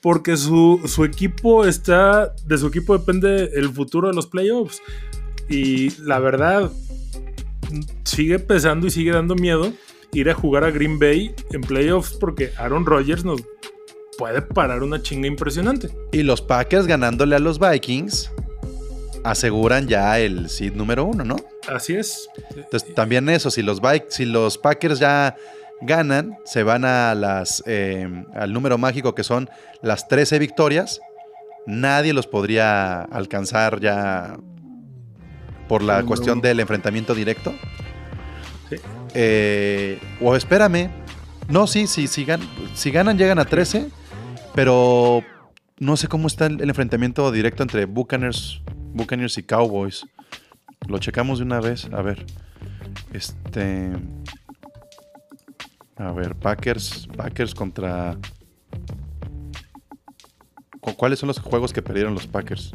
porque 0.00 0.36
su, 0.36 0.80
su 0.86 1.04
equipo 1.04 1.66
está. 1.66 2.32
De 2.46 2.58
su 2.58 2.68
equipo 2.68 2.96
depende 2.98 3.50
el 3.54 3.68
futuro 3.72 4.06
de 4.08 4.14
los 4.14 4.26
playoffs. 4.26 4.80
Y 5.48 5.90
la 6.02 6.18
verdad, 6.20 6.70
sigue 8.04 8.38
pesando 8.38 8.86
y 8.86 8.90
sigue 8.90 9.12
dando 9.12 9.34
miedo 9.34 9.72
ir 10.12 10.30
a 10.30 10.34
jugar 10.34 10.64
a 10.64 10.70
Green 10.70 10.98
Bay 10.98 11.34
en 11.52 11.60
playoffs 11.60 12.12
porque 12.12 12.52
Aaron 12.56 12.84
Rodgers 12.84 13.24
nos 13.24 13.42
puede 14.18 14.42
parar 14.42 14.82
una 14.82 15.02
chinga 15.02 15.26
impresionante. 15.26 15.90
Y 16.12 16.22
los 16.22 16.42
Packers 16.42 16.86
ganándole 16.86 17.36
a 17.36 17.38
los 17.38 17.58
Vikings 17.58 18.30
aseguran 19.24 19.86
ya 19.86 20.18
el 20.18 20.48
seed 20.48 20.74
número 20.74 21.04
uno, 21.04 21.24
¿no? 21.24 21.36
Así 21.68 21.94
es. 21.94 22.28
Entonces, 22.54 22.94
también 22.94 23.28
eso, 23.28 23.50
si 23.50 23.62
los, 23.62 23.80
si 24.08 24.24
los 24.24 24.58
Packers 24.58 24.98
ya 24.98 25.36
ganan, 25.80 26.38
se 26.44 26.62
van 26.62 26.84
a 26.84 27.14
las, 27.14 27.62
eh, 27.66 28.08
al 28.34 28.52
número 28.52 28.78
mágico 28.78 29.14
que 29.14 29.24
son 29.24 29.48
las 29.82 30.08
13 30.08 30.38
victorias, 30.38 31.00
nadie 31.66 32.12
los 32.12 32.26
podría 32.26 33.02
alcanzar 33.02 33.80
ya 33.80 34.36
por 35.70 35.82
la 35.82 36.02
cuestión 36.02 36.40
del 36.40 36.58
enfrentamiento 36.58 37.14
directo. 37.14 37.54
Sí. 38.68 38.76
Eh, 39.14 40.00
o 40.20 40.34
espérame, 40.34 40.90
no, 41.48 41.66
sí, 41.68 41.86
sí, 41.86 42.08
si, 42.08 42.26
gan- 42.26 42.40
si 42.74 42.90
ganan 42.90 43.16
llegan 43.16 43.38
a 43.38 43.44
13, 43.44 43.88
pero 44.52 45.22
no 45.78 45.96
sé 45.96 46.08
cómo 46.08 46.26
está 46.26 46.46
el, 46.46 46.60
el 46.60 46.68
enfrentamiento 46.68 47.30
directo 47.30 47.62
entre 47.62 47.84
Buccaneers, 47.84 48.62
Buccaneers 48.94 49.38
y 49.38 49.44
Cowboys. 49.44 50.04
Lo 50.88 50.98
checamos 50.98 51.38
de 51.38 51.44
una 51.44 51.60
vez, 51.60 51.88
a 51.92 52.02
ver. 52.02 52.26
Este. 53.12 53.90
A 55.96 56.10
ver, 56.12 56.34
Packers. 56.34 57.06
Packers 57.16 57.54
contra. 57.54 58.16
¿Cu- 60.80 60.94
¿Cuáles 60.96 61.18
son 61.20 61.28
los 61.28 61.38
juegos 61.38 61.72
que 61.72 61.80
perdieron 61.82 62.14
los 62.14 62.26
Packers? 62.26 62.72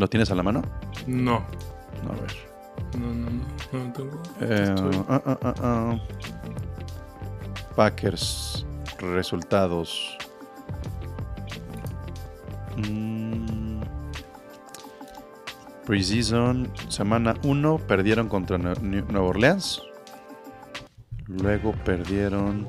¿Lo 0.00 0.08
tienes 0.08 0.30
a 0.30 0.34
la 0.34 0.42
mano? 0.42 0.62
No. 1.06 1.44
No, 2.02 2.12
a 2.12 2.20
ver. 2.22 2.34
No, 2.98 3.06
no, 3.08 3.28
no. 3.30 3.84
No 3.84 3.92
tengo. 3.92 4.22
Eh, 4.40 4.74
ah, 5.10 5.22
ah, 5.26 5.54
ah. 5.62 5.98
Packers. 7.76 8.64
Resultados. 8.98 10.16
Mm. 12.78 13.80
Preseason, 15.84 16.72
semana 16.88 17.34
1, 17.42 17.76
perdieron 17.86 18.28
contra 18.30 18.56
Nue- 18.56 18.80
Nue- 18.80 19.04
Nueva 19.06 19.26
Orleans. 19.28 19.82
Luego 21.26 21.72
perdieron 21.84 22.66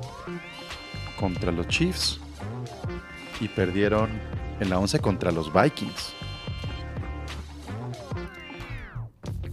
contra 1.18 1.50
los 1.50 1.66
Chiefs. 1.68 2.20
Y 3.40 3.48
perdieron 3.48 4.10
en 4.60 4.68
la 4.68 4.78
11 4.78 4.98
contra 4.98 5.32
los 5.32 5.50
Vikings. 5.50 6.12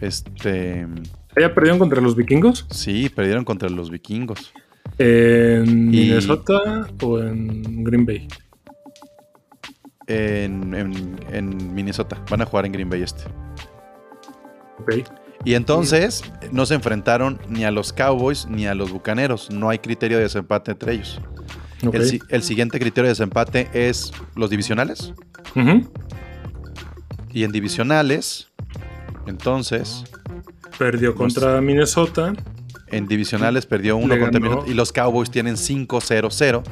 Este. 0.02 0.88
¿Ya 1.40 1.54
perdieron 1.54 1.80
contra 1.80 2.02
los 2.02 2.16
vikingos? 2.16 2.66
Sí, 2.72 3.10
perdieron 3.10 3.44
contra 3.46 3.70
los 3.70 3.90
vikingos. 3.90 4.52
¿En 4.98 5.94
Y- 5.94 5.98
Minnesota 6.08 6.88
o 7.02 7.20
en 7.20 7.84
Green 7.84 8.06
Bay? 8.06 8.28
En, 10.08 10.74
en- 10.74 11.20
en 11.32 11.74
Minnesota. 11.74 12.24
Van 12.30 12.42
a 12.42 12.46
jugar 12.46 12.66
en 12.66 12.72
Green 12.72 12.90
Bay 12.90 13.04
este. 13.04 13.24
Ok. 14.80 15.08
Y 15.46 15.54
entonces 15.54 16.24
no 16.52 16.66
se 16.66 16.74
enfrentaron 16.76 17.40
ni 17.48 17.64
a 17.64 17.72
los 17.72 17.94
Cowboys 17.94 18.48
ni 18.50 18.66
a 18.66 18.74
los 18.74 18.92
Bucaneros. 18.92 19.50
No 19.52 19.70
hay 19.70 19.80
criterio 19.80 20.18
de 20.18 20.24
desempate 20.24 20.72
entre 20.72 20.94
ellos. 20.94 21.22
ok. 21.86 21.94
El, 21.96 22.06
si- 22.06 22.20
el 22.30 22.44
siguiente 22.44 22.80
criterio 22.80 23.04
de 23.06 23.10
desempate 23.10 23.70
es 23.74 24.12
los 24.36 24.50
divisionales. 24.50 25.14
Ujú. 25.56 25.90
Y 27.32 27.44
en 27.44 27.52
divisionales, 27.52 28.49
entonces, 29.30 30.04
Perdió 30.78 31.16
contra 31.16 31.60
Minnesota. 31.62 32.34
en 32.88 33.08
divisionales 33.08 33.66
perdió 33.66 33.98
uno 33.98 34.18
contra. 34.20 34.40
Minnesota 34.40 34.70
y 34.70 34.74
los 34.74 34.92
Cowboys 34.92 35.30
tienen 35.32 35.56
5-0-0. 35.56 36.64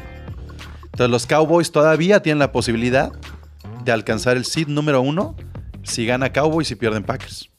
Entonces 0.86 1.10
los 1.10 1.28
Cowboys 1.28 1.72
todavía 1.72 2.22
tienen 2.22 2.40
la 2.40 2.52
posibilidad 2.52 3.12
de 3.86 3.92
alcanzar 3.92 4.36
el 4.38 4.46
seed 4.46 4.68
número 4.68 5.02
uno 5.02 5.36
si 5.84 6.06
gana 6.06 6.32
Cowboys 6.34 6.72
y 6.72 6.76
pierden 6.76 7.04
Packers. 7.04 7.50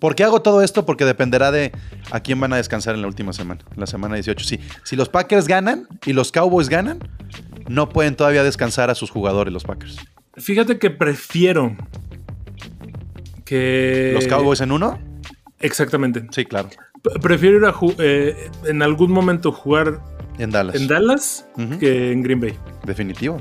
¿Por 0.00 0.14
qué 0.14 0.22
hago 0.22 0.42
todo 0.42 0.62
esto? 0.62 0.86
Porque 0.86 1.04
dependerá 1.04 1.50
de 1.50 1.72
a 2.12 2.20
quién 2.20 2.38
van 2.38 2.52
a 2.52 2.56
descansar 2.56 2.94
en 2.94 3.00
la 3.02 3.08
última 3.08 3.32
semana, 3.32 3.64
la 3.74 3.86
semana 3.86 4.14
18. 4.14 4.44
Si, 4.44 4.60
si 4.84 4.94
los 4.94 5.08
Packers 5.08 5.48
ganan 5.48 5.88
y 6.06 6.12
los 6.12 6.30
Cowboys 6.30 6.68
ganan, 6.68 7.00
no 7.68 7.88
pueden 7.88 8.14
todavía 8.14 8.44
descansar 8.44 8.90
a 8.90 8.94
sus 8.94 9.10
jugadores 9.10 9.52
los 9.52 9.64
Packers. 9.64 9.96
Fíjate 10.36 10.78
que 10.78 10.90
prefiero 10.90 11.76
que... 13.48 14.12
¿Los 14.14 14.26
Cowboys 14.26 14.60
en 14.60 14.72
uno? 14.72 14.98
Exactamente. 15.60 16.26
Sí, 16.30 16.44
claro. 16.44 16.68
P- 17.02 17.18
Prefiero 17.20 17.56
ir 17.58 17.64
a 17.64 17.74
eh, 17.98 18.50
en 18.66 18.82
algún 18.82 19.10
momento 19.10 19.52
jugar 19.52 20.00
En 20.38 20.50
Dallas. 20.50 20.74
en 20.76 20.86
Dallas 20.86 21.46
que 21.80 22.12
en 22.12 22.22
Green 22.22 22.40
Bay. 22.40 22.58
Definitivo. 22.84 23.38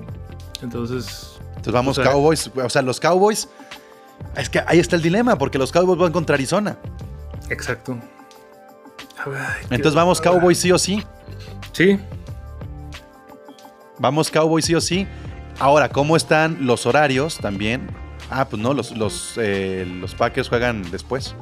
Entonces, 0.64 1.39
Entonces 1.49 1.74
vamos 1.74 1.97
O 1.97 2.03
sea- 2.03 2.12
Cowboys. 2.12 2.49
O 2.55 2.70
sea, 2.70 2.82
los 2.82 2.99
Cowboys. 2.99 3.49
Es 4.36 4.49
que 4.49 4.62
ahí 4.66 4.80
está 4.80 4.95
el 4.95 5.01
dilema, 5.01 5.38
porque 5.38 5.58
los 5.60 5.72
Cowboys 5.72 5.99
van 5.99 6.12
contra 6.12 6.36
Arizona. 6.36 6.78
exacto. 7.49 7.97
Ver, 9.26 9.36
Entonces 9.72 9.93
vamos 9.93 10.22
Cowboys 10.22 10.58
sí 10.58 10.72
o 10.72 10.78
sí. 10.80 11.03
Sí, 11.74 11.99
Vamos 13.99 14.30
Cowboys 14.32 14.66
sí 14.66 14.76
o 14.76 14.82
sí. 14.82 15.08
Ahora, 15.60 15.89
¿cómo 15.89 16.16
están 16.16 16.66
los 16.66 16.86
horarios 16.86 17.38
también? 17.39 17.88
Ah, 18.30 18.47
pues 18.49 18.61
no, 18.61 18.73
los, 18.73 18.91
los, 18.97 19.34
eh, 19.38 19.86
los 20.01 20.13
Packers 20.15 20.49
juegan 20.49 20.89
después. 20.91 21.36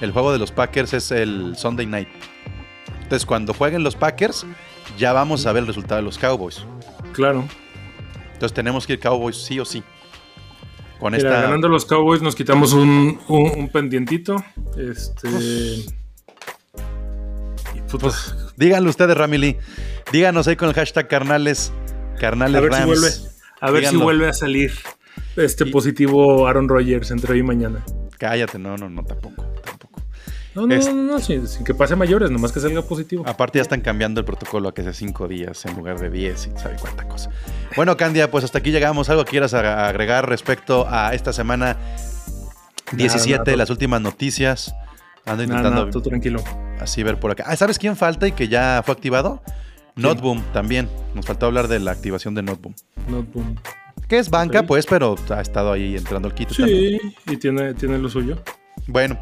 El 0.00 0.12
juego 0.12 0.32
de 0.32 0.38
los 0.38 0.50
Packers 0.52 0.94
es 0.94 1.10
el 1.10 1.56
Sunday 1.56 1.86
night. 1.86 2.08
Entonces, 3.02 3.26
cuando 3.26 3.52
jueguen 3.54 3.82
los 3.82 3.94
Packers, 3.96 4.46
ya 4.98 5.12
vamos 5.12 5.44
a 5.46 5.52
ver 5.52 5.62
el 5.62 5.66
resultado 5.66 5.96
de 5.96 6.02
los 6.02 6.18
Cowboys. 6.18 6.64
claro. 7.12 7.46
Entonces 8.32 8.54
tenemos 8.54 8.86
que 8.86 8.92
ir 8.92 9.00
Cowboys 9.00 9.36
sí 9.36 9.58
o 9.58 9.64
sí. 9.64 9.82
Con 11.00 11.12
Mira, 11.12 11.28
esta. 11.28 11.42
ganando 11.42 11.68
los 11.68 11.84
Cowboys 11.84 12.22
nos 12.22 12.36
quitamos 12.36 12.72
un, 12.72 13.18
un, 13.26 13.50
un 13.56 13.68
pendientito. 13.68 14.36
Este. 14.76 15.28
puta, 17.90 17.98
Pues, 17.98 18.34
díganlo 18.56 18.90
ustedes, 18.90 19.16
Ramily. 19.16 19.56
Díganos 20.12 20.46
ahí 20.46 20.54
con 20.54 20.68
el 20.68 20.74
hashtag 20.74 21.08
carnales. 21.08 21.72
Carnales 22.20 22.56
a 22.56 22.60
ver 22.60 22.70
Rams. 22.70 22.82
si 22.82 22.86
vuelve. 22.86 23.10
A 23.60 23.70
ver 23.72 23.86
si 23.86 23.96
vuelve 23.96 24.28
a 24.28 24.32
salir 24.32 24.72
este 25.44 25.66
Y- 25.68 25.70
positivo 25.72 26.46
Aaron 26.46 26.68
Rodgers 26.68 27.10
entre 27.10 27.32
hoy 27.34 27.40
y 27.40 27.42
mañana. 27.42 27.84
Cállate, 28.18 28.58
no, 28.58 28.76
no, 28.76 28.88
no, 28.88 29.04
tampoco. 29.04 29.44
tampoco. 29.64 30.00
No, 30.54 30.66
no, 30.66 30.76
no, 30.76 30.92
no, 30.92 31.18
sin, 31.20 31.46
sin 31.46 31.62
que 31.64 31.72
pase 31.72 31.94
mayores, 31.94 32.30
nomás 32.30 32.50
que 32.50 32.58
salga 32.58 32.82
positivo. 32.82 33.22
Aparte 33.28 33.58
ya 33.58 33.62
están 33.62 33.80
cambiando 33.80 34.18
el 34.20 34.24
protocolo 34.26 34.68
a 34.68 34.74
que 34.74 34.82
sea 34.82 34.92
cinco 34.92 35.28
días 35.28 35.64
en 35.66 35.76
lugar 35.76 36.00
de 36.00 36.10
10 36.10 36.46
y 36.54 36.58
sabe 36.58 36.76
cuánta 36.80 37.06
cosa. 37.06 37.30
Bueno, 37.76 37.96
Candia, 37.96 38.28
pues 38.30 38.42
hasta 38.42 38.58
aquí 38.58 38.72
llegamos. 38.72 39.08
¿Algo 39.08 39.24
quieras 39.24 39.54
agregar 39.54 40.28
respecto 40.28 40.86
a 40.88 41.14
esta 41.14 41.32
semana 41.32 41.76
17, 42.92 43.38
nada. 43.44 43.56
las 43.56 43.70
últimas 43.70 44.00
noticias? 44.00 44.74
Ando 45.26 45.42
intentando 45.44 45.80
nada, 45.80 45.90
tú 45.90 46.00
tranquilo. 46.00 46.42
así 46.80 47.02
ver 47.02 47.20
por 47.20 47.30
acá. 47.30 47.44
Ah, 47.46 47.54
¿sabes 47.54 47.78
quién 47.78 47.96
falta 47.96 48.26
y 48.26 48.32
que 48.32 48.48
ya 48.48 48.82
fue 48.84 48.94
activado? 48.94 49.42
Noteboom 49.94 50.42
también. 50.52 50.88
Nos 51.14 51.26
faltó 51.26 51.46
hablar 51.46 51.68
de 51.68 51.78
la 51.80 51.90
activación 51.92 52.34
de 52.34 52.42
Noteboom. 52.42 52.74
No, 53.08 53.22
boom. 53.22 53.56
Que 54.08 54.18
es 54.18 54.30
banca, 54.30 54.62
pues, 54.62 54.86
pero 54.86 55.16
ha 55.28 55.40
estado 55.40 55.72
ahí 55.72 55.96
entrando 55.96 56.28
el 56.28 56.34
también. 56.34 57.00
Sí, 57.00 57.14
y 57.26 57.36
tiene, 57.36 57.74
tiene 57.74 57.98
lo 57.98 58.08
suyo. 58.08 58.38
Bueno, 58.86 59.18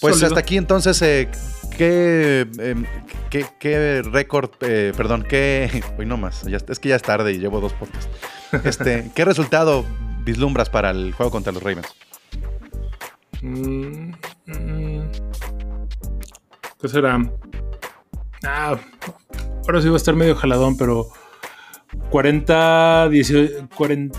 pues 0.00 0.14
Sólido. 0.14 0.28
hasta 0.28 0.40
aquí 0.40 0.56
entonces, 0.56 1.00
eh, 1.02 1.28
¿qué, 1.76 2.46
em, 2.58 2.86
qué, 3.28 3.44
qué 3.60 4.02
récord, 4.02 4.50
eh, 4.62 4.94
perdón, 4.96 5.26
qué, 5.28 5.82
hoy 5.98 6.06
no 6.06 6.16
más, 6.16 6.42
ya, 6.44 6.56
es 6.56 6.78
que 6.78 6.88
ya 6.88 6.96
es 6.96 7.02
tarde 7.02 7.32
y 7.32 7.38
llevo 7.38 7.60
dos 7.60 7.72
podcasts. 7.74 8.08
Este, 8.64 9.10
¿Qué 9.16 9.24
resultado 9.24 9.84
vislumbras 10.24 10.70
para 10.70 10.90
el 10.90 11.12
juego 11.12 11.32
contra 11.32 11.52
los 11.52 11.60
Ravens? 11.60 11.88
Mm, 13.42 14.12
mm. 14.46 15.10
¿Qué 16.80 16.88
será? 16.88 17.18
Ah, 18.44 18.78
ahora 19.66 19.82
sí 19.82 19.88
va 19.88 19.94
a 19.94 19.96
estar 19.96 20.14
medio 20.14 20.36
jaladón, 20.36 20.76
pero 20.76 21.08
40, 22.10 23.08
18, 23.08 23.68
40, 23.74 24.18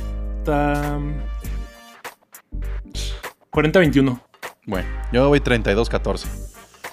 40, 3.49 3.79
21. 3.79 4.21
Bueno, 4.65 4.87
yo 5.11 5.27
voy 5.29 5.39
32-14. 5.39 6.25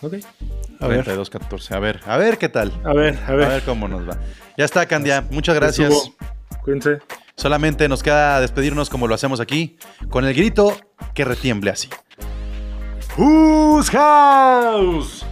Ok. 0.03 0.15
A 0.81 0.87
ver, 0.89 1.05
32-14, 1.07 1.73
a 1.73 1.79
ver, 1.79 2.01
a 2.07 2.17
ver 2.17 2.39
qué 2.39 2.49
tal. 2.49 2.73
a 2.85 2.93
ver, 2.93 3.17
a 3.25 3.29
A 3.29 3.35
ver. 3.35 3.49
ver 3.49 3.63
cómo 3.63 3.87
nos 3.87 4.09
va. 4.09 4.19
Ya 4.59 4.65
está, 4.65 4.85
Candia, 4.87 5.25
muchas 5.31 5.55
gracias. 5.55 6.11
Cuídense. 6.65 6.99
Solamente 7.37 7.89
nos 7.89 8.03
queda 8.03 8.41
despedirnos 8.41 8.91
como 8.91 9.07
lo 9.09 9.15
hacemos 9.15 9.41
aquí, 9.41 9.77
con 10.11 10.25
el 10.25 10.35
grito 10.35 10.77
que 11.15 11.25
retiemble 11.25 11.71
así. 11.71 11.89
Whose 13.17 13.91
house? 13.93 15.25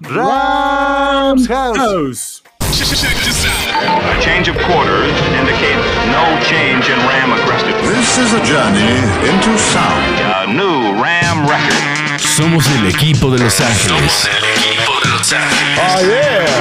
Rams 0.00 1.46
house. 1.48 1.78
House. 1.78 2.42
A 2.76 4.20
change 4.20 4.48
of 4.48 4.56
quarters 4.58 5.10
indicates 5.32 5.80
no 6.12 6.38
change 6.42 6.90
in 6.90 6.98
Ram 7.08 7.32
aggressiveness. 7.32 7.88
This 7.88 8.18
is 8.18 8.34
a 8.34 8.44
journey 8.44 9.00
into 9.24 9.56
sound. 9.56 10.20
A 10.44 10.46
new 10.52 10.92
Ram 11.02 11.48
record. 11.48 12.20
Somos 12.20 12.68
el 12.68 12.86
equipo 12.86 13.30
de 13.30 13.38
Los 13.42 13.62
Ángeles. 13.62 14.12
Somos 14.12 14.28
el 14.28 14.44
equipo 14.44 14.92
de 15.02 15.08
Los 15.08 15.32
Ángeles. 15.32 15.80
Ah, 15.80 16.00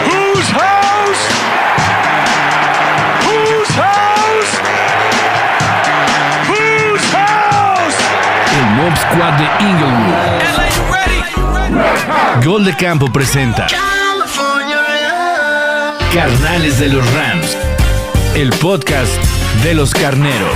Whose 0.08 0.50
house? 0.52 1.28
Whose 3.28 3.76
house? 3.76 4.54
Whose 6.48 7.06
house? 7.12 8.00
El 8.56 8.66
Mob 8.78 8.96
Squad 8.96 9.34
de 9.38 9.48
Inglewood. 9.66 10.16
Gol 12.46 12.64
de 12.64 12.74
Campo 12.78 13.12
presenta 13.12 13.68
Carnales 16.14 16.80
de 16.80 16.90
los 16.90 17.14
Rams. 17.14 17.58
El 18.36 18.50
podcast 18.52 19.12
de 19.64 19.74
los 19.74 19.94
carneros. 19.94 20.54